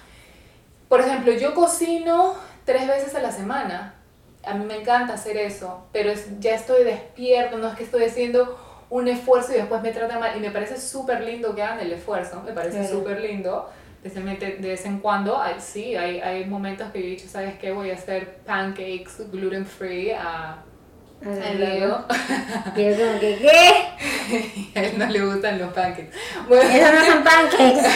Por 0.90 1.02
ejemplo, 1.02 1.32
yo 1.34 1.54
cocino 1.54 2.36
tres 2.66 2.88
veces 2.88 3.16
a 3.16 3.22
la 3.22 3.32
semana. 3.32 3.96
A 4.44 4.56
mí 4.56 4.66
me 4.66 4.78
encanta 4.78 5.14
hacer 5.14 5.38
eso, 5.38 5.88
pero 5.92 6.12
ya 6.40 6.56
estoy 6.56 6.84
despierto, 6.84 7.58
no 7.58 7.70
es 7.70 7.76
que 7.76 7.84
estoy 7.84 8.04
haciendo 8.04 8.60
un 8.94 9.08
esfuerzo 9.08 9.54
y 9.54 9.56
después 9.56 9.82
me 9.82 9.92
trata 9.92 10.20
mal. 10.20 10.38
Y 10.38 10.40
me 10.40 10.52
parece 10.52 10.80
súper 10.80 11.22
lindo 11.22 11.56
que 11.56 11.64
hagan 11.64 11.80
el 11.80 11.92
esfuerzo, 11.94 12.44
me 12.46 12.52
parece 12.52 12.88
súper 12.88 13.22
lindo. 13.22 13.68
De 14.04 14.68
vez 14.68 14.86
en 14.86 15.00
cuando, 15.00 15.42
sí, 15.58 15.96
hay, 15.96 16.20
hay 16.20 16.46
momentos 16.46 16.92
que 16.92 17.00
yo 17.00 17.06
he 17.08 17.10
dicho, 17.12 17.28
¿sabes 17.28 17.56
qué? 17.58 17.72
Voy 17.72 17.90
a 17.90 17.96
hacer 17.96 18.36
pancakes 18.46 19.32
gluten 19.32 19.66
free 19.66 20.12
a... 20.12 20.58
a 21.26 21.54
Leo. 21.56 22.06
Y 22.76 22.84
yo 22.84 22.98
como 22.98 23.20
que, 23.20 23.38
¿qué? 23.40 24.70
a 24.80 24.84
él 24.84 25.00
no 25.00 25.08
le 25.08 25.26
gustan 25.26 25.58
los 25.58 25.74
pancakes. 25.74 26.12
Bueno. 26.48 26.70
Esos 26.70 26.94
no 26.94 27.06
son 27.06 27.24
pancakes. 27.24 27.90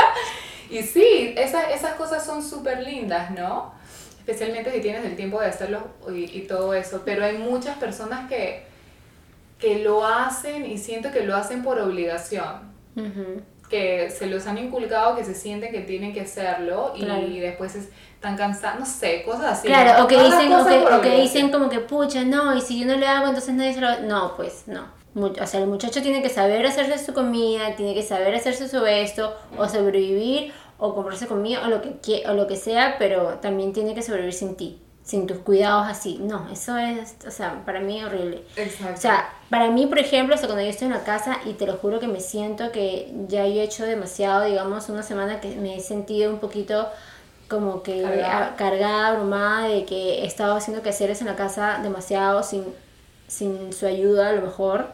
y 0.70 0.82
sí, 0.82 1.34
esas, 1.36 1.70
esas 1.72 1.92
cosas 1.94 2.24
son 2.24 2.42
súper 2.42 2.82
lindas, 2.82 3.30
¿no? 3.30 3.74
Especialmente 4.18 4.72
si 4.72 4.80
tienes 4.80 5.04
el 5.04 5.14
tiempo 5.14 5.40
de 5.40 5.46
hacerlo 5.46 5.86
y, 6.08 6.36
y 6.36 6.46
todo 6.48 6.74
eso. 6.74 7.02
Pero 7.04 7.24
hay 7.24 7.38
muchas 7.38 7.76
personas 7.76 8.28
que 8.28 8.71
que 9.62 9.78
lo 9.78 10.04
hacen 10.04 10.66
y 10.66 10.76
siento 10.76 11.12
que 11.12 11.22
lo 11.24 11.36
hacen 11.36 11.62
por 11.62 11.78
obligación. 11.78 12.72
Que 13.70 14.10
se 14.10 14.26
los 14.26 14.48
han 14.48 14.58
inculcado, 14.58 15.14
que 15.14 15.24
se 15.24 15.36
sienten 15.36 15.70
que 15.70 15.82
tienen 15.82 16.12
que 16.12 16.22
hacerlo 16.22 16.92
y, 16.96 17.04
después 17.38 17.76
están 17.76 18.36
cansados, 18.36 18.80
no 18.80 18.84
sé, 18.84 19.22
cosas 19.22 19.60
así. 19.60 19.68
Claro, 19.68 20.02
o 20.02 20.08
que, 20.08 20.20
dicen, 20.20 20.52
o 20.52 21.00
que, 21.00 21.20
dicen 21.20 21.50
como 21.52 21.70
que, 21.70 21.78
pucha, 21.78 22.24
no, 22.24 22.56
y 22.56 22.60
si 22.60 22.80
yo 22.80 22.86
no 22.86 22.96
le 22.96 23.06
hago, 23.06 23.28
entonces 23.28 23.54
nadie 23.54 23.72
se 23.72 23.80
lo... 23.80 24.00
No, 24.00 24.34
pues 24.36 24.64
no. 24.66 24.84
O 25.14 25.46
sea, 25.46 25.60
el 25.60 25.68
muchacho 25.68 26.02
tiene 26.02 26.22
que 26.22 26.28
saber 26.28 26.66
hacerse 26.66 26.98
su 26.98 27.14
comida, 27.14 27.76
tiene 27.76 27.94
que 27.94 28.02
saber 28.02 28.34
hacerse 28.34 28.68
su 28.68 28.84
esto, 28.84 29.32
o 29.56 29.68
sobrevivir, 29.68 30.52
o 30.78 30.92
comprarse 30.92 31.28
comida, 31.28 31.62
o 31.64 31.68
lo 31.68 31.80
que, 31.82 32.24
o 32.28 32.34
lo 32.34 32.48
que 32.48 32.56
sea, 32.56 32.96
pero 32.98 33.38
también 33.40 33.72
tiene 33.72 33.94
que 33.94 34.02
sobrevivir 34.02 34.34
sin 34.34 34.56
ti 34.56 34.82
sin 35.04 35.26
tus 35.26 35.38
cuidados 35.38 35.86
así. 35.88 36.18
No, 36.20 36.48
eso 36.50 36.76
es, 36.78 37.16
o 37.26 37.30
sea, 37.30 37.62
para 37.64 37.80
mí 37.80 38.02
horrible. 38.02 38.42
Exacto. 38.56 38.94
O 38.94 39.00
sea, 39.00 39.32
para 39.50 39.70
mí, 39.70 39.86
por 39.86 39.98
ejemplo, 39.98 40.36
o 40.36 40.38
cuando 40.38 40.60
yo 40.62 40.68
estoy 40.68 40.86
en 40.86 40.94
la 40.94 41.04
casa 41.04 41.38
y 41.44 41.54
te 41.54 41.66
lo 41.66 41.76
juro 41.76 42.00
que 42.00 42.06
me 42.06 42.20
siento 42.20 42.70
que 42.72 43.12
ya 43.28 43.46
yo 43.46 43.60
he 43.60 43.64
hecho 43.64 43.84
demasiado, 43.84 44.44
digamos, 44.44 44.88
una 44.88 45.02
semana 45.02 45.40
que 45.40 45.56
me 45.56 45.76
he 45.76 45.80
sentido 45.80 46.32
un 46.32 46.38
poquito 46.38 46.88
como 47.48 47.82
que 47.82 48.02
cargada, 48.56 49.08
abrumada 49.08 49.68
de 49.68 49.84
que 49.84 50.22
he 50.22 50.26
estado 50.26 50.54
haciendo 50.56 50.82
quehaceres 50.82 51.20
en 51.20 51.26
la 51.26 51.36
casa 51.36 51.80
demasiado 51.82 52.42
sin, 52.42 52.64
sin 53.28 53.72
su 53.74 53.86
ayuda 53.86 54.30
a 54.30 54.32
lo 54.32 54.42
mejor. 54.42 54.86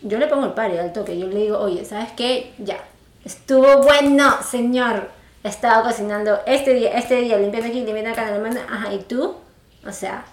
Yo 0.00 0.18
le 0.18 0.28
pongo 0.28 0.46
el 0.46 0.52
pari 0.52 0.78
al 0.78 0.92
toque, 0.92 1.18
yo 1.18 1.26
le 1.26 1.40
digo, 1.40 1.58
oye, 1.58 1.84
¿sabes 1.84 2.12
qué? 2.12 2.54
Ya, 2.58 2.78
estuvo 3.24 3.82
bueno, 3.82 4.38
señor 4.42 5.17
estaba 5.44 5.82
cocinando 5.82 6.40
este 6.46 6.74
día, 6.74 6.90
este 6.92 7.16
día, 7.16 7.38
limpiando 7.38 7.68
aquí, 7.68 7.84
limpiando 7.84 8.10
acá, 8.10 8.30
la 8.30 8.38
mano, 8.38 8.60
ajá, 8.68 8.92
¿y 8.92 8.98
tú? 8.98 9.36
O 9.86 9.92
sea, 9.92 10.24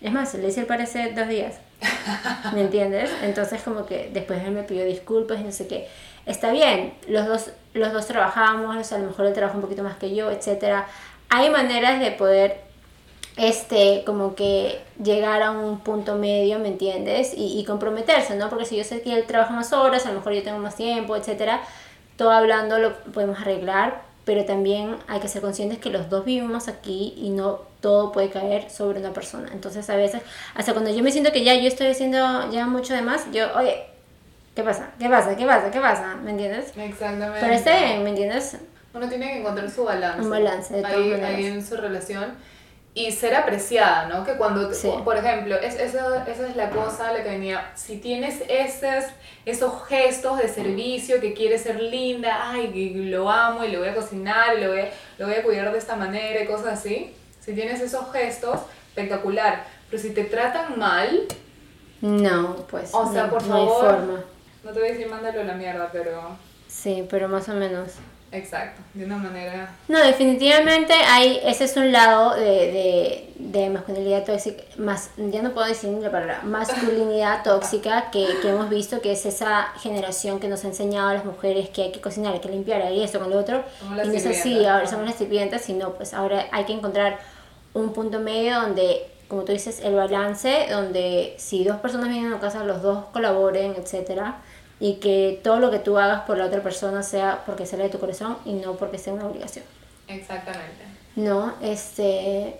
es 0.00 0.12
más, 0.12 0.34
le 0.34 0.48
hice 0.48 0.60
el 0.60 0.66
parecer 0.66 1.14
dos 1.14 1.28
días. 1.28 1.56
¿Me 2.54 2.62
entiendes? 2.62 3.10
Entonces 3.22 3.62
como 3.62 3.86
que 3.86 4.10
después 4.12 4.42
él 4.42 4.52
me 4.52 4.62
pidió 4.62 4.84
disculpas 4.84 5.40
y 5.40 5.44
no 5.44 5.52
sé 5.52 5.66
qué. 5.66 5.88
Está 6.26 6.50
bien, 6.50 6.94
los 7.06 7.26
dos, 7.26 7.50
los 7.74 7.92
dos 7.92 8.06
trabajamos, 8.06 8.92
a 8.92 8.98
lo 8.98 9.06
mejor 9.06 9.26
él 9.26 9.32
trabaja 9.32 9.56
un 9.56 9.62
poquito 9.62 9.82
más 9.82 9.96
que 9.96 10.14
yo, 10.14 10.30
etc. 10.30 10.84
Hay 11.30 11.50
maneras 11.50 12.00
de 12.00 12.10
poder, 12.10 12.60
este, 13.36 14.02
como 14.04 14.34
que 14.34 14.80
llegar 15.02 15.42
a 15.42 15.52
un 15.52 15.80
punto 15.80 16.16
medio, 16.16 16.58
¿me 16.58 16.68
entiendes? 16.68 17.32
Y, 17.34 17.58
y 17.58 17.64
comprometerse, 17.64 18.36
¿no? 18.36 18.50
Porque 18.50 18.66
si 18.66 18.76
yo 18.76 18.84
sé 18.84 19.00
que 19.00 19.14
él 19.14 19.24
trabaja 19.26 19.54
más 19.54 19.72
horas, 19.72 20.04
a 20.06 20.10
lo 20.10 20.16
mejor 20.16 20.32
yo 20.32 20.42
tengo 20.42 20.58
más 20.58 20.76
tiempo, 20.76 21.16
etc. 21.16 21.60
Todo 22.16 22.30
hablando 22.30 22.78
lo 22.78 22.94
podemos 23.12 23.40
arreglar, 23.40 24.07
pero 24.28 24.44
también 24.44 24.94
hay 25.06 25.20
que 25.20 25.28
ser 25.28 25.40
conscientes 25.40 25.78
que 25.78 25.88
los 25.88 26.10
dos 26.10 26.26
vivimos 26.26 26.68
aquí 26.68 27.14
y 27.16 27.30
no 27.30 27.60
todo 27.80 28.12
puede 28.12 28.28
caer 28.28 28.68
sobre 28.68 29.00
una 29.00 29.14
persona. 29.14 29.48
Entonces 29.54 29.88
a 29.88 29.96
veces, 29.96 30.20
hasta 30.54 30.74
cuando 30.74 30.94
yo 30.94 31.02
me 31.02 31.10
siento 31.10 31.32
que 31.32 31.44
ya 31.44 31.54
yo 31.54 31.66
estoy 31.66 31.86
haciendo 31.86 32.52
ya 32.52 32.66
mucho 32.66 32.92
de 32.92 33.00
más, 33.00 33.24
yo, 33.32 33.46
oye, 33.56 33.86
¿qué 34.54 34.62
pasa? 34.62 34.90
¿Qué 34.98 35.08
pasa? 35.08 35.34
¿Qué 35.34 35.46
pasa? 35.46 35.70
¿Qué 35.70 35.80
pasa? 35.80 36.16
¿Me 36.16 36.32
entiendes? 36.32 36.76
Exactamente. 36.76 37.38
Pero 37.40 37.54
está 37.54 37.78
bien, 37.78 38.04
¿me 38.04 38.10
entiendes? 38.10 38.58
Uno 38.92 39.08
tiene 39.08 39.28
que 39.28 39.38
encontrar 39.38 39.70
su 39.70 39.84
balance. 39.84 40.20
Un 40.20 40.28
balance, 40.28 40.76
de 40.76 40.84
ahí, 40.84 41.12
ahí 41.14 41.46
en 41.46 41.64
su 41.64 41.78
relación 41.78 42.34
y 42.98 43.12
ser 43.12 43.36
apreciada, 43.36 44.08
¿no? 44.08 44.24
Que 44.24 44.32
cuando, 44.32 44.72
por 45.04 45.16
ejemplo, 45.16 45.54
es, 45.54 45.76
esa, 45.76 46.24
esa 46.26 46.48
es 46.48 46.56
la 46.56 46.68
cosa 46.70 47.12
la 47.12 47.22
que 47.22 47.28
venía, 47.28 47.70
si 47.76 47.98
tienes 47.98 48.42
esos, 48.48 49.04
esos 49.46 49.86
gestos 49.86 50.38
de 50.38 50.48
servicio, 50.48 51.20
que 51.20 51.32
quieres 51.32 51.62
ser 51.62 51.80
linda, 51.80 52.50
ay, 52.50 52.94
lo 53.08 53.30
amo 53.30 53.62
y 53.62 53.68
le 53.68 53.78
voy 53.78 53.86
a 53.86 53.94
cocinar 53.94 54.58
y 54.58 54.62
lo 54.62 54.70
voy 54.70 54.80
a, 54.80 54.90
lo 55.18 55.26
voy 55.28 55.36
a 55.36 55.44
cuidar 55.44 55.70
de 55.70 55.78
esta 55.78 55.94
manera 55.94 56.42
y 56.42 56.46
cosas 56.46 56.80
así, 56.80 57.14
si 57.38 57.54
tienes 57.54 57.80
esos 57.80 58.10
gestos, 58.12 58.58
espectacular, 58.88 59.64
pero 59.88 60.02
si 60.02 60.10
te 60.10 60.24
tratan 60.24 60.76
mal... 60.76 61.28
No, 62.00 62.56
pues... 62.68 62.90
O 62.92 63.12
sea, 63.12 63.30
por 63.30 63.42
favor... 63.42 64.24
No 64.64 64.72
te 64.72 64.80
voy 64.80 64.88
a 64.88 64.92
decir 64.92 65.08
mándalo 65.08 65.40
a 65.40 65.44
la 65.44 65.54
mierda, 65.54 65.88
pero... 65.92 66.36
Sí, 66.66 67.06
pero 67.08 67.28
más 67.28 67.48
o 67.48 67.54
menos. 67.54 67.92
Exacto, 68.30 68.82
de 68.92 69.06
una 69.06 69.16
manera... 69.16 69.74
No, 69.88 69.98
definitivamente 70.00 70.92
hay, 70.92 71.40
ese 71.44 71.64
es 71.64 71.76
un 71.78 71.92
lado 71.92 72.34
de, 72.34 72.44
de, 72.44 73.32
de 73.38 73.70
masculinidad 73.70 74.24
tóxica, 74.26 74.62
más, 74.76 75.10
ya 75.16 75.40
no 75.40 75.52
puedo 75.52 75.66
decir 75.66 75.88
la 75.90 76.10
palabra, 76.10 76.42
masculinidad 76.44 77.42
tóxica 77.44 78.10
que, 78.10 78.26
que, 78.42 78.50
hemos 78.50 78.68
visto 78.68 79.00
que 79.00 79.12
es 79.12 79.24
esa 79.24 79.68
generación 79.80 80.40
que 80.40 80.48
nos 80.48 80.62
ha 80.64 80.68
enseñado 80.68 81.08
a 81.08 81.14
las 81.14 81.24
mujeres 81.24 81.70
que 81.70 81.84
hay 81.84 81.92
que 81.92 82.02
cocinar, 82.02 82.34
hay 82.34 82.40
que 82.40 82.50
limpiar, 82.50 82.92
y 82.92 83.02
esto 83.02 83.18
con 83.18 83.30
lo 83.30 83.38
otro, 83.38 83.64
y 83.82 84.08
no 84.08 84.12
es 84.12 84.26
así, 84.26 84.62
ahora 84.66 84.86
somos 84.86 85.06
las 85.06 85.14
sirvientas, 85.14 85.62
sino 85.62 85.94
pues 85.94 86.12
ahora 86.12 86.48
hay 86.52 86.64
que 86.64 86.74
encontrar 86.74 87.18
un 87.72 87.94
punto 87.94 88.20
medio 88.20 88.60
donde, 88.60 89.06
como 89.28 89.44
tú 89.44 89.52
dices, 89.52 89.80
el 89.80 89.94
balance, 89.94 90.66
donde 90.70 91.34
si 91.38 91.64
dos 91.64 91.78
personas 91.78 92.10
vienen 92.10 92.34
a 92.34 92.40
casa, 92.40 92.62
los 92.62 92.82
dos 92.82 93.06
colaboren, 93.06 93.74
etcétera, 93.74 94.42
y 94.80 94.94
que 94.94 95.40
todo 95.42 95.58
lo 95.58 95.70
que 95.70 95.78
tú 95.78 95.98
hagas 95.98 96.22
por 96.22 96.38
la 96.38 96.46
otra 96.46 96.62
persona 96.62 97.02
sea 97.02 97.42
porque 97.46 97.66
sale 97.66 97.84
de 97.84 97.90
tu 97.90 97.98
corazón 97.98 98.36
y 98.44 98.52
no 98.52 98.74
porque 98.74 98.98
sea 98.98 99.12
una 99.12 99.26
obligación. 99.26 99.64
Exactamente. 100.06 100.84
No, 101.16 101.54
este 101.60 102.58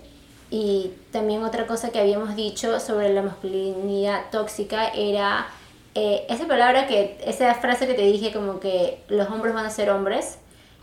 y 0.51 0.93
también 1.11 1.43
otra 1.43 1.67
cosa 1.67 1.91
que 1.91 1.99
habíamos 1.99 2.35
dicho 2.35 2.79
sobre 2.79 3.13
la 3.13 3.21
masculinidad 3.21 4.31
tóxica 4.31 4.89
era 4.89 5.47
eh, 5.93 6.25
esa 6.27 6.47
palabra 6.47 6.87
que 6.87 7.17
esa 7.23 7.53
frase 7.55 7.85
que 7.85 7.93
te 7.93 8.01
dije 8.01 8.31
como 8.33 8.59
que 8.59 9.03
los 9.09 9.29
hombres 9.29 9.53
van 9.53 9.65
a 9.65 9.69
ser 9.69 9.89
hombres, 9.91 10.39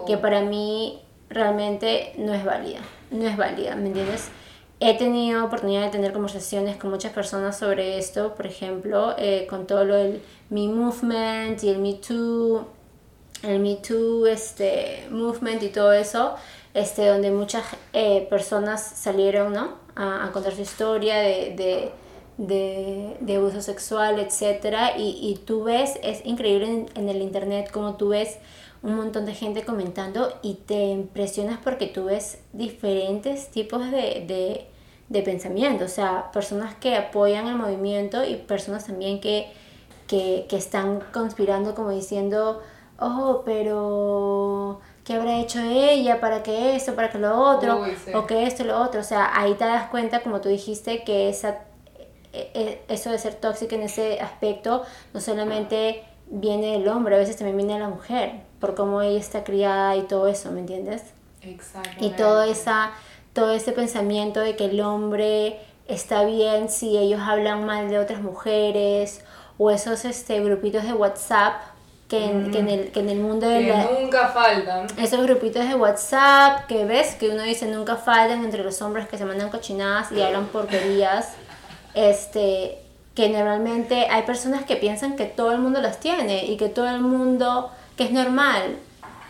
que 0.07 0.16
oh. 0.16 0.20
para 0.20 0.40
mí 0.40 1.01
realmente 1.29 2.12
no 2.16 2.33
es 2.33 2.44
válida, 2.44 2.81
no 3.11 3.27
es 3.27 3.37
válida, 3.37 3.75
¿me 3.75 3.88
entiendes? 3.88 4.29
He 4.79 4.99
tenido 4.99 5.43
oportunidad 5.43 5.85
de 5.85 5.91
tener 5.91 6.12
conversaciones 6.12 6.77
con 6.77 6.91
muchas 6.91 7.12
personas 7.12 7.59
sobre 7.59 7.97
esto, 7.99 8.35
por 8.35 8.47
ejemplo, 8.47 9.15
eh, 9.17 9.47
con 9.49 9.67
todo 9.67 9.85
lo 9.85 9.95
del 9.95 10.21
Me 10.51 10.69
Movement 10.69 11.62
y 11.65 11.71
el 11.71 11.79
Me 11.79 11.95
Too, 11.95 12.67
el 13.43 13.59
Me 13.61 13.77
Too 13.77 14.27
este, 14.27 15.07
Movement 15.11 15.62
y 15.62 15.69
todo 15.69 15.95
eso, 15.95 16.35
este, 16.75 17.07
donde 17.07 17.31
muchas 17.31 17.65
eh, 17.95 18.27
personas 18.29 18.83
salieron 18.83 19.55
¿no? 19.55 19.77
a, 19.95 20.29
contar 20.35 20.55
su 20.55 20.61
historia 20.61 21.17
de, 21.21 21.91
de, 22.37 23.17
de, 23.19 23.37
abuso 23.37 23.62
sexual, 23.62 24.19
etc. 24.19 24.95
Y, 24.99 25.19
y, 25.23 25.39
tú 25.47 25.65
ves, 25.65 25.99
es 26.03 26.21
increíble 26.27 26.67
en, 26.67 26.87
en 26.97 27.09
el 27.09 27.23
internet 27.23 27.71
como 27.73 27.97
tú 27.97 28.09
ves 28.09 28.37
un 28.83 28.97
montón 28.97 29.27
de 29.27 29.35
gente 29.35 29.65
comentando 29.65 30.33
y 30.43 30.55
te 30.55 30.87
impresionas 30.87 31.59
porque 31.62 31.87
tú 31.87 32.05
ves 32.05 32.39
diferentes 32.53 33.49
tipos 33.51 33.91
de, 33.91 34.25
de, 34.27 34.67
de 35.09 35.23
pensamiento, 35.23 35.85
o 35.85 35.89
sea, 35.89 36.31
personas 36.33 36.75
que 36.75 36.97
apoyan 36.97 37.47
el 37.49 37.57
movimiento 37.57 38.25
y 38.25 38.37
personas 38.37 38.87
también 38.87 39.21
que, 39.21 39.49
que, 40.07 40.47
que 40.49 40.57
están 40.57 41.01
conspirando 41.12 41.75
como 41.75 41.91
diciendo, 41.91 42.62
oh, 42.99 43.43
pero 43.45 44.81
¿qué 45.05 45.15
habrá 45.15 45.39
hecho 45.39 45.61
ella 45.61 46.21
para 46.21 46.43
que 46.43 46.77
esto, 46.77 46.95
para 46.95 47.11
que 47.11 47.19
lo 47.19 47.39
otro, 47.39 47.85
o 48.15 48.27
que 48.27 48.47
esto, 48.47 48.65
lo 48.65 48.81
otro? 48.81 49.01
O 49.01 49.05
sea, 49.05 49.31
ahí 49.35 49.55
te 49.55 49.65
das 49.65 49.89
cuenta, 49.89 50.23
como 50.23 50.41
tú 50.41 50.49
dijiste, 50.49 51.05
que 51.05 51.29
esa, 51.29 51.61
e, 52.33 52.51
e, 52.55 52.83
eso 52.89 53.11
de 53.11 53.19
ser 53.19 53.35
tóxica 53.35 53.77
en 53.77 53.83
ese 53.83 54.21
aspecto 54.21 54.83
no 55.15 55.21
solamente 55.21 56.03
viene 56.29 56.73
del 56.73 56.89
hombre, 56.89 57.15
a 57.15 57.19
veces 57.19 57.37
también 57.37 57.57
viene 57.57 57.75
de 57.75 57.81
la 57.81 57.89
mujer, 57.89 58.41
por 58.61 58.75
cómo 58.75 59.03
ella 59.03 59.19
está 59.19 59.45
criada 59.45 59.97
y 59.97 60.03
todo 60.03 60.29
eso, 60.29 60.51
¿me 60.51 60.61
entiendes? 60.61 61.03
Exactamente. 61.42 62.05
Y 62.05 62.11
todo, 62.11 62.42
esa, 62.42 62.92
todo 63.33 63.53
ese 63.53 63.73
pensamiento 63.73 64.40
de 64.40 64.57
que 64.57 64.66
el 64.66 64.81
hombre 64.81 65.61
está 65.87 66.25
bien 66.25 66.69
si 66.69 66.97
ellos 66.97 67.21
hablan 67.23 67.64
mal 67.64 67.88
de 67.88 67.99
otras 67.99 68.21
mujeres, 68.21 69.23
o 69.59 69.71
esos 69.71 70.05
este, 70.05 70.40
grupitos 70.40 70.85
de 70.85 70.92
WhatsApp 70.92 71.55
que 72.09 72.25
en, 72.25 72.51
que 72.53 72.59
en, 72.61 72.69
el, 72.69 72.92
que 72.92 73.01
en 73.01 73.09
el 73.09 73.19
mundo 73.19 73.49
de 73.49 73.66
que 73.66 74.01
nunca 74.01 74.29
faltan. 74.29 74.87
Esos 74.99 75.23
grupitos 75.23 75.66
de 75.66 75.75
WhatsApp 75.75 76.66
que 76.66 76.85
ves 76.85 77.14
que 77.16 77.31
uno 77.31 77.42
dice 77.42 77.66
nunca 77.66 77.97
faltan 77.97 78.45
entre 78.45 78.62
los 78.62 78.81
hombres 78.81 79.09
que 79.09 79.19
se 79.19 79.25
mandan 79.25 79.51
cochinadas 79.51 80.12
y 80.12 80.23
hablan 80.23 80.47
porquerías. 80.47 81.33
Este, 81.95 82.79
que 83.16 83.31
normalmente 83.31 84.07
hay 84.11 84.23
personas 84.23 84.64
que 84.66 84.77
piensan 84.77 85.16
que 85.16 85.25
todo 85.25 85.51
el 85.53 85.59
mundo 85.59 85.81
las 85.81 85.99
tiene 85.99 86.45
y 86.45 86.59
que 86.59 86.69
todo 86.69 86.87
el 86.87 87.01
mundo, 87.01 87.71
que 87.97 88.05
es 88.05 88.13
normal. 88.13 88.77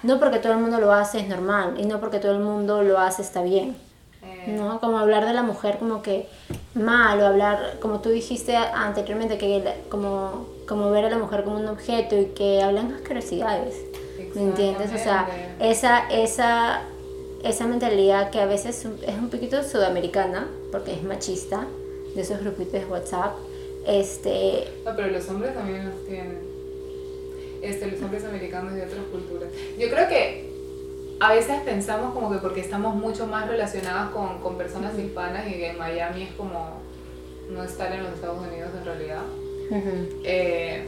No 0.02 0.20
porque 0.20 0.38
todo 0.38 0.52
el 0.52 0.58
mundo 0.58 0.78
lo 0.78 0.92
hace 0.92 1.20
es 1.20 1.28
normal 1.28 1.74
y 1.78 1.86
no 1.86 2.00
porque 2.00 2.18
todo 2.18 2.32
el 2.32 2.40
mundo 2.40 2.82
lo 2.82 2.98
hace 2.98 3.22
está 3.22 3.42
bien. 3.42 3.76
Eh. 4.22 4.54
¿no? 4.56 4.80
Como 4.80 4.98
hablar 4.98 5.24
de 5.26 5.32
la 5.32 5.42
mujer 5.42 5.78
como 5.78 6.02
que 6.02 6.28
mal 6.74 7.20
o 7.20 7.26
hablar, 7.26 7.78
como 7.80 8.00
tú 8.00 8.10
dijiste 8.10 8.56
anteriormente, 8.56 9.38
que 9.38 9.62
como, 9.88 10.46
como 10.68 10.90
ver 10.90 11.06
a 11.06 11.10
la 11.10 11.18
mujer 11.18 11.44
como 11.44 11.56
un 11.56 11.66
objeto 11.66 12.18
y 12.18 12.26
que 12.26 12.62
hablan 12.62 12.92
asquerosidades. 12.92 13.74
¿Me 14.34 14.42
entiendes? 14.42 14.92
O 14.92 14.98
sea, 14.98 15.26
esa, 15.60 16.08
esa, 16.10 16.82
esa 17.42 17.66
mentalidad 17.66 18.30
que 18.30 18.40
a 18.40 18.46
veces 18.46 18.84
es 18.84 19.14
un 19.18 19.30
poquito 19.30 19.62
sudamericana, 19.62 20.46
porque 20.70 20.92
es 20.92 21.02
machista, 21.02 21.66
de 22.14 22.20
esos 22.20 22.40
grupitos 22.40 22.72
de 22.72 22.84
WhatsApp, 22.86 23.34
este... 23.86 24.68
No, 24.84 24.94
pero 24.96 25.08
los 25.08 25.28
hombres 25.28 25.54
también 25.54 25.90
los 25.90 26.06
tienen. 26.06 26.55
Este, 27.62 27.90
los 27.90 28.02
hombres 28.02 28.24
americanos 28.24 28.74
de 28.74 28.82
otras 28.82 29.04
culturas. 29.10 29.48
Yo 29.78 29.88
creo 29.88 30.08
que 30.08 30.50
a 31.20 31.32
veces 31.32 31.60
pensamos 31.64 32.12
como 32.14 32.30
que 32.30 32.38
porque 32.38 32.60
estamos 32.60 32.94
mucho 32.94 33.26
más 33.26 33.48
relacionados 33.48 34.12
con, 34.12 34.40
con 34.40 34.56
personas 34.58 34.98
hispanas 34.98 35.46
y 35.48 35.52
que 35.52 35.70
en 35.70 35.78
Miami 35.78 36.24
es 36.24 36.32
como 36.32 36.80
no 37.50 37.62
estar 37.62 37.92
en 37.92 38.02
los 38.02 38.12
Estados 38.12 38.38
Unidos 38.46 38.70
en 38.78 38.84
realidad. 38.84 39.22
Eh, 40.24 40.84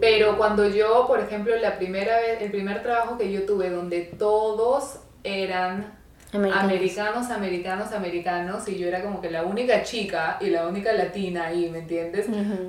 pero 0.00 0.36
cuando 0.36 0.66
yo, 0.68 1.06
por 1.06 1.20
ejemplo, 1.20 1.54
la 1.56 1.78
primera 1.78 2.16
vez, 2.16 2.42
el 2.42 2.50
primer 2.50 2.82
trabajo 2.82 3.16
que 3.16 3.32
yo 3.32 3.44
tuve 3.44 3.70
donde 3.70 4.02
todos 4.02 4.98
eran 5.24 5.95
americanos. 6.36 7.30
americanos, 7.30 7.92
americanos, 7.92 8.68
y 8.68 8.78
yo 8.78 8.88
era 8.88 9.02
como 9.02 9.20
que 9.20 9.30
la 9.30 9.44
única 9.44 9.82
chica 9.82 10.38
y 10.40 10.50
la 10.50 10.66
única 10.66 10.92
latina 10.92 11.46
ahí, 11.46 11.68
¿me 11.70 11.78
entiendes? 11.80 12.26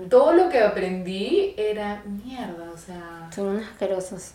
Todo 0.09 0.33
lo 0.33 0.49
que 0.49 0.59
aprendí 0.59 1.53
era 1.57 2.01
mierda, 2.05 2.71
o 2.73 2.77
sea... 2.77 3.29
Son 3.33 3.57
asquerosos. 3.57 4.31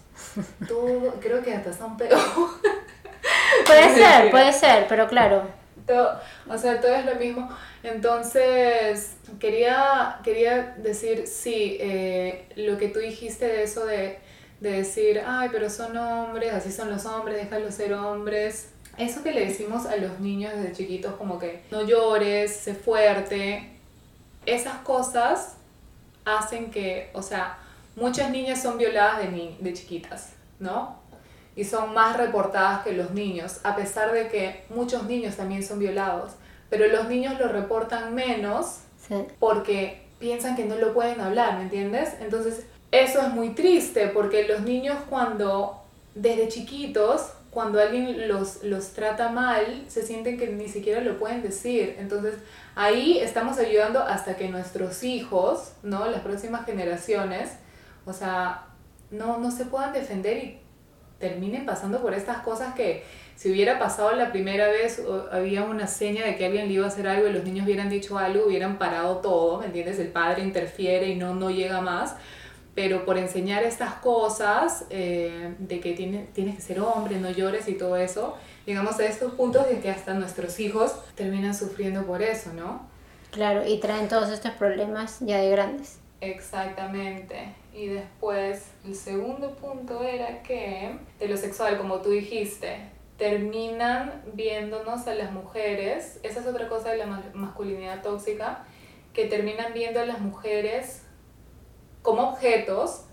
Todo, 0.68 1.14
creo 1.20 1.42
que 1.42 1.54
hasta 1.54 1.72
son 1.72 1.96
peor. 1.96 2.18
puede 3.66 3.94
ser, 3.94 4.30
puede 4.30 4.52
ser, 4.52 4.86
pero 4.88 5.08
claro. 5.08 5.42
Todo, 5.86 6.20
o 6.48 6.58
sea, 6.58 6.80
todo 6.80 6.94
es 6.94 7.04
lo 7.04 7.16
mismo. 7.16 7.48
Entonces, 7.82 9.16
quería, 9.40 10.20
quería 10.22 10.74
decir, 10.78 11.26
sí, 11.26 11.76
eh, 11.80 12.46
lo 12.56 12.78
que 12.78 12.88
tú 12.88 13.00
dijiste 13.00 13.46
de 13.46 13.64
eso 13.64 13.84
de, 13.84 14.18
de 14.60 14.72
decir, 14.72 15.22
ay, 15.26 15.48
pero 15.50 15.68
son 15.68 15.96
hombres, 15.96 16.52
así 16.54 16.70
son 16.70 16.90
los 16.90 17.04
hombres, 17.06 17.36
déjalos 17.36 17.74
ser 17.74 17.94
hombres 17.94 18.68
eso 18.98 19.22
que 19.22 19.32
le 19.32 19.46
decimos 19.46 19.86
a 19.86 19.96
los 19.96 20.20
niños 20.20 20.52
desde 20.54 20.72
chiquitos 20.72 21.14
como 21.14 21.38
que 21.38 21.62
no 21.70 21.82
llores, 21.86 22.54
sé 22.54 22.74
fuerte, 22.74 23.70
esas 24.46 24.78
cosas 24.78 25.54
hacen 26.24 26.70
que, 26.70 27.10
o 27.14 27.22
sea, 27.22 27.58
muchas 27.96 28.30
niñas 28.30 28.62
son 28.62 28.78
violadas 28.78 29.18
de, 29.18 29.56
de 29.58 29.72
chiquitas, 29.72 30.30
¿no? 30.58 31.00
Y 31.56 31.64
son 31.64 31.92
más 31.94 32.16
reportadas 32.16 32.82
que 32.84 32.92
los 32.92 33.10
niños, 33.12 33.60
a 33.64 33.76
pesar 33.76 34.12
de 34.12 34.28
que 34.28 34.64
muchos 34.70 35.04
niños 35.04 35.36
también 35.36 35.62
son 35.62 35.78
violados, 35.78 36.32
pero 36.70 36.86
los 36.88 37.08
niños 37.08 37.38
lo 37.38 37.48
reportan 37.48 38.14
menos 38.14 38.78
porque 39.38 40.06
piensan 40.18 40.56
que 40.56 40.64
no 40.64 40.76
lo 40.76 40.94
pueden 40.94 41.20
hablar, 41.20 41.58
¿me 41.58 41.64
entiendes? 41.64 42.14
Entonces, 42.20 42.64
eso 42.90 43.20
es 43.20 43.28
muy 43.28 43.50
triste 43.50 44.08
porque 44.08 44.46
los 44.46 44.62
niños 44.62 44.96
cuando 45.10 45.82
desde 46.14 46.48
chiquitos 46.48 47.32
cuando 47.52 47.78
alguien 47.78 48.28
los, 48.28 48.64
los 48.64 48.94
trata 48.94 49.28
mal, 49.28 49.84
se 49.86 50.02
sienten 50.02 50.38
que 50.38 50.48
ni 50.48 50.68
siquiera 50.68 51.02
lo 51.02 51.18
pueden 51.18 51.42
decir. 51.42 51.96
Entonces, 51.98 52.34
ahí 52.74 53.18
estamos 53.18 53.58
ayudando 53.58 54.02
hasta 54.02 54.36
que 54.36 54.48
nuestros 54.48 55.04
hijos, 55.04 55.74
¿no? 55.82 56.06
Las 56.06 56.22
próximas 56.22 56.64
generaciones, 56.64 57.50
o 58.06 58.12
sea, 58.14 58.68
no, 59.10 59.36
no 59.36 59.50
se 59.50 59.66
puedan 59.66 59.92
defender 59.92 60.38
y 60.38 60.60
terminen 61.18 61.66
pasando 61.66 62.00
por 62.00 62.14
estas 62.14 62.38
cosas 62.38 62.74
que 62.74 63.04
si 63.36 63.50
hubiera 63.50 63.78
pasado 63.78 64.14
la 64.16 64.32
primera 64.32 64.68
vez, 64.68 65.02
había 65.30 65.64
una 65.64 65.86
seña 65.86 66.24
de 66.24 66.36
que 66.36 66.46
alguien 66.46 66.68
le 66.68 66.74
iba 66.74 66.86
a 66.86 66.88
hacer 66.88 67.06
algo 67.06 67.28
y 67.28 67.32
los 67.34 67.44
niños 67.44 67.66
hubieran 67.66 67.90
dicho 67.90 68.16
algo, 68.16 68.46
hubieran 68.46 68.78
parado 68.78 69.18
todo, 69.18 69.58
¿me 69.58 69.66
entiendes? 69.66 69.98
El 69.98 70.08
padre 70.08 70.42
interfiere 70.42 71.08
y 71.08 71.16
no, 71.16 71.34
no 71.34 71.50
llega 71.50 71.82
más. 71.82 72.16
Pero 72.74 73.04
por 73.04 73.18
enseñar 73.18 73.64
estas 73.64 73.94
cosas, 73.94 74.86
eh, 74.88 75.54
de 75.58 75.80
que 75.80 75.92
tiene, 75.92 76.26
tienes 76.32 76.56
que 76.56 76.62
ser 76.62 76.80
hombre, 76.80 77.18
no 77.18 77.30
llores 77.30 77.68
y 77.68 77.74
todo 77.74 77.96
eso, 77.96 78.36
llegamos 78.64 78.98
a 78.98 79.04
estos 79.04 79.34
puntos 79.34 79.68
de 79.68 79.80
que 79.80 79.90
hasta 79.90 80.14
nuestros 80.14 80.58
hijos 80.58 80.94
terminan 81.14 81.54
sufriendo 81.54 82.04
por 82.06 82.22
eso, 82.22 82.52
¿no? 82.54 82.86
Claro, 83.30 83.66
y 83.66 83.78
traen 83.78 84.08
todos 84.08 84.30
estos 84.30 84.52
problemas 84.52 85.18
ya 85.20 85.38
de 85.38 85.50
grandes. 85.50 85.98
Exactamente. 86.20 87.54
Y 87.74 87.86
después, 87.86 88.66
el 88.84 88.94
segundo 88.94 89.54
punto 89.56 90.02
era 90.04 90.42
que, 90.42 90.98
de 91.18 91.28
lo 91.28 91.36
sexual, 91.36 91.78
como 91.78 92.00
tú 92.00 92.10
dijiste, 92.10 92.76
terminan 93.16 94.22
viéndonos 94.34 95.06
a 95.06 95.14
las 95.14 95.32
mujeres, 95.32 96.20
esa 96.22 96.40
es 96.40 96.46
otra 96.46 96.68
cosa 96.68 96.90
de 96.90 96.98
la 96.98 97.06
masculinidad 97.34 98.02
tóxica, 98.02 98.64
que 99.12 99.26
terminan 99.26 99.72
viendo 99.72 100.00
a 100.00 100.06
las 100.06 100.20
mujeres 100.20 101.01
como 102.02 102.30
objetos, 102.30 103.04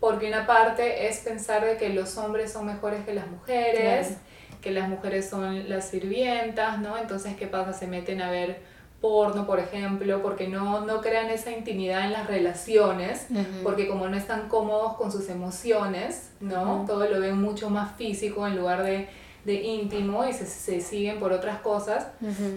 porque 0.00 0.28
una 0.28 0.46
parte 0.46 1.08
es 1.08 1.18
pensar 1.20 1.64
de 1.64 1.76
que 1.76 1.88
los 1.90 2.16
hombres 2.18 2.52
son 2.52 2.66
mejores 2.66 3.04
que 3.04 3.14
las 3.14 3.26
mujeres, 3.26 4.16
que 4.60 4.70
las 4.70 4.88
mujeres 4.88 5.28
son 5.28 5.68
las 5.68 5.88
sirvientas, 5.88 6.78
¿no? 6.78 6.98
Entonces, 6.98 7.36
¿qué 7.36 7.46
pasa? 7.46 7.72
Se 7.72 7.86
meten 7.86 8.22
a 8.22 8.30
ver 8.30 8.60
porno, 9.00 9.46
por 9.46 9.58
ejemplo, 9.58 10.22
porque 10.22 10.48
no, 10.48 10.80
no 10.86 11.00
crean 11.00 11.28
esa 11.28 11.50
intimidad 11.50 12.04
en 12.04 12.12
las 12.12 12.26
relaciones, 12.26 13.26
porque 13.62 13.86
como 13.86 14.08
no 14.08 14.16
están 14.16 14.48
cómodos 14.48 14.94
con 14.94 15.12
sus 15.12 15.28
emociones, 15.28 16.30
¿no? 16.40 16.84
Todo 16.86 17.06
lo 17.08 17.20
ven 17.20 17.40
mucho 17.40 17.68
más 17.68 17.96
físico 17.96 18.46
en 18.46 18.56
lugar 18.56 18.82
de 18.82 19.08
de 19.44 19.54
íntimo 19.54 20.26
y 20.26 20.32
se, 20.32 20.46
se 20.46 20.80
siguen 20.80 21.18
por 21.20 21.32
otras 21.32 21.60
cosas. 21.60 22.06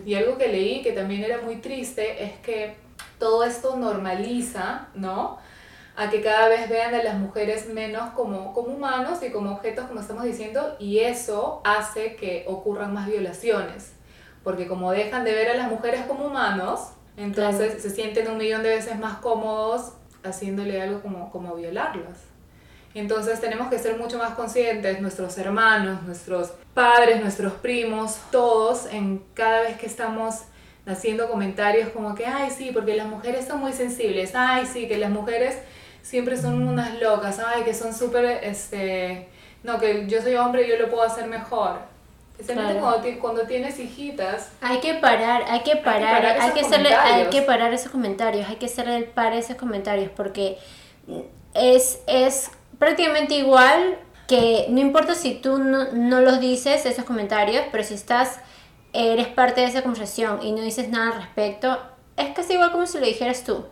Y 0.06 0.16
algo 0.16 0.38
que 0.38 0.48
leí 0.48 0.82
que 0.82 0.94
también 0.94 1.24
era 1.24 1.42
muy 1.42 1.58
triste 1.58 2.24
es 2.24 2.34
que 2.40 2.76
todo 3.20 3.44
esto 3.44 3.76
normaliza, 3.76 4.88
¿no? 4.96 5.38
A 5.98 6.10
que 6.10 6.22
cada 6.22 6.48
vez 6.48 6.70
vean 6.70 6.96
a 6.96 7.04
las 7.04 7.16
mujeres 7.16 7.68
menos 7.68 8.12
como, 8.12 8.54
como 8.54 8.76
humanos 8.76 9.20
y 9.24 9.32
como 9.32 9.52
objetos, 9.52 9.88
como 9.88 10.00
estamos 10.00 10.24
diciendo, 10.24 10.78
y 10.80 11.00
eso 11.00 11.60
hace 11.66 12.16
que 12.16 12.46
ocurran 12.48 12.94
más 12.94 13.08
violaciones. 13.08 13.94
Porque 14.44 14.68
como 14.68 14.92
dejan 14.92 15.26
de 15.26 15.34
ver 15.34 15.50
a 15.50 15.58
las 15.58 15.70
mujeres 15.70 16.06
como 16.06 16.28
humanos, 16.28 16.92
entonces 17.18 17.82
se 17.82 17.90
sienten 17.90 18.30
un 18.30 18.38
millón 18.38 18.64
de 18.64 18.70
veces 18.70 18.98
más 19.00 19.18
cómodos 19.18 19.94
haciéndole 20.24 20.82
algo 20.82 21.02
como, 21.02 21.32
como 21.32 21.56
violarlas. 21.56 22.20
Entonces 22.94 23.42
tenemos 23.42 23.68
que 23.70 23.78
ser 23.78 23.98
mucho 23.98 24.18
más 24.18 24.32
conscientes, 24.36 25.02
nuestros 25.02 25.38
hermanos, 25.38 26.04
nuestros 26.04 26.54
padres, 26.74 27.22
nuestros 27.22 27.54
primos, 27.54 28.18
todos, 28.32 28.86
en 28.92 29.24
cada 29.34 29.62
vez 29.62 29.78
que 29.78 29.86
estamos 29.86 30.44
haciendo 30.86 31.30
comentarios 31.30 31.90
como 31.90 32.16
que, 32.16 32.26
ay, 32.26 32.50
sí, 32.50 32.72
porque 32.74 32.96
las 32.96 33.08
mujeres 33.08 33.46
son 33.46 33.60
muy 33.60 33.74
sensibles, 33.74 34.34
ay, 34.34 34.66
sí, 34.66 34.88
que 34.88 34.98
las 34.98 35.12
mujeres 35.12 35.58
siempre 36.08 36.38
son 36.38 36.66
unas 36.66 37.02
locas, 37.02 37.38
ay, 37.46 37.64
que 37.64 37.74
son 37.74 37.94
súper, 37.94 38.24
este, 38.42 39.28
no, 39.64 39.78
que 39.78 40.08
yo 40.08 40.22
soy 40.22 40.36
hombre 40.36 40.66
y 40.66 40.70
yo 40.70 40.78
lo 40.78 40.90
puedo 40.90 41.04
hacer 41.04 41.28
mejor. 41.28 41.80
Especialmente 42.40 42.80
cuando, 42.80 43.20
cuando, 43.20 43.42
tienes 43.44 43.78
hijitas. 43.78 44.52
Hay 44.62 44.80
que 44.80 44.94
parar, 44.94 45.44
hay 45.50 45.64
que 45.64 45.76
parar, 45.76 46.24
hay 46.24 46.52
que, 46.52 46.62
hacerle, 46.62 46.94
hay 46.94 47.26
que 47.26 47.42
parar 47.42 47.74
esos 47.74 47.92
comentarios, 47.92 48.48
hay 48.48 48.56
que 48.56 48.68
hacerle 48.68 48.96
el 48.96 49.06
par 49.06 49.34
a 49.34 49.38
esos 49.38 49.58
comentarios 49.58 50.12
porque 50.16 50.58
es, 51.54 52.00
es 52.08 52.52
prácticamente 52.80 53.34
igual 53.34 53.98
que 54.28 54.68
no 54.70 54.80
importa 54.80 55.14
si 55.14 55.34
tú 55.34 55.58
no, 55.58 55.92
no, 55.92 56.22
los 56.22 56.40
dices, 56.40 56.86
esos 56.86 57.04
comentarios, 57.04 57.66
pero 57.72 57.84
si 57.84 57.96
estás, 57.96 58.40
eres 58.94 59.28
parte 59.28 59.62
de 59.62 59.68
esa 59.68 59.82
conversación 59.82 60.42
y 60.42 60.54
no 60.54 60.62
dices 60.62 60.90
nada 60.90 61.08
al 61.08 61.22
respecto, 61.22 61.78
es 62.16 62.30
casi 62.36 62.54
igual 62.54 62.72
como 62.72 62.86
si 62.86 62.98
lo 63.00 63.06
dijeras 63.06 63.44
tú. 63.44 63.66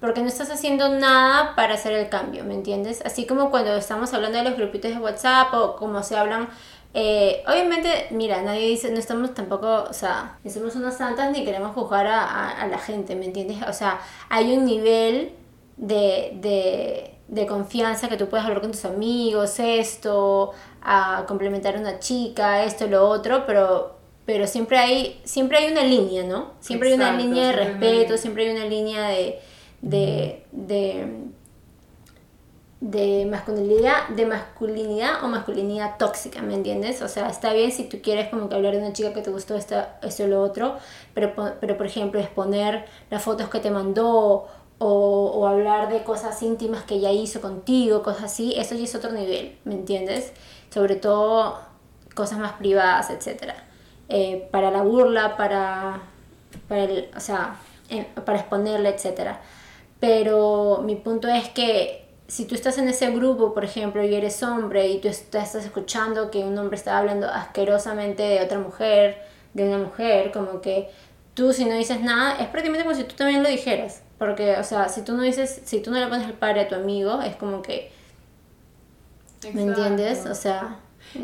Porque 0.00 0.22
no 0.22 0.28
estás 0.28 0.50
haciendo 0.50 0.88
nada 0.88 1.54
para 1.54 1.74
hacer 1.74 1.92
el 1.92 2.08
cambio, 2.08 2.42
¿me 2.44 2.54
entiendes? 2.54 3.02
Así 3.04 3.26
como 3.26 3.50
cuando 3.50 3.76
estamos 3.76 4.14
hablando 4.14 4.38
de 4.38 4.44
los 4.44 4.56
grupitos 4.56 4.90
de 4.90 4.98
WhatsApp 4.98 5.52
o 5.52 5.76
como 5.76 6.02
se 6.02 6.16
hablan 6.16 6.48
eh, 6.92 7.44
obviamente, 7.46 8.08
mira, 8.10 8.42
nadie 8.42 8.66
dice, 8.68 8.90
no 8.90 8.98
estamos 8.98 9.32
tampoco, 9.32 9.84
o 9.88 9.92
sea, 9.92 10.38
no 10.42 10.50
somos 10.50 10.74
unas 10.74 10.96
santas 10.96 11.30
ni 11.30 11.44
queremos 11.44 11.72
juzgar 11.72 12.06
a, 12.08 12.50
a, 12.50 12.66
la 12.66 12.78
gente, 12.78 13.14
¿me 13.14 13.26
entiendes? 13.26 13.58
O 13.68 13.72
sea, 13.72 14.00
hay 14.28 14.56
un 14.56 14.64
nivel 14.64 15.32
de, 15.76 16.32
de, 16.40 17.14
de 17.28 17.46
confianza 17.46 18.08
que 18.08 18.16
tú 18.16 18.28
puedes 18.28 18.44
hablar 18.44 18.60
con 18.60 18.72
tus 18.72 18.84
amigos, 18.84 19.60
esto, 19.60 20.50
a 20.82 21.24
complementar 21.28 21.76
a 21.76 21.80
una 21.80 22.00
chica, 22.00 22.64
esto, 22.64 22.88
lo 22.88 23.08
otro, 23.08 23.44
pero, 23.46 23.94
pero 24.26 24.48
siempre, 24.48 24.76
hay, 24.78 25.20
siempre 25.22 25.58
hay 25.58 25.70
una 25.70 25.84
línea, 25.84 26.24
¿no? 26.24 26.54
Siempre 26.58 26.88
hay 26.88 26.94
una 26.96 27.12
línea 27.12 27.46
de 27.46 27.52
respeto, 27.52 28.16
siempre 28.16 28.48
hay 28.48 28.56
una 28.56 28.66
línea 28.66 29.08
de, 29.10 29.38
de, 29.82 30.44
de, 32.80 33.26
masculinidad, 33.26 34.08
de 34.08 34.26
masculinidad 34.26 35.24
o 35.24 35.28
masculinidad 35.28 35.96
tóxica, 35.98 36.42
¿me 36.42 36.54
entiendes? 36.54 37.02
O 37.02 37.08
sea, 37.08 37.28
está 37.28 37.52
bien 37.52 37.72
si 37.72 37.84
tú 37.84 37.98
quieres 38.02 38.28
como 38.28 38.48
que 38.48 38.54
hablar 38.54 38.72
de 38.74 38.78
una 38.80 38.92
chica 38.92 39.12
que 39.12 39.22
te 39.22 39.30
gustó 39.30 39.56
esto, 39.56 39.82
esto 40.02 40.24
o 40.24 40.26
lo 40.26 40.42
otro, 40.42 40.76
pero, 41.14 41.34
pero 41.60 41.76
por 41.76 41.86
ejemplo, 41.86 42.20
exponer 42.20 42.86
las 43.10 43.22
fotos 43.22 43.48
que 43.48 43.60
te 43.60 43.70
mandó 43.70 44.48
o, 44.82 45.46
hablar 45.46 45.92
de 45.92 46.02
cosas 46.02 46.42
íntimas 46.42 46.84
que 46.84 46.94
ella 46.94 47.12
hizo 47.12 47.40
contigo, 47.42 48.02
cosas 48.02 48.24
así, 48.24 48.54
eso 48.56 48.74
ya 48.74 48.84
es 48.84 48.94
otro 48.94 49.12
nivel, 49.12 49.58
¿me 49.64 49.74
entiendes? 49.74 50.32
Sobre 50.70 50.96
todo 50.96 51.58
cosas 52.14 52.38
más 52.38 52.52
privadas, 52.54 53.10
etc. 53.10 53.52
Eh, 54.08 54.48
para 54.50 54.70
la 54.70 54.82
burla, 54.82 55.36
para, 55.36 56.00
para 56.66 56.84
el, 56.84 57.10
o 57.14 57.20
sea, 57.20 57.56
para 58.24 58.38
exponerla, 58.38 58.88
etc. 58.88 59.36
Pero 60.00 60.82
mi 60.82 60.96
punto 60.96 61.28
es 61.28 61.48
que 61.50 62.06
si 62.26 62.46
tú 62.46 62.54
estás 62.54 62.78
en 62.78 62.88
ese 62.88 63.10
grupo, 63.10 63.52
por 63.52 63.64
ejemplo, 63.64 64.02
y 64.02 64.14
eres 64.14 64.42
hombre 64.42 64.88
y 64.88 65.00
tú 65.00 65.08
estás 65.08 65.54
escuchando 65.54 66.30
que 66.30 66.38
un 66.38 66.56
hombre 66.56 66.76
está 66.76 66.98
hablando 66.98 67.28
asquerosamente 67.28 68.22
de 68.22 68.40
otra 68.40 68.58
mujer, 68.58 69.22
de 69.52 69.64
una 69.64 69.78
mujer, 69.78 70.30
como 70.32 70.60
que 70.60 70.88
tú 71.34 71.52
si 71.52 71.64
no 71.64 71.74
dices 71.74 72.00
nada, 72.00 72.36
es 72.40 72.48
prácticamente 72.48 72.84
como 72.84 72.96
si 72.96 73.04
tú 73.04 73.14
también 73.16 73.42
lo 73.42 73.48
dijeras. 73.48 74.02
Porque, 74.18 74.56
o 74.56 74.64
sea, 74.64 74.88
si 74.88 75.02
tú 75.02 75.14
no 75.14 75.22
dices, 75.22 75.62
si 75.64 75.80
tú 75.80 75.90
no 75.90 75.98
le 75.98 76.06
pones 76.06 76.26
el 76.26 76.34
padre 76.34 76.60
a 76.60 76.68
tu 76.68 76.74
amigo, 76.74 77.22
es 77.22 77.36
como 77.36 77.62
que... 77.62 77.90
¿Me 79.54 79.62
entiendes? 79.62 80.26
O 80.26 80.34
sea... 80.34 80.78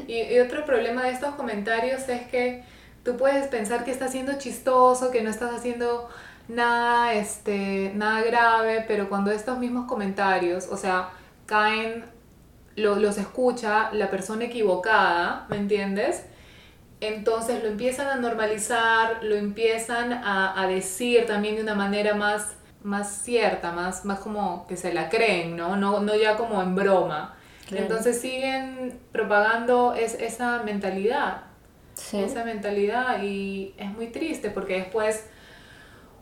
Y, 0.09 0.39
otro 0.39 0.65
problema 0.65 1.05
de 1.05 1.11
estos 1.11 1.35
comentarios 1.35 2.09
es 2.09 2.27
que 2.29 2.65
tú 3.05 3.17
puedes 3.17 3.47
pensar 3.49 3.85
que 3.85 3.91
estás 3.91 4.13
siendo 4.13 4.39
chistoso, 4.39 5.11
que 5.11 5.23
no 5.23 5.29
estás 5.29 5.55
haciendo 5.55 6.09
nada, 6.49 7.15
este, 7.15 7.93
nada 7.95 8.23
grave, 8.23 8.85
pero 8.87 9.09
cuando 9.09 9.31
estos 9.31 9.59
mismos 9.59 9.87
comentarios, 9.87 10.69
o 10.71 10.77
sea, 10.77 11.11
caen, 11.47 12.05
los 12.77 13.17
escucha 13.17 13.91
la 13.93 14.11
persona 14.11 14.45
equivocada, 14.45 15.47
¿me 15.49 15.57
entiendes? 15.57 16.25
Entonces 17.01 17.63
lo 17.63 17.69
empiezan 17.71 18.09
a 18.09 18.17
normalizar, 18.17 19.23
lo 19.23 19.35
empiezan 19.35 20.13
a, 20.13 20.61
a 20.61 20.67
decir 20.67 21.27
también 21.27 21.57
de 21.57 21.63
una 21.63 21.75
manera 21.75 22.15
más 22.15 22.57
más 22.87 23.23
cierta, 23.23 23.73
más, 23.73 24.05
más 24.05 24.21
como 24.21 24.67
que 24.67 24.77
se 24.77 24.95
la 24.95 25.09
creen, 25.09 25.57
¿no? 25.57 25.77
No, 25.77 26.01
no 26.01 26.15
ya 26.15 26.37
como 26.37 26.63
en 26.63 26.75
broma. 26.77 27.35
Entonces 27.71 28.21
siguen 28.21 29.01
propagando 29.11 29.95
es, 29.95 30.15
esa 30.15 30.63
mentalidad. 30.63 31.43
Esa 32.13 32.45
mentalidad 32.45 33.23
y 33.23 33.75
es 33.77 33.91
muy 33.91 34.09
triste 34.09 34.51
porque 34.51 34.75
después 34.75 35.27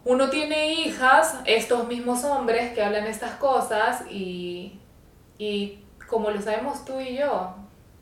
uno 0.05 0.29
tiene 0.29 0.73
hijas, 0.73 1.37
estos 1.47 1.87
mismos 1.89 2.25
hombres 2.25 2.73
que 2.75 2.83
hablan 2.83 3.07
estas 3.07 3.33
cosas 3.37 4.05
y, 4.11 4.79
y 5.39 5.79
como 6.07 6.31
lo 6.31 6.41
sabemos 6.43 6.85
tú 6.85 7.01
y 7.01 7.17
yo, 7.17 7.55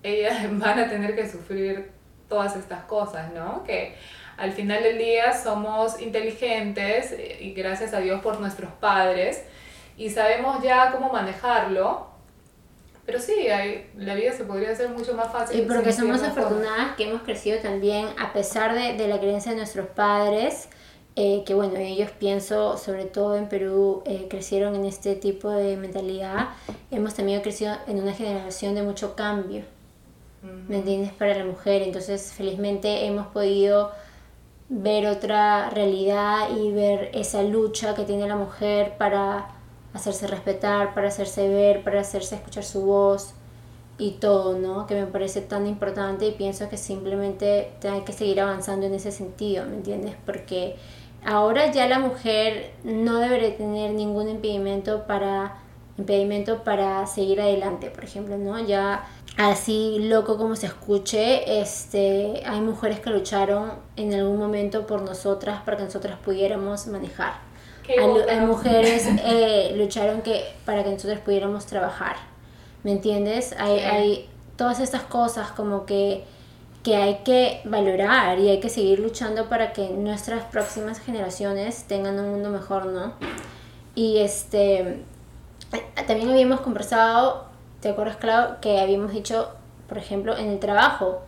ellas 0.03 0.47
van 0.59 0.79
a 0.79 0.89
tener 0.89 1.15
que 1.15 1.29
sufrir 1.29 1.93
todas 2.29 2.57
estas 2.57 2.85
cosas, 2.85 3.33
¿no? 3.33 3.63
Que 3.63 3.97
al 4.37 4.53
final 4.53 4.83
del 4.83 4.99
día 4.99 5.33
somos 5.41 6.01
inteligentes 6.01 7.15
y 7.41 7.53
gracias 7.53 7.95
a 7.95 8.01
Dios 8.01 8.21
por 8.23 8.41
nuestros 8.41 8.73
padres 8.73 9.45
y 9.97 10.11
sabemos 10.11 10.63
ya 10.63 10.91
cómo 10.91 11.13
manejarlo. 11.13 12.11
Pero 13.05 13.19
sí, 13.19 13.49
hay, 13.49 13.91
la 13.97 14.15
vida 14.15 14.33
se 14.33 14.45
podría 14.45 14.71
hacer 14.71 14.89
mucho 14.89 15.15
más 15.15 15.31
fácil. 15.31 15.61
Y 15.61 15.63
porque 15.67 15.93
somos 15.93 16.23
afortunadas 16.23 16.97
que 16.97 17.09
hemos 17.09 17.23
crecido 17.23 17.59
también 17.61 18.07
a 18.19 18.33
pesar 18.33 18.75
de, 18.75 18.95
de 18.95 19.09
la 19.09 19.19
creencia 19.19 19.53
de 19.53 19.59
nuestros 19.59 19.89
padres. 19.89 20.69
Eh, 21.15 21.43
que 21.45 21.55
bueno, 21.55 21.77
ellos 21.77 22.11
pienso, 22.19 22.79
sobre 22.79 23.05
todo 23.05 23.37
en 23.37 23.47
Perú, 23.49 24.03
eh, 24.07 24.29
crecieron 24.31 24.75
en 24.75 24.87
este 24.87 25.15
tipo 25.15 25.51
de 25.51 25.77
mentalidad, 25.77 26.49
hemos 26.91 27.13
también 27.15 27.43
crecido 27.43 27.75
en 27.87 28.01
una 28.01 28.15
generación 28.15 28.75
de 28.75 28.83
mucho 28.83 29.15
cambio, 29.15 29.63
¿me 30.69 30.79
entiendes? 30.79 31.13
Para 31.13 31.35
la 31.37 31.45
mujer, 31.45 31.83
entonces 31.83 32.33
felizmente 32.33 33.05
hemos 33.07 33.27
podido 33.27 33.91
ver 34.71 35.07
otra 35.07 35.69
realidad 35.71 36.49
y 36.57 36.73
ver 36.73 37.11
esa 37.13 37.43
lucha 37.43 37.95
que 37.95 38.05
tiene 38.05 38.27
la 38.27 38.37
mujer 38.37 38.95
para 38.97 39.49
hacerse 39.93 40.27
respetar, 40.27 40.95
para 40.95 41.09
hacerse 41.09 41.47
ver, 41.49 41.85
para 41.85 42.01
hacerse 42.01 42.37
escuchar 42.37 42.65
su 42.65 42.83
voz. 42.83 43.35
y 43.99 44.13
todo, 44.13 44.59
¿no? 44.59 44.87
Que 44.87 44.95
me 44.95 45.07
parece 45.07 45.43
tan 45.43 45.67
importante 45.67 46.27
y 46.27 46.33
pienso 46.33 46.69
que 46.69 46.77
simplemente 46.77 47.71
hay 47.85 48.01
que 48.03 48.13
seguir 48.13 48.41
avanzando 48.41 48.87
en 48.87 48.95
ese 48.95 49.13
sentido, 49.13 49.65
¿me 49.67 49.77
entiendes? 49.77 50.15
Porque 50.27 50.77
ahora 51.25 51.71
ya 51.71 51.87
la 51.87 51.99
mujer 51.99 52.73
no 52.85 53.19
debería 53.19 53.57
tener 53.57 53.93
ningún 53.93 54.29
impedimento 54.29 55.07
para 55.07 55.63
impedimento 55.99 56.65
para 56.65 57.07
seguir 57.07 57.41
adelante, 57.41 57.91
por 57.91 58.05
ejemplo, 58.05 58.39
¿no? 58.39 58.59
Ya 58.59 59.07
así 59.37 59.99
loco 60.01 60.37
como 60.37 60.57
se 60.57 60.67
escuche, 60.67 61.61
este, 61.61 62.43
hay 62.47 62.61
mujeres 62.61 63.01
que 63.01 63.11
lucharon 63.11 63.73
en 63.97 64.15
algún 64.15 64.39
momento 64.39 64.87
por 64.87 65.03
nosotras 65.03 65.63
para 65.65 65.77
que 65.77 65.85
nosotras 65.85 66.19
pudiéramos 66.19 66.87
manejar. 66.87 67.35
Hay, 67.89 68.41
mujeres 68.41 69.07
eh, 69.25 69.75
lucharon 69.77 70.23
que, 70.23 70.45
para 70.65 70.85
que 70.85 70.91
nosotros 70.91 71.19
pudiéramos 71.21 71.67
trabajar. 71.67 72.17
¿Me 72.85 72.93
entiendes? 72.93 73.55
Hay, 73.59 73.79
hay 73.81 74.31
todas 74.57 74.81
estas 74.81 75.03
cosas 75.03 75.51
como 75.53 75.85
que, 75.85 76.25
que 76.83 76.97
hay 76.97 77.19
que 77.25 77.61
valorar 77.65 78.39
y 78.39 78.49
hay 78.49 78.61
que 78.61 78.69
seguir 78.69 78.99
luchando 78.99 79.49
para 79.49 79.73
que 79.73 79.91
nuestras 79.91 80.45
próximas 80.45 80.99
generaciones 80.99 81.85
tengan 81.85 82.19
un 82.19 82.31
mundo 82.31 82.51
mejor, 82.51 82.87
¿no? 82.87 83.15
Y 83.95 84.19
este 84.19 85.05
también 86.07 86.31
habíamos 86.31 86.61
conversado, 86.61 87.47
¿te 87.81 87.91
acuerdas, 87.91 88.17
Clau? 88.17 88.61
Que 88.61 88.81
habíamos 88.81 89.13
dicho, 89.13 89.49
por 89.89 89.99
ejemplo, 89.99 90.37
en 90.37 90.49
el 90.49 90.59
trabajo 90.59 91.23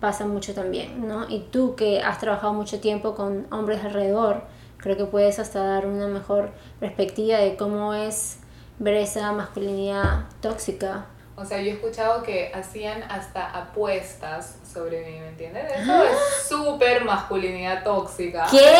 pasa 0.00 0.26
mucho 0.26 0.54
también, 0.54 1.06
¿no? 1.06 1.28
Y 1.28 1.40
tú 1.40 1.74
que 1.74 2.00
has 2.00 2.18
trabajado 2.18 2.54
mucho 2.54 2.80
tiempo 2.80 3.14
con 3.14 3.46
hombres 3.50 3.84
alrededor, 3.84 4.42
creo 4.76 4.96
que 4.96 5.04
puedes 5.04 5.38
hasta 5.38 5.62
dar 5.62 5.86
una 5.86 6.06
mejor 6.06 6.50
perspectiva 6.80 7.38
de 7.38 7.56
cómo 7.56 7.94
es 7.94 8.38
ver 8.78 8.94
esa 8.94 9.32
masculinidad 9.32 10.26
tóxica. 10.40 11.06
O 11.40 11.44
sea, 11.44 11.60
yo 11.60 11.70
he 11.70 11.74
escuchado 11.74 12.24
que 12.24 12.50
hacían 12.52 13.00
hasta 13.04 13.46
apuestas 13.46 14.58
sobre 14.72 15.06
mí, 15.06 15.20
¿me 15.20 15.28
entiendes? 15.28 15.70
Eso 15.78 16.02
es 16.02 16.18
súper 16.48 17.04
masculinidad 17.04 17.84
tóxica. 17.84 18.44
¿Qué? 18.50 18.74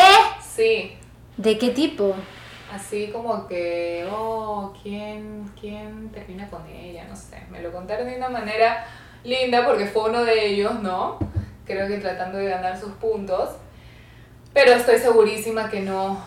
Sí. 0.45 0.97
¿De 1.37 1.57
qué 1.57 1.69
tipo? 1.69 2.13
Así 2.69 3.11
como 3.13 3.47
que, 3.47 4.05
oh, 4.11 4.73
¿quién, 4.83 5.49
¿quién 5.57 6.11
termina 6.11 6.49
con 6.49 6.67
ella? 6.67 7.05
No 7.05 7.15
sé. 7.15 7.41
Me 7.49 7.61
lo 7.61 7.71
contaron 7.71 8.07
de 8.07 8.17
una 8.17 8.27
manera 8.27 8.85
linda 9.23 9.65
porque 9.65 9.85
fue 9.85 10.09
uno 10.09 10.25
de 10.25 10.47
ellos, 10.47 10.81
¿no? 10.81 11.17
Creo 11.65 11.87
que 11.87 11.97
tratando 11.97 12.39
de 12.39 12.49
ganar 12.49 12.77
sus 12.77 12.91
puntos. 12.91 13.51
Pero 14.53 14.73
estoy 14.73 14.97
segurísima 14.97 15.69
que 15.69 15.79
no, 15.79 16.21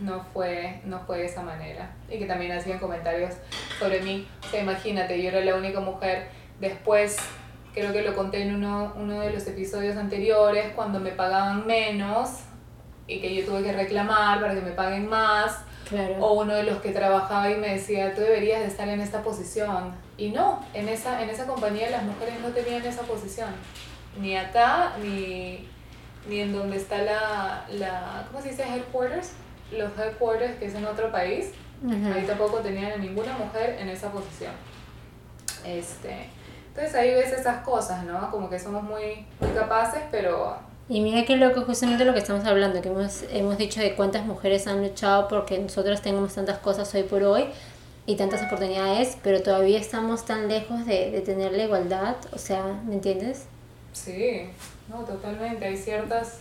no, 0.00 0.24
fue, 0.32 0.80
no 0.84 1.00
fue 1.00 1.18
de 1.18 1.26
esa 1.26 1.42
manera. 1.42 1.90
Y 2.10 2.18
que 2.18 2.26
también 2.26 2.52
hacían 2.52 2.78
comentarios 2.78 3.34
sobre 3.78 4.00
mí. 4.02 4.28
O 4.46 4.48
sea, 4.48 4.62
imagínate, 4.62 5.22
yo 5.22 5.28
era 5.28 5.40
la 5.40 5.56
única 5.56 5.80
mujer. 5.80 6.28
Después, 6.60 7.16
creo 7.74 7.92
que 7.92 8.02
lo 8.02 8.14
conté 8.14 8.42
en 8.42 8.54
uno, 8.54 8.92
uno 8.96 9.20
de 9.20 9.32
los 9.32 9.46
episodios 9.46 9.96
anteriores, 9.96 10.72
cuando 10.74 11.00
me 11.00 11.10
pagaban 11.10 11.66
menos 11.66 12.30
y 13.06 13.20
que 13.20 13.34
yo 13.34 13.44
tuve 13.46 13.62
que 13.62 13.72
reclamar 13.72 14.40
para 14.40 14.54
que 14.54 14.60
me 14.60 14.72
paguen 14.72 15.08
más 15.08 15.62
o 16.20 16.34
uno 16.34 16.54
de 16.54 16.64
los 16.64 16.80
que 16.80 16.90
trabajaba 16.90 17.50
y 17.50 17.56
me 17.56 17.74
decía, 17.74 18.14
tú 18.14 18.20
deberías 18.20 18.60
de 18.60 18.66
estar 18.66 18.88
en 18.88 19.00
esta 19.00 19.22
posición. 19.22 19.94
Y 20.16 20.30
no, 20.30 20.62
en 20.74 20.88
esa, 20.88 21.22
en 21.22 21.30
esa 21.30 21.46
compañía 21.46 21.90
las 21.90 22.02
mujeres 22.02 22.40
no 22.40 22.48
tenían 22.48 22.84
esa 22.84 23.02
posición. 23.02 23.48
Ni 24.20 24.36
acá, 24.36 24.94
ni, 25.02 25.66
ni 26.28 26.40
en 26.40 26.52
donde 26.52 26.76
está 26.76 26.98
la, 26.98 27.64
la, 27.70 28.26
¿cómo 28.28 28.42
se 28.42 28.50
dice? 28.50 28.64
Headquarters. 28.64 29.32
Los 29.72 29.96
headquarters 29.98 30.56
que 30.58 30.66
es 30.66 30.74
en 30.74 30.84
otro 30.86 31.10
país. 31.12 31.50
Ahí 32.12 32.24
tampoco 32.26 32.58
tenían 32.58 32.92
a 32.92 32.96
ninguna 32.96 33.36
mujer 33.38 33.76
en 33.78 33.88
esa 33.88 34.10
posición. 34.10 34.52
Este, 35.64 36.28
entonces 36.68 36.94
ahí 36.94 37.14
ves 37.14 37.32
esas 37.32 37.62
cosas, 37.64 38.04
¿no? 38.04 38.30
Como 38.30 38.50
que 38.50 38.58
somos 38.58 38.82
muy, 38.82 39.26
muy 39.40 39.50
capaces, 39.54 40.02
pero 40.10 40.56
y 40.90 41.00
mira 41.02 41.26
qué 41.26 41.36
loco 41.36 41.62
justamente 41.62 42.06
lo 42.06 42.14
que 42.14 42.20
estamos 42.20 42.46
hablando, 42.46 42.80
que 42.80 42.88
hemos, 42.88 43.22
hemos 43.30 43.58
dicho 43.58 43.78
de 43.78 43.94
cuántas 43.94 44.24
mujeres 44.24 44.66
han 44.66 44.80
luchado 44.82 45.28
porque 45.28 45.58
nosotros 45.58 46.00
tengamos 46.00 46.34
tantas 46.34 46.58
cosas 46.58 46.94
hoy 46.94 47.02
por 47.02 47.22
hoy 47.24 47.44
y 48.06 48.16
tantas 48.16 48.42
oportunidades, 48.42 49.18
pero 49.22 49.42
todavía 49.42 49.78
estamos 49.78 50.24
tan 50.24 50.48
lejos 50.48 50.86
de, 50.86 51.10
de 51.10 51.20
tener 51.20 51.52
la 51.52 51.64
igualdad, 51.64 52.16
o 52.32 52.38
sea, 52.38 52.80
¿me 52.86 52.94
entiendes? 52.94 53.44
Sí, 53.92 54.48
no, 54.88 55.00
totalmente. 55.04 55.66
Hay 55.66 55.76
ciertas, 55.76 56.38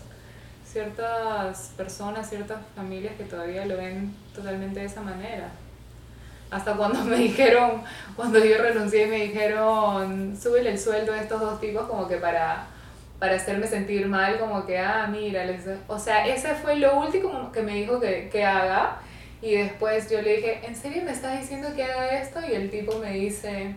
ciertas 0.71 1.73
personas, 1.77 2.29
ciertas 2.29 2.59
familias 2.75 3.15
que 3.17 3.23
todavía 3.23 3.65
lo 3.65 3.77
ven 3.77 4.13
totalmente 4.35 4.81
de 4.81 4.85
esa 4.85 5.01
manera. 5.01 5.49
Hasta 6.51 6.73
cuando 6.75 7.03
me 7.05 7.17
dijeron, 7.17 7.83
cuando 8.15 8.43
yo 8.43 8.57
renuncié, 8.57 9.07
me 9.07 9.23
dijeron, 9.23 10.37
súbele 10.37 10.71
el 10.71 10.79
sueldo 10.79 11.13
a 11.13 11.21
estos 11.21 11.39
dos 11.39 11.59
tipos 11.59 11.87
como 11.87 12.07
que 12.07 12.17
para 12.17 12.67
para 13.19 13.35
hacerme 13.35 13.65
sentir 13.67 14.07
mal, 14.07 14.37
como 14.37 14.65
que, 14.65 14.77
ah, 14.77 15.07
mira, 15.09 15.45
o 15.87 15.97
sea, 15.97 16.27
ese 16.27 16.53
fue 16.53 16.75
lo 16.75 16.99
último 16.99 17.51
que 17.51 17.61
me 17.61 17.73
dijo 17.73 17.99
que, 17.99 18.29
que 18.29 18.45
haga. 18.45 18.99
Y 19.41 19.55
después 19.55 20.09
yo 20.09 20.21
le 20.21 20.37
dije, 20.37 20.61
¿en 20.65 20.75
serio 20.75 21.03
me 21.03 21.11
estás 21.11 21.39
diciendo 21.39 21.69
que 21.75 21.83
haga 21.83 22.19
esto? 22.19 22.39
Y 22.47 22.53
el 22.53 22.69
tipo 22.69 22.97
me 22.99 23.13
dice, 23.13 23.75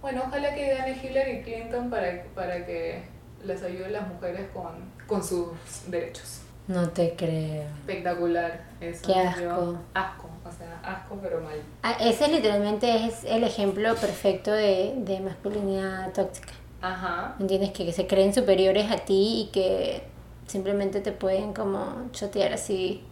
bueno, 0.00 0.24
ojalá 0.26 0.54
que 0.54 0.74
gane 0.74 0.98
Hillary 1.02 1.42
Clinton 1.42 1.90
para, 1.90 2.24
para 2.34 2.64
que 2.66 3.02
les 3.44 3.62
ayude 3.62 3.90
las 3.90 4.06
mujeres 4.08 4.46
con, 4.52 4.72
con 5.10 5.22
sus 5.22 5.48
derechos. 5.88 6.40
No 6.68 6.88
te 6.88 7.16
creo. 7.16 7.64
Espectacular. 7.80 8.64
Eso 8.80 9.02
Qué 9.04 9.18
asco. 9.18 9.76
asco, 9.92 10.28
o 10.48 10.52
sea, 10.52 10.80
asco 10.84 11.18
pero 11.20 11.40
mal. 11.40 11.60
Ah, 11.82 11.96
ese 12.00 12.28
literalmente 12.28 13.06
es 13.06 13.24
el 13.24 13.42
ejemplo 13.42 13.94
perfecto 13.96 14.52
de, 14.52 14.94
de 14.98 15.18
masculinidad 15.20 16.12
tóxica. 16.12 16.52
Ajá. 16.80 17.34
¿Entiendes? 17.40 17.72
Que, 17.72 17.92
se 17.92 18.06
creen 18.06 18.32
superiores 18.32 18.90
a 18.90 18.98
ti 18.98 19.48
y 19.48 19.50
que 19.52 20.04
simplemente 20.46 21.00
te 21.00 21.10
pueden 21.10 21.52
como 21.52 22.08
chotear 22.12 22.52
así 22.52 23.04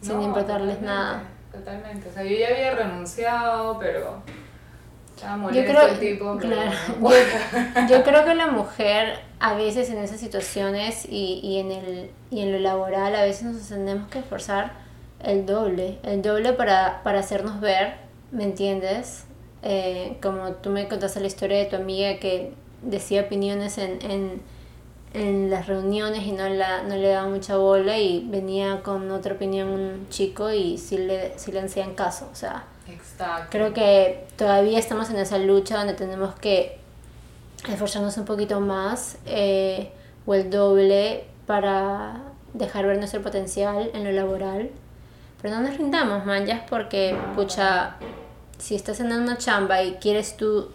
sin 0.00 0.22
importarles 0.22 0.80
nada. 0.80 1.24
Totalmente. 1.52 2.08
O 2.08 2.12
sea, 2.12 2.22
yo 2.22 2.36
ya 2.36 2.48
había 2.48 2.74
renunciado, 2.76 3.78
pero 3.78 4.22
estaba 5.24 5.52
yo 5.52 5.64
creo, 5.64 5.86
el 5.88 5.98
tipo. 5.98 6.36
Claro, 6.38 6.70
yo, 7.88 8.02
creo 8.02 8.24
que 8.24 8.34
la 8.34 8.48
mujer 8.48 9.18
a 9.40 9.54
veces 9.54 9.90
en 9.90 9.98
esas 9.98 10.20
situaciones 10.20 11.06
y, 11.08 11.40
y, 11.42 11.58
en 11.58 11.72
el, 11.72 12.10
y 12.30 12.40
en 12.40 12.52
lo 12.52 12.58
laboral 12.58 13.14
a 13.14 13.22
veces 13.22 13.44
nos 13.44 13.68
tenemos 13.68 14.08
que 14.08 14.18
esforzar 14.20 14.72
el 15.22 15.46
doble, 15.46 15.98
el 16.02 16.22
doble 16.22 16.52
para, 16.52 17.02
para 17.02 17.20
hacernos 17.20 17.60
ver, 17.60 17.94
¿me 18.30 18.44
entiendes? 18.44 19.24
Eh, 19.62 20.18
como 20.22 20.52
tú 20.52 20.70
me 20.70 20.86
contaste 20.88 21.20
la 21.20 21.26
historia 21.26 21.58
de 21.58 21.64
tu 21.64 21.76
amiga 21.76 22.18
que 22.18 22.52
decía 22.82 23.22
opiniones 23.22 23.78
en, 23.78 23.98
en, 24.02 24.42
en 25.14 25.50
las 25.50 25.66
reuniones 25.66 26.24
y 26.26 26.32
no, 26.32 26.48
la, 26.48 26.82
no 26.82 26.96
le 26.96 27.08
daba 27.08 27.28
mucha 27.28 27.56
bola 27.56 27.98
y 27.98 28.26
venía 28.28 28.82
con 28.82 29.10
otra 29.10 29.34
opinión 29.34 29.68
un 29.68 30.06
chico 30.10 30.52
y 30.52 30.76
sí 30.76 30.98
le, 30.98 31.38
sí 31.38 31.50
le 31.50 31.60
hacían 31.60 31.94
caso. 31.94 32.28
O 32.30 32.34
sea, 32.34 32.64
creo 33.50 33.72
que 33.72 34.26
todavía 34.36 34.78
estamos 34.78 35.10
en 35.10 35.16
esa 35.16 35.38
lucha 35.38 35.78
donde 35.78 35.94
tenemos 35.94 36.34
que 36.34 36.78
esforzarnos 37.68 38.16
un 38.16 38.24
poquito 38.24 38.60
más 38.60 39.18
eh, 39.26 39.90
o 40.26 40.34
el 40.34 40.50
doble 40.50 41.24
para 41.46 42.22
dejar 42.52 42.86
ver 42.86 42.98
nuestro 42.98 43.22
potencial 43.22 43.90
en 43.94 44.04
lo 44.04 44.12
laboral. 44.12 44.70
Pero 45.40 45.56
no 45.56 45.62
nos 45.62 45.76
rindamos, 45.76 46.24
man, 46.24 46.46
ya 46.46 46.56
es 46.56 46.62
porque, 46.68 47.16
pucha, 47.34 47.96
si 48.58 48.74
estás 48.74 49.00
en 49.00 49.12
una 49.12 49.36
chamba 49.36 49.82
y 49.82 49.94
quieres 49.96 50.36
tú 50.36 50.70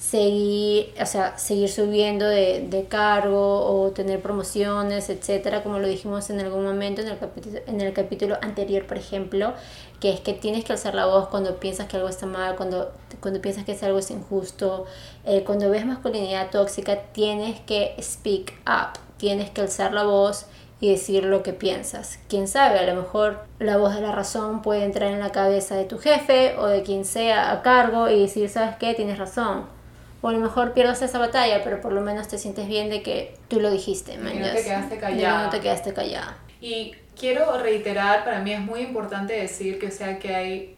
seguir, 0.00 0.94
o 0.98 1.04
sea, 1.04 1.36
seguir 1.36 1.68
subiendo 1.68 2.26
de, 2.26 2.66
de, 2.66 2.84
cargo 2.86 3.66
o 3.66 3.90
tener 3.90 4.22
promociones, 4.22 5.10
etcétera, 5.10 5.62
como 5.62 5.78
lo 5.78 5.86
dijimos 5.86 6.30
en 6.30 6.40
algún 6.40 6.64
momento 6.64 7.02
en 7.02 7.08
el, 7.08 7.18
capítulo, 7.18 7.60
en 7.66 7.80
el 7.82 7.92
capítulo 7.92 8.38
anterior, 8.40 8.86
por 8.86 8.96
ejemplo, 8.96 9.52
que 10.00 10.10
es 10.10 10.20
que 10.20 10.32
tienes 10.32 10.64
que 10.64 10.72
alzar 10.72 10.94
la 10.94 11.04
voz 11.04 11.28
cuando 11.28 11.60
piensas 11.60 11.86
que 11.86 11.98
algo 11.98 12.08
está 12.08 12.24
mal, 12.24 12.56
cuando, 12.56 12.92
cuando 13.20 13.42
piensas 13.42 13.66
que 13.66 13.76
algo 13.84 13.98
es 13.98 14.10
injusto, 14.10 14.86
eh, 15.26 15.44
cuando 15.44 15.68
ves 15.68 15.84
masculinidad 15.84 16.50
tóxica, 16.50 17.02
tienes 17.12 17.60
que 17.60 17.94
speak 18.00 18.54
up, 18.66 18.98
tienes 19.18 19.50
que 19.50 19.60
alzar 19.60 19.92
la 19.92 20.04
voz 20.04 20.46
y 20.80 20.90
decir 20.90 21.24
lo 21.24 21.42
que 21.42 21.52
piensas. 21.52 22.18
Quién 22.26 22.48
sabe, 22.48 22.78
a 22.78 22.84
lo 22.84 22.94
mejor 22.94 23.44
la 23.58 23.76
voz 23.76 23.94
de 23.94 24.00
la 24.00 24.12
razón 24.12 24.62
puede 24.62 24.82
entrar 24.84 25.12
en 25.12 25.20
la 25.20 25.30
cabeza 25.30 25.76
de 25.76 25.84
tu 25.84 25.98
jefe 25.98 26.56
o 26.56 26.68
de 26.68 26.82
quien 26.84 27.04
sea 27.04 27.52
a 27.52 27.60
cargo 27.60 28.08
y 28.08 28.18
decir, 28.18 28.48
¿sabes 28.48 28.76
qué? 28.76 28.94
Tienes 28.94 29.18
razón 29.18 29.78
o 30.22 30.28
a 30.28 30.32
lo 30.32 30.38
mejor 30.38 30.72
pierdas 30.72 31.00
esa 31.02 31.18
batalla, 31.18 31.62
pero 31.64 31.80
por 31.80 31.92
lo 31.92 32.00
menos 32.00 32.28
te 32.28 32.38
sientes 32.38 32.68
bien 32.68 32.90
de 32.90 33.02
que 33.02 33.36
tú 33.48 33.60
lo 33.60 33.70
dijiste, 33.70 34.18
man. 34.18 34.38
no 34.38 34.52
te 34.52 34.62
quedaste 34.62 34.98
callada. 34.98 35.44
No 35.44 35.50
te 35.50 35.60
quedaste 35.60 35.92
callada. 35.92 36.36
Y 36.60 36.94
quiero 37.18 37.56
reiterar, 37.58 38.24
para 38.24 38.40
mí 38.40 38.52
es 38.52 38.60
muy 38.60 38.80
importante 38.80 39.32
decir 39.32 39.78
que, 39.78 39.86
o 39.86 39.90
sea, 39.90 40.18
que 40.18 40.34
hay, 40.34 40.76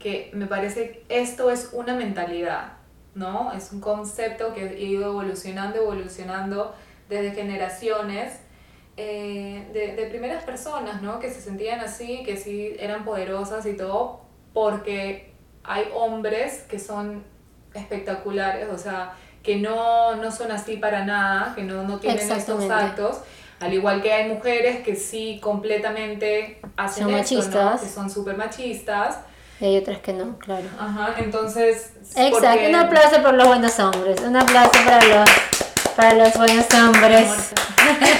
que 0.00 0.30
me 0.34 0.46
parece 0.46 1.04
esto 1.08 1.50
es 1.50 1.70
una 1.72 1.94
mentalidad, 1.94 2.72
¿no? 3.14 3.52
Es 3.52 3.70
un 3.72 3.80
concepto 3.80 4.52
que 4.54 4.62
ha 4.62 4.72
ido 4.72 5.06
evolucionando, 5.10 5.78
evolucionando 5.78 6.74
desde 7.08 7.32
generaciones. 7.32 8.40
Eh, 8.96 9.66
de, 9.72 9.94
de 9.94 10.10
primeras 10.10 10.44
personas, 10.44 11.00
¿no? 11.00 11.20
Que 11.20 11.30
se 11.30 11.40
sentían 11.40 11.80
así, 11.80 12.22
que 12.22 12.36
sí 12.36 12.76
eran 12.78 13.04
poderosas 13.04 13.64
y 13.64 13.74
todo, 13.74 14.20
porque 14.52 15.32
hay 15.62 15.84
hombres 15.94 16.66
que 16.68 16.78
son 16.78 17.24
espectaculares, 17.74 18.68
o 18.72 18.78
sea, 18.78 19.12
que 19.42 19.56
no, 19.56 20.16
no 20.16 20.30
son 20.30 20.52
así 20.52 20.76
para 20.76 21.04
nada, 21.04 21.54
que 21.54 21.62
no, 21.62 21.82
no 21.84 21.98
tienen 21.98 22.30
estos 22.30 22.70
actos. 22.70 23.18
Al 23.60 23.74
igual 23.74 24.00
que 24.00 24.12
hay 24.12 24.28
mujeres 24.28 24.82
que 24.82 24.96
sí 24.96 25.38
completamente 25.42 26.60
hacen 26.76 27.04
son 27.04 27.12
machistas. 27.12 27.80
que 27.82 27.88
son 27.88 28.10
súper 28.10 28.36
machistas. 28.36 29.18
Y 29.60 29.66
hay 29.66 29.76
otras 29.76 29.98
que 29.98 30.14
no, 30.14 30.38
claro. 30.38 30.66
Ajá, 30.78 31.14
entonces... 31.18 31.92
Exacto, 32.16 32.68
un 32.68 32.74
aplauso 32.74 33.22
por 33.22 33.34
los 33.34 33.46
buenos 33.46 33.78
hombres, 33.78 34.20
un 34.22 34.34
aplauso 34.34 34.72
para 34.84 35.04
los, 35.04 35.30
para 35.94 36.14
los 36.14 36.34
buenos 36.34 36.66
hombres. 36.72 37.52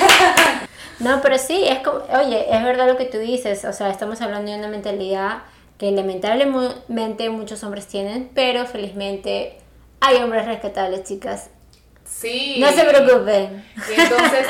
no, 0.99 1.23
pero 1.23 1.39
sí, 1.39 1.65
es 1.67 1.79
como, 1.79 2.01
oye, 2.15 2.55
es 2.55 2.63
verdad 2.63 2.87
lo 2.87 2.99
que 2.99 3.07
tú 3.07 3.17
dices, 3.17 3.65
o 3.65 3.73
sea, 3.73 3.89
estamos 3.89 4.21
hablando 4.21 4.53
de 4.53 4.59
una 4.59 4.69
mentalidad 4.69 5.39
que 5.81 5.91
lamentablemente 5.93 7.31
muchos 7.31 7.65
hombres 7.65 7.87
tienen, 7.87 8.31
pero 8.35 8.67
felizmente 8.67 9.57
hay 9.99 10.17
hombres 10.17 10.45
rescatables, 10.45 11.05
chicas. 11.05 11.49
Sí. 12.05 12.59
No 12.61 12.71
se 12.71 12.85
preocupen. 12.85 13.65
Y 13.89 13.99
entonces, 13.99 14.47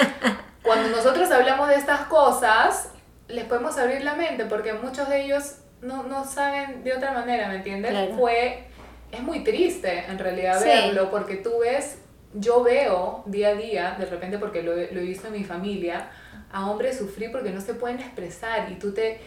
cuando 0.64 0.88
nosotros 0.88 1.30
hablamos 1.30 1.68
de 1.68 1.76
estas 1.76 2.00
cosas, 2.06 2.88
les 3.28 3.44
podemos 3.44 3.78
abrir 3.78 4.02
la 4.02 4.16
mente, 4.16 4.44
porque 4.46 4.72
muchos 4.72 5.08
de 5.08 5.22
ellos 5.22 5.58
no, 5.82 6.02
no 6.02 6.24
saben 6.24 6.82
de 6.82 6.94
otra 6.94 7.12
manera, 7.12 7.46
¿me 7.46 7.56
entiendes? 7.56 7.94
Fue, 8.16 8.64
es 9.12 9.22
muy 9.22 9.44
triste 9.44 10.06
en 10.08 10.18
realidad 10.18 10.60
verlo, 10.60 11.12
porque 11.12 11.36
tú 11.36 11.60
ves, 11.60 11.98
yo 12.34 12.64
veo 12.64 13.22
día 13.26 13.50
a 13.50 13.54
día, 13.54 13.96
de 14.00 14.06
repente 14.06 14.36
porque 14.38 14.64
lo, 14.64 14.74
lo 14.74 14.80
he 14.80 15.04
visto 15.04 15.28
en 15.28 15.34
mi 15.34 15.44
familia, 15.44 16.10
a 16.52 16.68
hombres 16.68 16.98
sufrir 16.98 17.30
porque 17.30 17.50
no 17.50 17.60
se 17.60 17.74
pueden 17.74 18.00
expresar 18.00 18.72
y 18.72 18.74
tú 18.74 18.92
te 18.92 19.20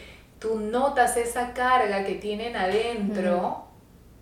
tú 0.44 0.60
notas 0.60 1.16
esa 1.16 1.54
carga 1.54 2.04
que 2.04 2.16
tienen 2.16 2.58
adentro 2.58 3.64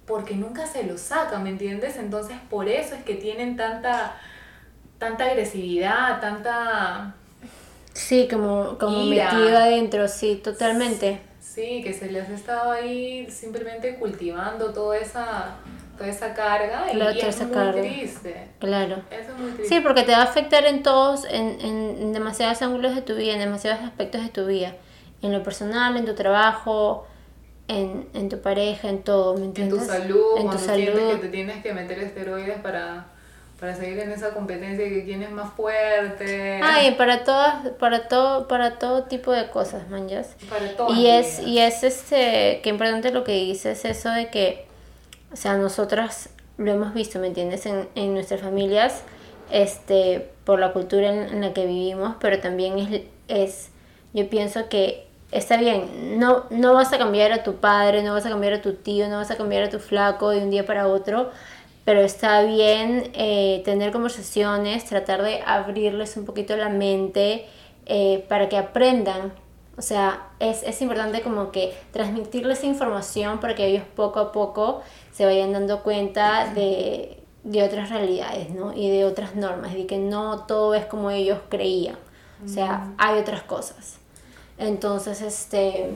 porque 0.05 0.35
nunca 0.35 0.67
se 0.67 0.83
lo 0.83 0.95
sacan, 0.95 1.43
¿me 1.43 1.49
entiendes? 1.49 1.97
Entonces 1.97 2.37
por 2.47 2.69
eso 2.69 2.93
es 2.93 3.03
que 3.03 3.15
tienen 3.15 3.57
tanta, 3.57 4.15
tanta 4.99 5.25
agresividad, 5.25 6.21
tanta... 6.21 7.15
Sí, 7.93 8.27
como, 8.29 8.77
como 8.77 9.03
metido 9.03 9.57
adentro, 9.57 10.07
sí, 10.07 10.39
totalmente. 10.43 11.19
Sí, 11.39 11.81
que 11.83 11.91
se 11.91 12.11
les 12.11 12.29
ha 12.29 12.33
estado 12.33 12.71
ahí 12.71 13.27
simplemente 13.31 13.95
cultivando 13.95 14.71
toda 14.71 14.97
esa, 14.97 15.55
toda 15.97 16.07
esa 16.07 16.35
carga 16.35 16.85
y, 16.93 17.01
es 17.01 17.41
muy 17.41 17.81
triste. 17.81 18.47
Claro. 18.59 19.01
Eso 19.09 19.31
es 19.31 19.37
muy 19.39 19.51
triste. 19.53 19.75
Sí, 19.75 19.81
porque 19.81 20.03
te 20.03 20.11
va 20.11 20.19
a 20.19 20.23
afectar 20.23 20.65
en 20.65 20.83
todos, 20.83 21.25
en, 21.25 21.59
en 21.61 22.13
demasiados 22.13 22.61
ángulos 22.61 22.93
de 22.93 23.01
tu 23.01 23.15
vida, 23.15 23.33
en 23.33 23.39
demasiados 23.39 23.83
aspectos 23.83 24.21
de 24.21 24.29
tu 24.29 24.45
vida 24.45 24.75
en 25.21 25.31
lo 25.31 25.43
personal, 25.43 25.97
en 25.97 26.05
tu 26.05 26.15
trabajo, 26.15 27.07
en, 27.67 28.07
en 28.13 28.29
tu 28.29 28.41
pareja, 28.41 28.89
en 28.89 29.03
todo, 29.03 29.37
¿me 29.37 29.45
entiendes? 29.45 29.81
En 29.81 29.87
tu 29.87 29.93
salud, 29.93 30.37
en 30.37 30.49
tu 30.49 30.57
salud. 30.57 31.11
que 31.11 31.17
te 31.21 31.27
tienes 31.29 31.63
que 31.63 31.73
meter 31.73 31.99
esteroides 31.99 32.59
para, 32.59 33.07
para 33.59 33.75
seguir 33.75 33.99
en 33.99 34.11
esa 34.11 34.33
competencia 34.33 34.83
de 34.83 34.89
que 34.89 35.05
quién 35.05 35.23
es 35.23 35.31
más 35.31 35.53
fuerte. 35.53 36.59
Ah, 36.63 36.83
y 36.83 36.95
para 36.95 37.23
todas, 37.23 37.69
para 37.79 38.07
todo, 38.07 38.47
para 38.47 38.77
todo 38.77 39.03
tipo 39.03 39.31
de 39.31 39.49
cosas, 39.49 39.89
manjas. 39.89 40.35
Para 40.49 40.75
todo. 40.75 40.93
Y 40.93 41.07
es, 41.07 41.39
y 41.39 41.59
es 41.59 41.83
este, 41.83 42.59
que 42.61 42.69
importante 42.69 43.11
lo 43.11 43.23
que 43.23 43.33
dices, 43.33 43.85
eso 43.85 44.09
de 44.09 44.29
que, 44.29 44.65
o 45.31 45.35
sea, 45.35 45.57
nosotras 45.57 46.29
lo 46.57 46.71
hemos 46.71 46.93
visto, 46.93 47.19
¿me 47.19 47.27
entiendes? 47.27 47.65
En, 47.65 47.87
en 47.95 48.13
nuestras 48.13 48.41
familias, 48.41 49.03
este, 49.49 50.29
por 50.43 50.59
la 50.59 50.73
cultura 50.73 51.09
en, 51.09 51.29
en 51.29 51.41
la 51.41 51.53
que 51.53 51.65
vivimos, 51.65 52.15
pero 52.19 52.39
también 52.39 52.77
es, 52.79 53.01
es, 53.27 53.69
yo 54.13 54.29
pienso 54.29 54.67
que 54.67 55.07
está 55.31 55.57
bien, 55.57 56.19
no, 56.19 56.45
no 56.49 56.73
vas 56.73 56.91
a 56.93 56.97
cambiar 56.97 57.31
a 57.31 57.43
tu 57.43 57.55
padre, 57.55 58.03
no 58.03 58.13
vas 58.13 58.25
a 58.25 58.29
cambiar 58.29 58.53
a 58.53 58.61
tu 58.61 58.73
tío, 58.73 59.07
no 59.07 59.17
vas 59.17 59.31
a 59.31 59.37
cambiar 59.37 59.63
a 59.63 59.69
tu 59.69 59.79
flaco 59.79 60.29
de 60.29 60.39
un 60.39 60.49
día 60.49 60.65
para 60.65 60.87
otro, 60.87 61.31
pero 61.85 62.01
está 62.01 62.43
bien 62.43 63.11
eh, 63.13 63.61
tener 63.65 63.91
conversaciones, 63.91 64.85
tratar 64.85 65.23
de 65.23 65.41
abrirles 65.45 66.17
un 66.17 66.25
poquito 66.25 66.55
la 66.57 66.69
mente 66.69 67.45
eh, 67.85 68.25
para 68.29 68.49
que 68.49 68.57
aprendan. 68.57 69.33
O 69.77 69.81
sea, 69.81 70.27
es, 70.39 70.63
es 70.63 70.81
importante 70.81 71.21
como 71.21 71.51
que 71.51 71.73
transmitirles 71.91 72.63
información 72.63 73.39
para 73.39 73.55
que 73.55 73.65
ellos 73.65 73.83
poco 73.95 74.19
a 74.19 74.31
poco 74.31 74.81
se 75.11 75.25
vayan 75.25 75.53
dando 75.53 75.81
cuenta 75.81 76.53
de, 76.53 77.23
de 77.43 77.63
otras 77.63 77.89
realidades, 77.89 78.51
¿no? 78.51 78.73
Y 78.73 78.89
de 78.89 79.05
otras 79.05 79.35
normas, 79.35 79.73
y 79.75 79.85
que 79.85 79.97
no 79.97 80.45
todo 80.45 80.75
es 80.75 80.85
como 80.85 81.09
ellos 81.09 81.39
creían. 81.49 81.95
O 82.43 82.47
sea, 82.47 82.93
hay 82.97 83.19
otras 83.19 83.43
cosas. 83.43 84.00
Entonces, 84.61 85.21
este, 85.21 85.89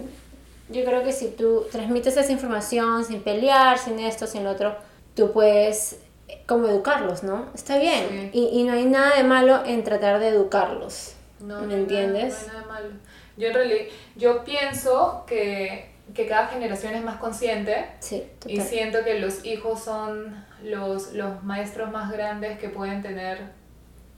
yo 0.70 0.84
creo 0.84 1.04
que 1.04 1.12
si 1.12 1.28
tú 1.30 1.66
transmites 1.72 2.18
esa 2.18 2.32
información 2.32 3.06
sin 3.06 3.22
pelear, 3.22 3.78
sin 3.78 4.00
esto, 4.00 4.26
sin 4.26 4.44
lo 4.44 4.50
otro, 4.52 4.76
tú 5.16 5.32
puedes 5.32 6.00
como 6.48 6.68
educarlos, 6.68 7.22
¿no? 7.22 7.46
Está 7.54 7.78
bien. 7.78 8.32
Y, 8.34 8.48
y, 8.60 8.64
no 8.64 8.74
hay 8.74 8.86
nada 8.86 9.16
de 9.18 9.24
malo 9.24 9.64
en 9.64 9.84
tratar 9.84 10.20
de 10.20 10.30
educarlos. 10.30 11.14
No, 11.40 11.62
¿Me 11.62 11.76
entiendes? 11.76 12.34
no 12.34 12.40
hay 12.40 12.48
nada 12.48 12.62
de 12.62 12.66
malo. 12.66 12.90
Yo 13.38 13.48
en 13.50 13.54
realidad, 13.54 13.86
yo 14.16 14.44
pienso 14.44 15.24
que, 15.28 15.92
que 16.16 16.26
cada 16.26 16.48
generación 16.48 16.96
es 16.96 17.04
más 17.04 17.18
consciente. 17.18 17.86
Sí, 18.00 18.24
Y 18.48 18.62
siento 18.62 19.04
que 19.04 19.20
los 19.20 19.46
hijos 19.46 19.84
son 19.84 20.44
los, 20.64 21.14
los 21.14 21.44
maestros 21.44 21.92
más 21.92 22.12
grandes 22.12 22.58
que 22.58 22.70
pueden 22.70 23.04
tener, 23.04 23.40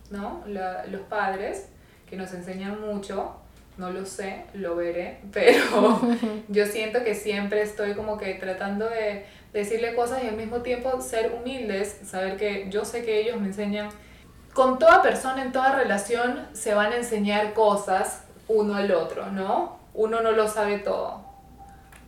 ¿no? 0.10 0.42
La, 0.48 0.86
los 0.86 1.02
padres, 1.02 1.68
que 2.10 2.16
nos 2.16 2.34
enseñan 2.34 2.80
mucho 2.80 3.36
no 3.78 3.92
lo 3.92 4.06
sé, 4.06 4.46
lo 4.54 4.76
veré, 4.76 5.20
pero 5.32 6.02
yo 6.48 6.66
siento 6.66 7.04
que 7.04 7.16
siempre 7.16 7.62
estoy 7.62 7.94
como 7.94 8.18
que 8.18 8.34
tratando 8.36 8.90
de 8.90 9.26
decirle 9.54 9.96
cosas 9.96 10.24
y 10.24 10.28
al 10.28 10.36
mismo 10.36 10.62
tiempo 10.62 11.02
ser 11.02 11.34
humildes, 11.34 12.00
saber 12.04 12.38
que 12.38 12.68
yo 12.70 12.86
sé 12.86 13.04
que 13.06 13.22
ellos 13.22 13.40
me 13.40 13.48
enseñan, 13.48 13.90
con 14.54 14.80
toda 14.80 15.02
persona 15.02 15.44
en 15.44 15.52
toda 15.52 15.76
relación 15.76 16.48
se 16.54 16.74
van 16.74 16.92
a 16.92 16.98
enseñar 16.98 17.54
cosas 17.54 18.24
uno 18.48 18.76
al 18.76 18.92
otro, 18.92 19.32
¿no? 19.32 19.78
Uno 19.94 20.22
no 20.22 20.32
lo 20.32 20.48
sabe 20.48 20.80
todo, 20.80 21.24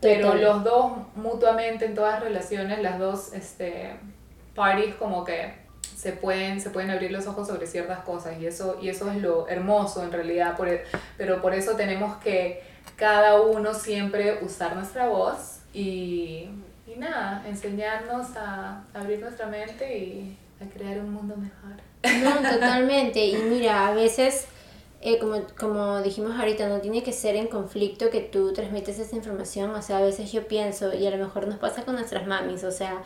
pero 0.01 0.33
los 0.35 0.63
dos 0.63 0.93
mutuamente 1.15 1.85
en 1.85 1.95
todas 1.95 2.21
relaciones, 2.21 2.81
las 2.81 2.97
dos 2.97 3.33
este, 3.33 3.95
parties 4.55 4.95
como 4.95 5.23
que 5.23 5.68
se 5.99 6.13
pueden, 6.13 6.61
se 6.61 6.69
pueden 6.69 6.91
abrir 6.91 7.11
los 7.11 7.27
ojos 7.27 7.49
sobre 7.49 7.67
ciertas 7.67 7.99
cosas 8.05 8.39
y 8.39 8.45
eso, 8.45 8.77
y 8.81 8.87
eso 8.87 9.11
es 9.11 9.21
lo 9.21 9.49
hermoso 9.49 10.01
en 10.01 10.13
realidad, 10.13 10.55
por, 10.55 10.69
pero 11.17 11.41
por 11.41 11.53
eso 11.53 11.75
tenemos 11.75 12.15
que 12.19 12.63
cada 12.95 13.41
uno 13.41 13.73
siempre 13.73 14.39
usar 14.41 14.77
nuestra 14.77 15.09
voz 15.09 15.57
y, 15.73 16.47
y 16.87 16.95
nada, 16.97 17.43
enseñarnos 17.45 18.27
a 18.37 18.85
abrir 18.93 19.19
nuestra 19.19 19.47
mente 19.47 19.97
y 19.97 20.37
a 20.61 20.73
crear 20.73 20.99
un 20.99 21.11
mundo 21.11 21.35
mejor. 21.35 21.81
No, 22.23 22.49
totalmente. 22.49 23.25
Y 23.25 23.35
mira, 23.35 23.89
a 23.89 23.93
veces, 23.93 24.45
eh, 25.01 25.19
como, 25.19 25.41
como 25.59 26.01
dijimos 26.01 26.39
ahorita, 26.39 26.69
no 26.69 26.79
tiene 26.79 27.03
que 27.03 27.11
ser 27.11 27.35
en 27.35 27.47
conflicto 27.47 28.09
que 28.09 28.21
tú 28.21 28.53
transmites 28.53 28.99
esa 28.99 29.17
información. 29.17 29.71
O 29.71 29.81
sea, 29.81 29.97
a 29.97 30.01
veces 30.01 30.31
yo 30.31 30.47
pienso, 30.47 30.93
y 30.93 31.05
a 31.05 31.11
lo 31.11 31.17
mejor 31.17 31.45
nos 31.45 31.59
pasa 31.59 31.83
con 31.83 31.95
nuestras 31.95 32.25
mamis, 32.25 32.63
o 32.63 32.71
sea, 32.71 33.03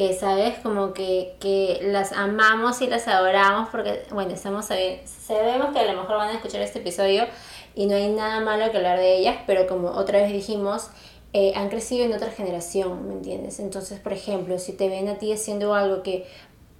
que 0.00 0.14
sabes 0.14 0.58
como 0.60 0.94
que, 0.94 1.34
que 1.40 1.78
las 1.82 2.12
amamos 2.12 2.80
y 2.80 2.86
las 2.86 3.06
adoramos 3.06 3.68
porque 3.68 4.04
bueno 4.10 4.32
estamos 4.32 4.64
sabemos 4.64 5.74
que 5.74 5.78
a 5.78 5.92
lo 5.92 6.00
mejor 6.00 6.16
van 6.16 6.30
a 6.30 6.32
escuchar 6.32 6.62
este 6.62 6.78
episodio 6.78 7.26
y 7.74 7.84
no 7.84 7.96
hay 7.96 8.08
nada 8.08 8.40
malo 8.40 8.70
que 8.70 8.78
hablar 8.78 8.98
de 8.98 9.18
ellas 9.18 9.36
pero 9.46 9.66
como 9.66 9.90
otra 9.90 10.22
vez 10.22 10.32
dijimos 10.32 10.88
eh, 11.34 11.52
han 11.54 11.68
crecido 11.68 12.06
en 12.06 12.14
otra 12.14 12.30
generación 12.30 13.08
¿me 13.08 13.12
entiendes? 13.12 13.60
entonces 13.60 14.00
por 14.00 14.14
ejemplo 14.14 14.58
si 14.58 14.72
te 14.72 14.88
ven 14.88 15.06
a 15.10 15.18
ti 15.18 15.34
haciendo 15.34 15.74
algo 15.74 16.02
que 16.02 16.26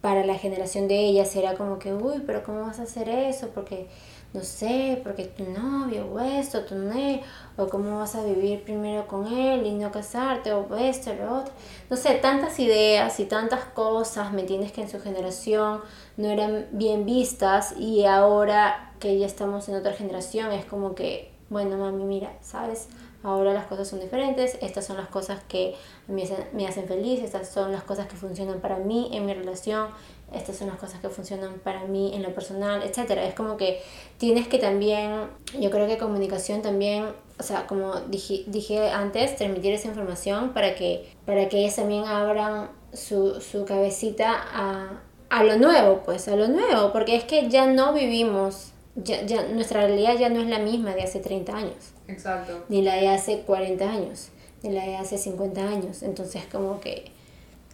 para 0.00 0.24
la 0.24 0.36
generación 0.36 0.88
de 0.88 1.00
ellas 1.00 1.36
era 1.36 1.56
como 1.56 1.78
que 1.78 1.92
uy 1.92 2.22
pero 2.26 2.42
cómo 2.42 2.62
vas 2.62 2.80
a 2.80 2.84
hacer 2.84 3.10
eso 3.10 3.50
porque 3.54 3.86
no 4.32 4.42
sé, 4.42 5.00
porque 5.02 5.24
tu 5.24 5.44
novio 5.44 6.06
o 6.06 6.20
esto, 6.20 6.64
tu 6.64 6.76
ne, 6.76 7.22
o 7.56 7.68
cómo 7.68 7.98
vas 7.98 8.14
a 8.14 8.24
vivir 8.24 8.62
primero 8.62 9.08
con 9.08 9.26
él 9.26 9.66
y 9.66 9.72
no 9.72 9.90
casarte, 9.90 10.52
o 10.52 10.76
esto, 10.76 11.12
lo 11.14 11.40
otro. 11.40 11.52
No 11.88 11.96
sé, 11.96 12.14
tantas 12.14 12.58
ideas 12.60 13.18
y 13.18 13.24
tantas 13.24 13.64
cosas, 13.64 14.32
¿me 14.32 14.42
entiendes? 14.42 14.70
Que 14.70 14.82
en 14.82 14.88
su 14.88 15.00
generación 15.00 15.80
no 16.16 16.28
eran 16.28 16.68
bien 16.70 17.04
vistas 17.04 17.74
y 17.76 18.04
ahora 18.04 18.92
que 19.00 19.18
ya 19.18 19.26
estamos 19.26 19.68
en 19.68 19.74
otra 19.76 19.94
generación 19.94 20.52
es 20.52 20.64
como 20.64 20.94
que, 20.94 21.32
bueno, 21.48 21.76
mami, 21.78 22.04
mira, 22.04 22.32
¿sabes? 22.40 22.88
Ahora 23.22 23.52
las 23.52 23.66
cosas 23.66 23.86
son 23.86 24.00
diferentes, 24.00 24.56
estas 24.62 24.86
son 24.86 24.96
las 24.96 25.08
cosas 25.08 25.42
que 25.46 25.74
me 26.08 26.22
hacen, 26.22 26.38
me 26.54 26.66
hacen 26.66 26.86
feliz, 26.86 27.22
estas 27.22 27.48
son 27.50 27.70
las 27.70 27.82
cosas 27.82 28.06
que 28.06 28.16
funcionan 28.16 28.60
para 28.60 28.78
mí 28.78 29.10
en 29.12 29.26
mi 29.26 29.34
relación, 29.34 29.88
estas 30.32 30.56
son 30.56 30.68
las 30.68 30.78
cosas 30.78 31.00
que 31.00 31.10
funcionan 31.10 31.58
para 31.58 31.84
mí 31.84 32.12
en 32.14 32.22
lo 32.22 32.32
personal, 32.34 32.82
etcétera. 32.82 33.24
Es 33.26 33.34
como 33.34 33.58
que 33.58 33.82
tienes 34.16 34.48
que 34.48 34.58
también, 34.58 35.28
yo 35.58 35.70
creo 35.70 35.86
que 35.86 35.98
comunicación 35.98 36.62
también, 36.62 37.12
o 37.38 37.42
sea, 37.42 37.66
como 37.66 37.96
dije, 38.08 38.44
dije 38.46 38.90
antes, 38.90 39.36
transmitir 39.36 39.74
esa 39.74 39.88
información 39.88 40.54
para 40.54 40.74
que, 40.74 41.12
para 41.26 41.48
que 41.50 41.58
ellas 41.58 41.76
también 41.76 42.04
abran 42.04 42.70
su, 42.94 43.38
su 43.40 43.66
cabecita 43.66 44.32
a, 44.32 45.02
a 45.28 45.44
lo 45.44 45.58
nuevo, 45.58 46.02
pues, 46.04 46.26
a 46.28 46.36
lo 46.36 46.48
nuevo, 46.48 46.90
porque 46.92 47.16
es 47.16 47.24
que 47.24 47.50
ya 47.50 47.66
no 47.66 47.92
vivimos, 47.92 48.72
ya, 48.96 49.22
ya, 49.22 49.42
nuestra 49.48 49.86
realidad 49.86 50.16
ya 50.18 50.28
no 50.28 50.40
es 50.40 50.48
la 50.48 50.58
misma 50.58 50.94
de 50.94 51.02
hace 51.02 51.20
30 51.20 51.56
años. 51.56 51.92
Exacto. 52.08 52.64
Ni 52.68 52.82
la 52.82 52.96
de 52.96 53.08
hace 53.08 53.42
40 53.42 53.90
años, 53.90 54.28
ni 54.62 54.70
la 54.70 54.84
de 54.84 54.96
hace 54.96 55.18
50 55.18 55.60
años. 55.60 56.02
Entonces, 56.02 56.42
como 56.50 56.80
que 56.80 57.12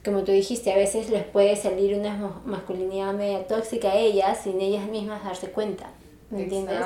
como 0.06 0.22
tú 0.22 0.30
dijiste, 0.30 0.72
a 0.72 0.76
veces 0.76 1.10
les 1.10 1.24
puede 1.24 1.56
salir 1.56 1.98
una 1.98 2.16
masculinidad 2.44 3.12
media 3.12 3.44
tóxica 3.48 3.88
a 3.88 3.96
ellas 3.96 4.38
sin 4.40 4.60
ellas 4.60 4.86
mismas 4.86 5.24
darse 5.24 5.50
cuenta. 5.50 5.90
¿Me 6.30 6.44
entiendes? 6.44 6.80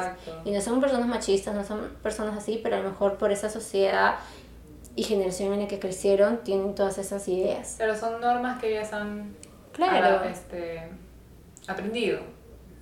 Y 0.44 0.50
no 0.50 0.60
son 0.60 0.80
personas 0.80 1.06
machistas, 1.06 1.54
no 1.54 1.62
son 1.62 1.96
personas 2.02 2.36
así, 2.36 2.58
pero 2.62 2.76
a 2.76 2.80
lo 2.80 2.90
mejor 2.90 3.18
por 3.18 3.30
esa 3.30 3.50
sociedad 3.50 4.16
y 4.96 5.02
generación 5.02 5.52
en 5.52 5.60
la 5.60 5.68
que 5.68 5.78
crecieron 5.78 6.38
tienen 6.44 6.74
todas 6.74 6.96
esas 6.96 7.28
ideas. 7.28 7.76
Pero 7.78 7.94
son 7.94 8.20
normas 8.20 8.58
que 8.58 8.70
ellas 8.70 8.92
han 8.92 9.36
claro. 9.72 10.24
este, 10.24 10.88
aprendido. 11.68 12.20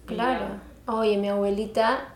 Claro. 0.06 0.60
Oye, 0.88 1.16
mi 1.16 1.28
abuelita, 1.28 2.14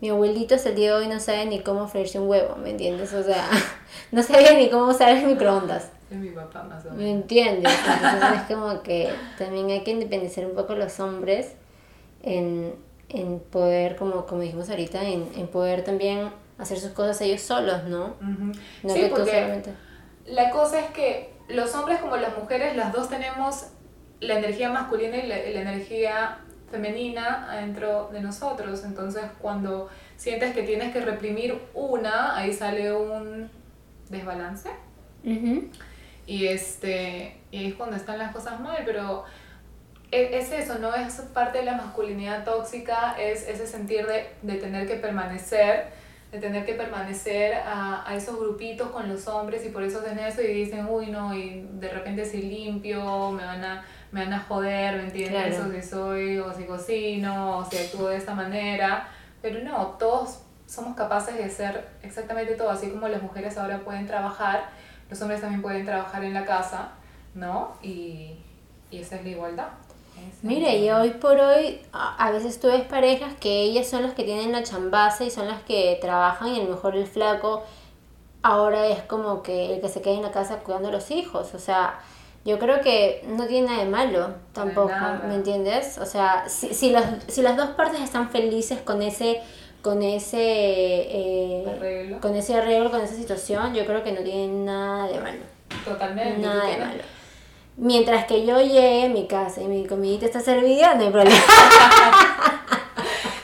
mi 0.00 0.10
abuelito 0.10 0.54
hasta 0.54 0.68
el 0.68 0.76
día 0.76 0.90
de 0.90 1.02
hoy 1.02 1.08
no 1.08 1.18
sabe 1.18 1.46
ni 1.46 1.60
cómo 1.60 1.88
freírse 1.88 2.20
un 2.20 2.28
huevo, 2.28 2.56
¿me 2.56 2.70
entiendes? 2.70 3.12
O 3.12 3.22
sea, 3.22 3.48
no 4.12 4.22
sabía 4.22 4.54
ni 4.54 4.70
cómo 4.70 4.86
usar 4.88 5.16
el 5.16 5.26
microondas. 5.26 5.90
Es 6.10 6.16
mi 6.16 6.30
papá 6.30 6.62
más 6.62 6.84
o 6.84 6.90
menos. 6.90 6.98
¿Me 6.98 7.10
entiendes? 7.10 7.72
Entonces 7.86 8.40
es 8.40 8.42
como 8.56 8.82
que 8.82 9.10
también 9.38 9.70
hay 9.70 9.82
que 9.82 9.92
independizar 9.92 10.46
un 10.46 10.54
poco 10.54 10.74
los 10.74 11.00
hombres 11.00 11.54
en 12.22 12.74
en 13.10 13.40
poder, 13.40 13.96
como, 13.96 14.26
como 14.26 14.40
dijimos 14.42 14.70
ahorita, 14.70 15.02
en, 15.02 15.28
en 15.36 15.48
poder 15.48 15.82
también 15.82 16.30
hacer 16.58 16.78
sus 16.78 16.92
cosas 16.92 17.20
ellos 17.20 17.40
solos, 17.40 17.84
¿no? 17.84 18.14
no 18.20 18.94
sí, 18.94 19.06
porque 19.10 19.62
la 20.26 20.50
cosa 20.50 20.80
es 20.80 20.90
que 20.90 21.32
los 21.48 21.74
hombres 21.74 22.00
como 22.00 22.16
las 22.16 22.36
mujeres, 22.38 22.76
las 22.76 22.92
dos 22.92 23.08
tenemos 23.08 23.66
la 24.20 24.38
energía 24.38 24.70
masculina 24.70 25.16
y 25.16 25.26
la, 25.26 25.38
energía 25.38 26.38
femenina 26.70 27.48
dentro 27.60 28.10
de 28.12 28.20
nosotros. 28.20 28.84
Entonces, 28.84 29.22
cuando 29.40 29.88
sientes 30.16 30.54
que 30.54 30.62
tienes 30.62 30.92
que 30.92 31.00
reprimir 31.00 31.58
una, 31.74 32.36
ahí 32.36 32.52
sale 32.52 32.92
un 32.92 33.50
desbalance. 34.08 34.70
Y 36.26 36.46
este 36.46 37.40
y 37.50 37.58
ahí 37.58 37.66
es 37.66 37.74
cuando 37.74 37.96
están 37.96 38.18
las 38.18 38.32
cosas 38.32 38.60
mal, 38.60 38.82
pero 38.84 39.24
e, 40.12 40.38
es 40.38 40.52
eso, 40.52 40.78
¿no? 40.78 40.94
Es 40.94 41.14
parte 41.34 41.58
de 41.58 41.64
la 41.64 41.74
masculinidad 41.74 42.44
tóxica, 42.44 43.16
es 43.18 43.48
ese 43.48 43.66
sentir 43.66 44.06
de, 44.06 44.28
de 44.42 44.58
tener 44.58 44.86
que 44.86 44.94
permanecer, 44.94 45.88
de 46.30 46.38
tener 46.38 46.64
que 46.64 46.74
permanecer 46.74 47.54
a, 47.54 48.08
a, 48.08 48.14
esos 48.14 48.38
grupitos 48.38 48.90
con 48.90 49.08
los 49.08 49.26
hombres 49.26 49.64
y 49.66 49.70
por 49.70 49.82
eso 49.82 49.98
hacen 49.98 50.18
eso 50.20 50.42
y 50.42 50.46
dicen, 50.46 50.86
uy, 50.88 51.06
no, 51.06 51.34
y 51.34 51.66
de 51.72 51.88
repente 51.88 52.24
si 52.24 52.42
limpio, 52.42 53.32
me 53.32 53.44
van 53.44 53.64
a, 53.64 53.84
me 54.12 54.24
van 54.24 54.32
a 54.32 54.40
joder, 54.40 54.96
¿me 54.96 55.04
entiendes? 55.04 55.58
O 55.60 55.70
si 55.70 55.82
soy, 55.82 56.38
o 56.38 56.52
si 56.52 56.64
cocino, 56.64 57.58
o 57.58 57.64
si 57.64 57.76
actúo 57.78 58.08
de 58.08 58.16
esta 58.16 58.34
manera. 58.34 59.08
Pero 59.42 59.62
no, 59.64 59.96
todos 59.98 60.40
somos 60.66 60.96
capaces 60.96 61.36
de 61.36 61.48
ser 61.50 61.88
exactamente 62.02 62.54
todo, 62.54 62.70
así 62.70 62.90
como 62.90 63.08
las 63.08 63.22
mujeres 63.22 63.58
ahora 63.58 63.80
pueden 63.80 64.06
trabajar, 64.06 64.70
los 65.08 65.20
hombres 65.20 65.40
también 65.40 65.62
pueden 65.62 65.84
trabajar 65.84 66.22
en 66.22 66.34
la 66.34 66.44
casa, 66.44 66.90
¿no? 67.34 67.76
Y, 67.82 68.36
y 68.90 68.98
esa 68.98 69.16
es 69.16 69.24
la 69.24 69.30
igualdad. 69.30 69.68
Mire, 70.42 70.78
y 70.78 70.90
hoy 70.90 71.10
por 71.10 71.38
hoy, 71.38 71.80
a, 71.92 72.30
veces 72.30 72.60
tú 72.60 72.68
ves 72.68 72.82
parejas 72.82 73.34
que 73.40 73.62
ellas 73.62 73.88
son 73.88 74.02
las 74.02 74.14
que 74.14 74.24
tienen 74.24 74.52
la 74.52 74.62
chambaza 74.62 75.24
y 75.24 75.30
son 75.30 75.48
las 75.48 75.62
que 75.62 75.98
trabajan 76.00 76.48
y 76.48 76.60
a 76.60 76.64
lo 76.64 76.70
mejor 76.70 76.96
el 76.96 77.06
flaco 77.06 77.62
ahora 78.42 78.86
es 78.86 79.02
como 79.02 79.42
que 79.42 79.74
el 79.74 79.80
que 79.80 79.88
se 79.88 80.00
queda 80.00 80.14
en 80.14 80.22
la 80.22 80.30
casa 80.30 80.58
cuidando 80.58 80.88
a 80.88 80.92
los 80.92 81.10
hijos. 81.10 81.54
O 81.54 81.58
sea, 81.58 82.00
yo 82.44 82.58
creo 82.58 82.80
que 82.80 83.22
no 83.28 83.46
tiene 83.46 83.68
nada 83.68 83.84
de 83.84 83.90
malo 83.90 84.34
tampoco, 84.52 84.94
¿me 85.28 85.34
entiendes? 85.34 85.98
O 85.98 86.06
sea, 86.06 86.48
si, 86.48 86.72
si, 86.74 86.90
las, 86.90 87.04
si 87.28 87.42
las 87.42 87.56
dos 87.56 87.70
partes 87.70 88.00
están 88.00 88.30
felices 88.30 88.78
con 88.80 89.02
ese 89.02 89.40
con 89.82 90.02
ese 90.02 90.38
eh, 90.38 91.64
arreglo. 91.66 92.20
con 92.20 92.36
ese 92.36 92.54
arreglo, 92.54 92.90
con 92.90 93.00
esa 93.00 93.14
situación, 93.14 93.74
yo 93.74 93.86
creo 93.86 94.02
que 94.02 94.12
no 94.12 94.20
tiene 94.20 94.48
nada 94.48 95.06
de 95.08 95.18
malo. 95.20 95.40
Totalmente. 95.84 96.38
Nada 96.38 96.66
de 96.66 96.76
malo. 96.76 97.02
Mientras 97.76 98.26
que 98.26 98.44
yo 98.44 98.60
llegue 98.60 99.04
a 99.04 99.08
mi 99.08 99.26
casa 99.26 99.62
y 99.62 99.66
mi 99.66 99.86
comidita 99.86 100.26
está 100.26 100.40
servida, 100.40 100.94
no 100.94 101.04
hay 101.04 101.10
problema. 101.10 101.36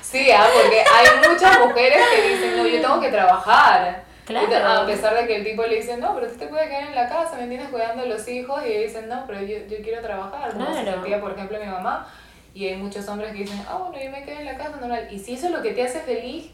sí, 0.02 0.30
ah, 0.30 0.46
porque 0.54 0.80
hay 0.80 1.30
muchas 1.30 1.58
mujeres 1.58 1.98
que 2.14 2.28
dicen, 2.28 2.56
no, 2.58 2.66
yo 2.66 2.82
tengo 2.82 3.00
que 3.00 3.08
trabajar. 3.08 4.04
Claro. 4.26 4.82
A 4.82 4.86
pesar 4.86 5.14
de 5.14 5.26
que 5.26 5.36
el 5.36 5.44
tipo 5.44 5.62
le 5.62 5.76
dice, 5.76 5.96
no, 5.98 6.14
pero 6.14 6.26
tú 6.26 6.36
te 6.36 6.48
puedes 6.48 6.68
quedar 6.68 6.88
en 6.88 6.94
la 6.96 7.08
casa, 7.08 7.36
¿me 7.36 7.44
entiendes? 7.44 7.70
Cuidando 7.70 8.02
a 8.02 8.06
los 8.06 8.26
hijos. 8.26 8.60
Y 8.66 8.76
dicen, 8.76 9.08
no, 9.08 9.24
pero 9.26 9.40
yo, 9.40 9.58
yo 9.68 9.76
quiero 9.82 10.02
trabajar. 10.02 10.52
Como 10.52 10.74
se 10.74 10.84
sentía, 10.84 11.20
por 11.20 11.32
ejemplo, 11.32 11.58
mi 11.60 11.66
mamá. 11.66 12.08
Y 12.52 12.66
hay 12.66 12.76
muchos 12.76 13.06
hombres 13.08 13.32
que 13.32 13.38
dicen, 13.38 13.62
ah, 13.68 13.76
bueno, 13.76 14.02
yo 14.02 14.10
me 14.10 14.24
quedo 14.24 14.40
en 14.40 14.46
la 14.46 14.56
casa 14.56 14.76
normal. 14.80 15.06
Y 15.12 15.18
si 15.20 15.34
eso 15.34 15.46
es 15.46 15.52
lo 15.52 15.62
que 15.62 15.72
te 15.72 15.82
hace 15.84 16.00
feliz, 16.00 16.50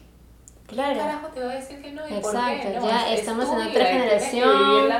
claro. 0.67 0.99
carajo 0.99 1.27
te 1.29 1.43
va 1.43 1.51
a 1.51 1.55
decir 1.55 1.81
que 1.81 1.91
no? 1.91 2.07
¿Y 2.07 2.13
Exacto, 2.13 2.73
por 2.73 2.81
qué? 2.81 2.87
ya 2.87 3.13
estamos 3.13 3.49
en 3.49 3.67
otra 3.67 3.85
generación. 3.85 4.93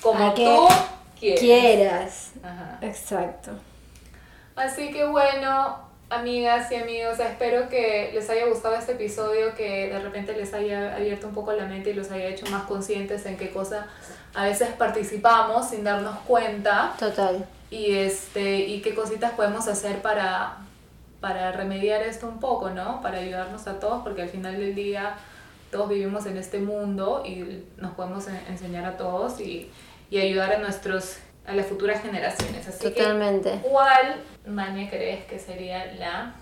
Como 0.00 0.34
tú 0.34 0.68
quieras. 1.20 2.32
Exacto. 2.80 3.52
Así 4.56 4.90
que 4.90 5.04
bueno, 5.04 5.91
amigas 6.12 6.70
y 6.70 6.76
amigos, 6.76 7.18
espero 7.18 7.68
que 7.68 8.10
les 8.12 8.28
haya 8.28 8.46
gustado 8.46 8.74
este 8.74 8.92
episodio, 8.92 9.54
que 9.54 9.88
de 9.88 9.98
repente 9.98 10.34
les 10.34 10.52
haya 10.52 10.94
abierto 10.94 11.26
un 11.26 11.34
poco 11.34 11.52
la 11.52 11.64
mente 11.64 11.90
y 11.90 11.94
los 11.94 12.10
haya 12.10 12.26
hecho 12.26 12.46
más 12.46 12.64
conscientes 12.64 13.24
en 13.26 13.36
qué 13.36 13.50
cosa 13.50 13.86
a 14.34 14.44
veces 14.44 14.68
participamos 14.70 15.70
sin 15.70 15.84
darnos 15.84 16.18
cuenta. 16.20 16.94
Total. 16.98 17.46
Y 17.70 17.92
este 17.92 18.60
y 18.60 18.82
qué 18.82 18.94
cositas 18.94 19.32
podemos 19.32 19.66
hacer 19.68 20.02
para 20.02 20.58
para 21.20 21.52
remediar 21.52 22.02
esto 22.02 22.26
un 22.26 22.40
poco, 22.40 22.70
¿no? 22.70 23.00
Para 23.00 23.18
ayudarnos 23.18 23.66
a 23.66 23.78
todos, 23.78 24.02
porque 24.02 24.22
al 24.22 24.28
final 24.28 24.58
del 24.58 24.74
día 24.74 25.14
todos 25.70 25.88
vivimos 25.88 26.26
en 26.26 26.36
este 26.36 26.58
mundo 26.58 27.22
y 27.24 27.64
nos 27.78 27.92
podemos 27.92 28.26
enseñar 28.48 28.84
a 28.84 28.96
todos 28.96 29.40
y 29.40 29.70
y 30.10 30.18
ayudar 30.18 30.52
a 30.52 30.58
nuestros 30.58 31.16
a 31.46 31.54
las 31.54 31.66
futuras 31.66 32.02
generaciones. 32.02 32.66
Así 32.68 32.90
Totalmente. 32.90 33.60
¿cuál, 33.62 34.16
Mania, 34.46 34.88
crees 34.88 35.24
que 35.24 35.38
sería 35.38 35.86
la 35.94 36.34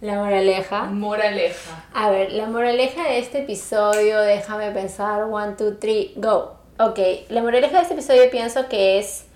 la 0.00 0.14
moraleja. 0.14 0.84
Moraleja. 0.84 1.84
A 1.92 2.08
ver, 2.08 2.32
la 2.32 2.46
moraleja 2.46 3.04
de 3.04 3.18
este 3.18 3.40
episodio, 3.40 4.18
déjame 4.20 4.70
pensar, 4.70 5.24
one, 5.24 5.52
two, 5.58 5.74
three, 5.74 6.14
go. 6.16 6.56
Ok, 6.78 6.98
la 7.28 7.42
moraleja 7.42 7.76
de 7.76 7.82
este 7.82 7.94
episodio 7.94 8.30
pienso 8.30 8.66
que 8.68 8.98
es 8.98 9.26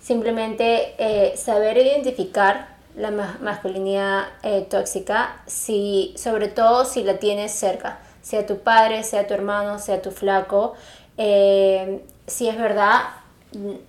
simplemente 0.00 0.94
eh, 0.98 1.36
saber 1.36 1.76
identificar 1.76 2.68
la 2.96 3.10
masculinidad 3.10 4.26
eh, 4.44 4.64
tóxica, 4.70 5.42
si, 5.46 6.14
sobre 6.16 6.46
todo 6.46 6.84
si 6.84 7.02
la 7.02 7.18
tienes 7.18 7.50
cerca, 7.50 7.98
sea 8.20 8.46
tu 8.46 8.58
padre, 8.58 9.02
sea 9.02 9.26
tu 9.26 9.34
hermano, 9.34 9.80
sea 9.80 10.02
tu 10.02 10.12
flaco. 10.12 10.74
Eh, 11.16 12.04
si 12.28 12.48
es 12.48 12.56
verdad, 12.56 13.00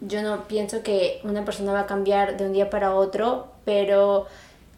yo 0.02 0.22
no 0.22 0.48
pienso 0.48 0.84
que 0.84 1.20
una 1.24 1.46
persona 1.46 1.74
va 1.74 1.82
a 1.82 1.86
cambiar 1.86 2.38
de 2.38 2.46
un 2.46 2.54
día 2.54 2.70
para 2.70 2.96
otro, 2.96 3.48
pero 3.66 4.28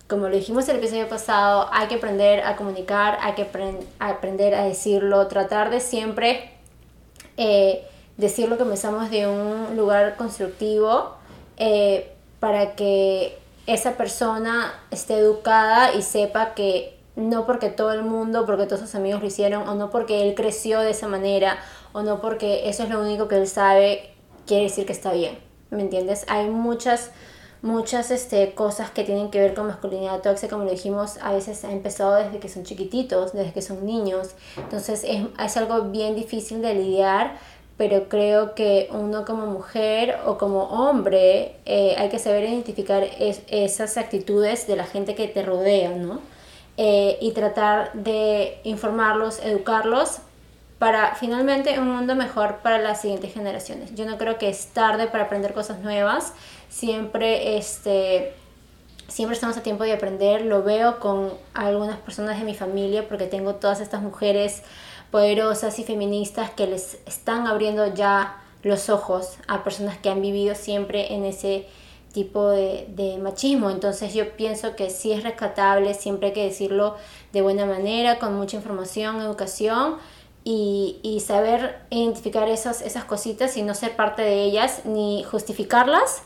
como 0.07 0.29
lo 0.29 0.35
dijimos 0.35 0.67
el 0.69 0.77
episodio 0.77 1.09
pasado, 1.09 1.67
hay 1.71 1.87
que 1.87 1.95
aprender 1.95 2.41
a 2.41 2.55
comunicar, 2.55 3.17
hay 3.21 3.33
que 3.33 3.47
aprender 3.99 4.53
a 4.53 4.65
decirlo, 4.65 5.27
tratar 5.27 5.71
de 5.71 5.79
siempre 5.79 6.51
eh, 7.37 7.85
decir 8.17 8.47
lo 8.47 8.57
que 8.57 8.65
pensamos 8.65 9.09
de 9.09 9.27
un 9.27 9.75
lugar 9.75 10.15
constructivo 10.15 11.15
eh, 11.57 12.11
para 12.39 12.75
que 12.75 13.37
esa 13.65 13.97
persona 13.97 14.73
esté 14.91 15.17
educada 15.17 15.93
y 15.95 16.01
sepa 16.03 16.53
que 16.53 16.95
no 17.15 17.45
porque 17.45 17.69
todo 17.69 17.93
el 17.93 18.03
mundo, 18.03 18.45
porque 18.45 18.65
todos 18.65 18.81
sus 18.81 18.95
amigos 18.95 19.21
lo 19.21 19.27
hicieron, 19.27 19.67
o 19.67 19.73
no 19.73 19.89
porque 19.89 20.27
él 20.27 20.35
creció 20.35 20.81
de 20.81 20.91
esa 20.91 21.07
manera, 21.07 21.57
o 21.93 22.03
no 22.03 22.21
porque 22.21 22.69
eso 22.69 22.83
es 22.83 22.89
lo 22.89 23.01
único 23.01 23.27
que 23.27 23.37
él 23.37 23.47
sabe, 23.47 24.14
quiere 24.45 24.63
decir 24.63 24.85
que 24.85 24.93
está 24.93 25.13
bien, 25.13 25.37
¿me 25.69 25.81
entiendes? 25.81 26.25
Hay 26.27 26.49
muchas, 26.49 27.11
muchas 27.61 28.11
este, 28.11 28.53
cosas 28.53 28.91
que 28.91 29.03
tienen 29.03 29.31
que 29.31 29.39
ver 29.39 29.53
con 29.53 29.67
masculinidad 29.67 30.21
tóxica, 30.21 30.51
como 30.51 30.65
lo 30.65 30.71
dijimos, 30.71 31.17
a 31.21 31.33
veces 31.33 31.63
ha 31.63 31.71
empezado 31.71 32.15
desde 32.15 32.39
que 32.39 32.49
son 32.49 32.63
chiquititos, 32.63 33.33
desde 33.33 33.53
que 33.53 33.61
son 33.61 33.85
niños, 33.85 34.31
entonces 34.57 35.03
es, 35.03 35.23
es 35.43 35.57
algo 35.57 35.83
bien 35.83 36.15
difícil 36.15 36.61
de 36.61 36.73
lidiar, 36.73 37.37
pero 37.77 38.07
creo 38.07 38.55
que 38.55 38.87
uno 38.91 39.25
como 39.25 39.47
mujer 39.47 40.19
o 40.25 40.37
como 40.37 40.63
hombre 40.63 41.57
eh, 41.65 41.95
hay 41.97 42.09
que 42.09 42.19
saber 42.19 42.45
identificar 42.45 43.03
esas 43.03 43.97
actitudes 43.97 44.65
de 44.67 44.77
la 44.77 44.85
gente 44.85 45.13
que 45.13 45.27
te 45.27 45.43
rodea, 45.43 45.89
¿no? 45.89 46.21
Eh, 46.77 47.17
y 47.21 47.31
tratar 47.31 47.93
de 47.93 48.59
informarlos, 48.63 49.39
educarlos 49.39 50.19
para 50.79 51.15
finalmente 51.15 51.79
un 51.79 51.89
mundo 51.89 52.15
mejor 52.15 52.57
para 52.57 52.79
las 52.79 53.01
siguientes 53.01 53.33
generaciones. 53.33 53.95
Yo 53.95 54.05
no 54.05 54.17
creo 54.17 54.37
que 54.37 54.49
es 54.49 54.67
tarde 54.67 55.07
para 55.07 55.25
aprender 55.25 55.53
cosas 55.53 55.79
nuevas, 55.79 56.33
siempre, 56.69 57.57
este, 57.57 58.33
siempre 59.07 59.35
estamos 59.35 59.55
a 59.57 59.63
tiempo 59.63 59.83
de 59.83 59.93
aprender, 59.93 60.41
lo 60.41 60.63
veo 60.63 60.99
con 60.99 61.33
algunas 61.53 61.97
personas 61.99 62.37
de 62.39 62.45
mi 62.45 62.55
familia 62.55 63.07
porque 63.07 63.25
tengo 63.25 63.55
todas 63.55 63.79
estas 63.79 64.01
mujeres 64.01 64.63
poderosas 65.11 65.79
y 65.79 65.83
feministas 65.83 66.49
que 66.51 66.67
les 66.67 66.97
están 67.05 67.47
abriendo 67.47 67.93
ya 67.93 68.41
los 68.63 68.89
ojos 68.89 69.37
a 69.47 69.63
personas 69.63 69.97
que 69.97 70.09
han 70.09 70.21
vivido 70.21 70.55
siempre 70.55 71.13
en 71.13 71.23
ese 71.23 71.67
tipo 72.11 72.49
de, 72.49 72.87
de, 72.89 73.17
machismo. 73.17 73.69
Entonces 73.69 74.13
yo 74.13 74.35
pienso 74.35 74.75
que 74.75 74.89
sí 74.89 75.11
es 75.11 75.23
rescatable, 75.23 75.93
siempre 75.93 76.29
hay 76.29 76.33
que 76.33 76.43
decirlo 76.43 76.95
de 77.31 77.41
buena 77.41 77.65
manera, 77.65 78.19
con 78.19 78.35
mucha 78.35 78.57
información, 78.57 79.21
educación 79.21 79.97
y, 80.47 80.99
y, 81.01 81.21
saber 81.21 81.79
identificar 81.89 82.47
esas, 82.47 82.81
esas 82.81 83.03
cositas 83.03 83.57
y 83.57 83.63
no 83.63 83.73
ser 83.73 83.95
parte 83.95 84.21
de 84.21 84.43
ellas 84.43 84.85
ni 84.85 85.23
justificarlas, 85.23 86.21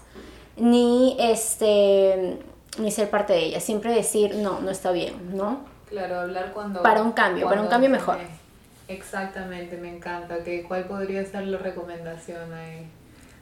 ni 0.57 1.15
este 1.19 2.37
ni 2.77 2.91
ser 2.91 3.09
parte 3.09 3.33
de 3.33 3.45
ella, 3.45 3.59
siempre 3.61 3.93
decir 3.93 4.35
no, 4.35 4.59
no 4.59 4.69
está 4.69 4.91
bien, 4.91 5.35
¿no? 5.35 5.61
Claro, 5.87 6.19
hablar 6.19 6.51
cuando... 6.53 6.83
Para 6.83 7.01
un 7.01 7.13
cambio, 7.13 7.47
para 7.47 7.61
un 7.61 7.67
cambio 7.67 7.89
mejor. 7.89 8.17
Exactamente, 8.89 9.77
me 9.77 9.95
encanta. 9.95 10.43
Que, 10.43 10.63
¿Cuál 10.63 10.85
podría 10.85 11.25
ser 11.25 11.47
la 11.47 11.57
recomendación 11.57 12.53
ahí? 12.53 12.87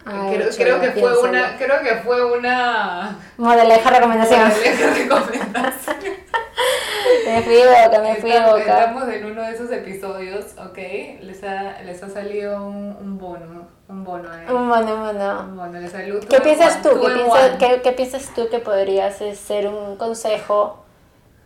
Creo, 0.08 0.50
creo 0.56 0.82
que 0.82 0.92
fue 0.92 1.18
una, 1.30 1.58
creo 1.58 1.82
que 1.82 1.96
fue 1.98 2.38
una 2.38 3.20
modeleja 3.38 3.90
recomendación. 3.90 4.48
Modeleja 4.48 4.94
recomendación. 4.94 5.98
me 7.26 7.42
fui 7.42 7.58
boca, 7.58 8.02
me 8.02 8.16
fui 8.16 8.32
boca. 8.32 8.80
Estamos 8.80 9.08
en 9.10 9.26
uno 9.26 9.42
de 9.42 9.52
esos 9.52 9.72
episodios, 9.72 10.46
¿ok? 10.58 10.78
Les 11.22 11.44
ha, 11.44 11.82
les 11.84 12.02
ha 12.02 12.10
salido 12.10 12.66
un, 12.66 12.96
un 13.00 13.18
bono, 13.18 13.68
un 13.88 14.04
bono 14.04 14.30
ahí. 14.32 14.46
Un 14.50 14.70
bono, 14.70 14.96
un 14.96 15.02
bono. 15.02 15.42
Un 15.42 15.58
bono, 15.58 15.80
les 15.80 15.92
salud. 15.92 16.24
¿Qué 16.26 16.40
piensas 16.42 16.82
tú? 16.82 16.90
¿Qué, 17.02 17.14
piensas, 17.14 17.58
¿qué, 17.58 17.82
¿Qué 17.84 17.92
piensas 17.92 18.34
tú 18.34 18.50
que 18.50 18.60
podrías 18.60 19.18
ser 19.18 19.68
un 19.68 19.98
consejo 19.98 20.84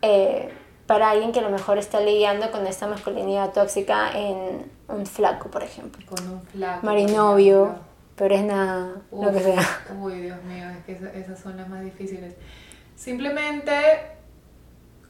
eh, 0.02 0.52
para 0.86 1.10
alguien 1.10 1.32
que 1.32 1.40
a 1.40 1.42
lo 1.42 1.50
mejor 1.50 1.78
está 1.78 2.00
lidiando 2.00 2.50
con 2.50 2.66
esta 2.66 2.86
masculinidad 2.86 3.52
tóxica 3.52 4.10
en 4.14 4.70
un 4.88 5.06
flaco, 5.06 5.48
por 5.48 5.62
ejemplo? 5.62 6.04
Con 6.08 6.28
un 6.28 6.42
flaco. 6.42 6.86
Marinovio, 6.86 7.74
pero 8.16 8.34
es 8.34 8.44
nada, 8.44 9.02
lo 9.10 9.32
que 9.32 9.40
sea. 9.40 9.84
Uy, 9.98 10.20
Dios 10.20 10.42
mío, 10.44 10.64
es 10.70 10.84
que 10.84 11.18
esas 11.18 11.38
son 11.38 11.56
las 11.56 11.68
más 11.68 11.82
difíciles. 11.82 12.34
Simplemente 12.94 13.72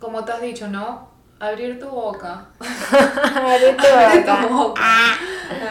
como 0.03 0.25
te 0.25 0.33
has 0.33 0.43
dicho, 0.43 0.69
¿no? 0.69 1.11
Abrir 1.39 1.79
tu 1.79 1.89
boca. 1.89 2.49
Abrir 3.35 3.77
tu 3.77 4.49
boca. 4.49 5.15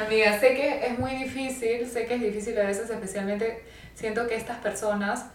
Amiga, 0.05 0.39
sé 0.39 0.55
que 0.55 0.88
es 0.88 0.97
muy 0.97 1.11
difícil, 1.11 1.86
sé 1.86 2.05
que 2.05 2.15
es 2.15 2.21
difícil 2.21 2.57
a 2.57 2.63
veces, 2.63 2.89
especialmente 2.89 3.63
siento 3.93 4.27
que 4.27 4.36
estas 4.36 4.57
personas 4.59 5.25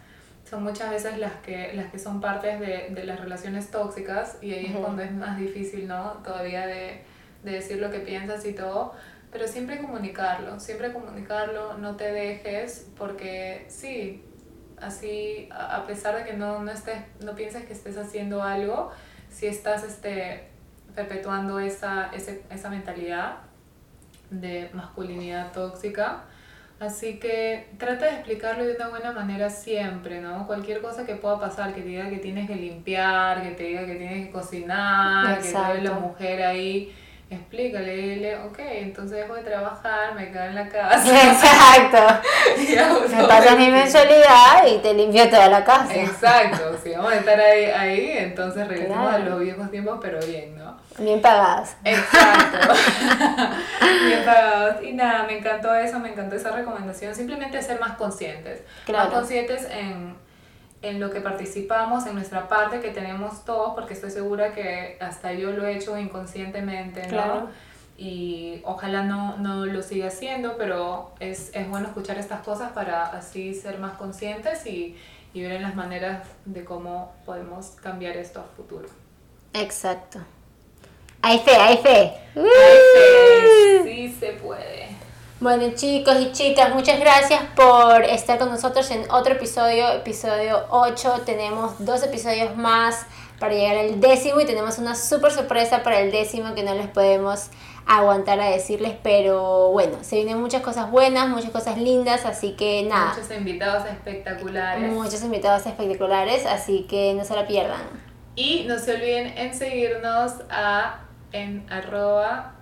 son 0.48 0.62
muchas 0.62 0.90
veces 0.90 1.18
las 1.18 1.32
que, 1.34 1.72
las 1.74 1.90
que 1.90 1.98
son 1.98 2.20
partes 2.20 2.58
de, 2.58 2.88
de 2.90 3.04
las 3.04 3.20
relaciones 3.20 3.70
tóxicas 3.70 4.38
y 4.40 4.52
ahí 4.52 4.66
es 4.66 4.76
cuando 4.76 5.02
es 5.02 5.12
más 5.12 5.38
difícil, 5.38 5.86
¿no? 5.86 6.12
Todavía 6.24 6.66
de, 6.66 7.02
de 7.42 7.52
decir 7.52 7.78
lo 7.78 7.90
que 7.90 8.00
piensas 8.00 8.44
y 8.46 8.52
todo, 8.52 8.94
pero 9.36 9.48
siempre 9.48 9.78
comunicarlo, 9.78 10.58
siempre 10.58 10.94
comunicarlo, 10.94 11.76
no 11.76 11.94
te 11.94 12.10
dejes, 12.10 12.90
porque 12.96 13.66
sí, 13.68 14.24
así, 14.80 15.50
a 15.52 15.84
pesar 15.86 16.16
de 16.16 16.24
que 16.24 16.32
no, 16.32 16.64
no, 16.64 16.72
estés, 16.72 16.96
no 17.22 17.34
pienses 17.34 17.66
que 17.66 17.74
estés 17.74 17.98
haciendo 17.98 18.42
algo, 18.42 18.90
si 19.28 19.46
estás 19.46 19.84
este, 19.84 20.48
perpetuando 20.94 21.60
esa, 21.60 22.10
esa 22.14 22.70
mentalidad 22.70 23.36
de 24.30 24.70
masculinidad 24.72 25.52
tóxica. 25.52 26.24
Así 26.80 27.18
que 27.18 27.68
trata 27.76 28.06
de 28.06 28.12
explicarlo 28.12 28.64
de 28.64 28.74
una 28.76 28.88
buena 28.88 29.12
manera 29.12 29.50
siempre, 29.50 30.22
¿no? 30.22 30.46
Cualquier 30.46 30.80
cosa 30.80 31.04
que 31.04 31.16
pueda 31.16 31.38
pasar, 31.38 31.74
que 31.74 31.82
te 31.82 31.88
diga 31.88 32.08
que 32.08 32.18
tienes 32.18 32.46
que 32.46 32.56
limpiar, 32.56 33.42
que 33.42 33.50
te 33.50 33.64
diga 33.64 33.84
que 33.84 33.96
tienes 33.96 34.26
que 34.26 34.32
cocinar, 34.32 35.42
que 35.42 35.48
te 35.48 35.82
la 35.82 35.92
mujer 35.92 36.42
ahí 36.42 36.94
explícale, 37.28 37.96
dile, 37.96 38.36
ok, 38.38 38.58
entonces 38.58 39.18
dejo 39.18 39.34
de 39.34 39.42
trabajar, 39.42 40.14
me 40.14 40.30
quedo 40.30 40.44
en 40.44 40.54
la 40.54 40.68
casa. 40.70 41.32
Exacto. 41.32 42.28
me 43.16 43.24
pasas 43.24 43.56
mi 43.58 43.70
mensualidad 43.70 44.66
y 44.66 44.78
te 44.78 44.94
limpio 44.94 45.28
toda 45.28 45.48
la 45.48 45.64
casa. 45.64 45.94
Exacto, 45.94 46.76
si 46.82 46.90
vamos 46.90 47.12
a 47.12 47.16
estar 47.16 47.40
ahí, 47.40 47.64
ahí 47.64 48.10
entonces 48.18 48.68
regresamos 48.68 49.12
a 49.12 49.18
los 49.18 49.40
viejos 49.40 49.70
tiempos, 49.70 49.98
pero 50.00 50.18
bien, 50.24 50.56
¿no? 50.56 50.76
Bien 50.98 51.20
pagados. 51.20 51.70
Exacto. 51.84 52.74
bien 54.06 54.24
pagados. 54.24 54.82
Y 54.82 54.92
nada, 54.92 55.24
me 55.24 55.38
encantó 55.38 55.74
eso, 55.74 55.98
me 55.98 56.10
encantó 56.10 56.36
esa 56.36 56.52
recomendación. 56.52 57.14
Simplemente 57.14 57.60
ser 57.60 57.80
más 57.80 57.96
conscientes. 57.96 58.62
Más 58.90 59.08
conscientes 59.08 59.68
en 59.70 60.16
en 60.86 61.00
lo 61.00 61.10
que 61.10 61.20
participamos, 61.20 62.06
en 62.06 62.14
nuestra 62.14 62.48
parte 62.48 62.80
que 62.80 62.90
tenemos 62.90 63.44
todos, 63.44 63.74
porque 63.74 63.94
estoy 63.94 64.10
segura 64.10 64.54
que 64.54 64.96
hasta 65.00 65.32
yo 65.32 65.50
lo 65.52 65.66
he 65.66 65.76
hecho 65.76 65.98
inconscientemente, 65.98 67.06
¿no? 67.08 67.48
Y 67.98 68.60
ojalá 68.64 69.04
no, 69.04 69.38
no 69.38 69.64
lo 69.64 69.82
siga 69.82 70.08
haciendo, 70.08 70.56
pero 70.58 71.12
es, 71.18 71.50
es, 71.54 71.68
bueno 71.68 71.86
escuchar 71.86 72.18
estas 72.18 72.42
cosas 72.42 72.72
para 72.72 73.06
así 73.06 73.54
ser 73.54 73.78
más 73.78 73.96
conscientes 73.96 74.66
y, 74.66 74.96
y 75.32 75.42
ver 75.42 75.52
en 75.52 75.62
las 75.62 75.74
maneras 75.74 76.26
de 76.44 76.64
cómo 76.64 77.14
podemos 77.24 77.70
cambiar 77.82 78.16
esto 78.16 78.40
a 78.40 78.44
futuro. 78.56 78.88
Exacto. 79.54 80.18
Hay 81.22 81.38
fe, 81.38 81.56
hay 81.56 81.76
fe. 81.78 82.12
Hay 82.36 82.44
fe, 82.94 83.82
sí 83.84 84.16
se 84.20 84.32
puede. 84.34 84.85
Bueno 85.38 85.64
chicos 85.74 86.16
y 86.18 86.32
chicas, 86.32 86.74
muchas 86.74 86.98
gracias 86.98 87.42
por 87.54 88.02
estar 88.04 88.38
con 88.38 88.48
nosotros 88.48 88.90
en 88.90 89.02
otro 89.10 89.34
episodio, 89.34 89.86
episodio 89.92 90.64
8. 90.70 91.24
Tenemos 91.26 91.74
dos 91.84 92.02
episodios 92.02 92.56
más 92.56 93.04
para 93.38 93.52
llegar 93.52 93.76
al 93.76 94.00
décimo 94.00 94.40
y 94.40 94.46
tenemos 94.46 94.78
una 94.78 94.94
súper 94.94 95.32
sorpresa 95.32 95.82
para 95.82 96.00
el 96.00 96.10
décimo 96.10 96.54
que 96.54 96.62
no 96.62 96.72
les 96.72 96.88
podemos 96.88 97.50
aguantar 97.86 98.40
a 98.40 98.46
decirles, 98.46 98.94
pero 99.02 99.72
bueno, 99.72 99.98
se 100.00 100.16
vienen 100.16 100.40
muchas 100.40 100.62
cosas 100.62 100.90
buenas, 100.90 101.28
muchas 101.28 101.50
cosas 101.50 101.76
lindas, 101.76 102.24
así 102.24 102.52
que 102.52 102.84
nada. 102.84 103.12
Muchos 103.14 103.30
invitados 103.36 103.86
espectaculares. 103.90 104.90
Muchos 104.90 105.22
invitados 105.22 105.66
espectaculares, 105.66 106.46
así 106.46 106.86
que 106.88 107.12
no 107.12 107.26
se 107.26 107.34
la 107.34 107.46
pierdan. 107.46 107.82
Y 108.36 108.64
no 108.66 108.78
se 108.78 108.94
olviden 108.94 109.36
en 109.36 109.52
seguirnos 109.52 110.32
a 110.48 111.00
en 111.32 111.70
arroba 111.70 112.55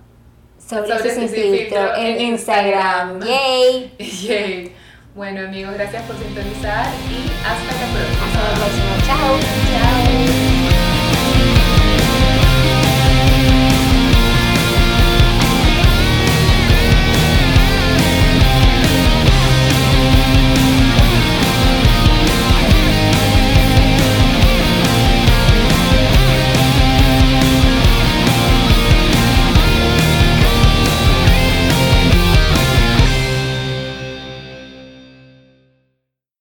sobre, 0.67 0.97
sobre 0.97 1.27
filtro, 1.27 1.95
en 1.95 2.21
Instagram. 2.21 3.21
Yay. 3.21 3.93
Yay. 3.99 4.71
Bueno 5.15 5.47
amigos, 5.47 5.73
gracias 5.75 6.03
por 6.03 6.17
sintonizar 6.17 6.87
y 7.09 7.31
hasta 7.45 7.71
la 7.71 7.93
próxima. 7.93 8.25
Hasta 8.25 8.49
la 8.49 8.55
próxima. 8.55 9.05
Chao. 9.05 9.39
Chao. 9.79 10.54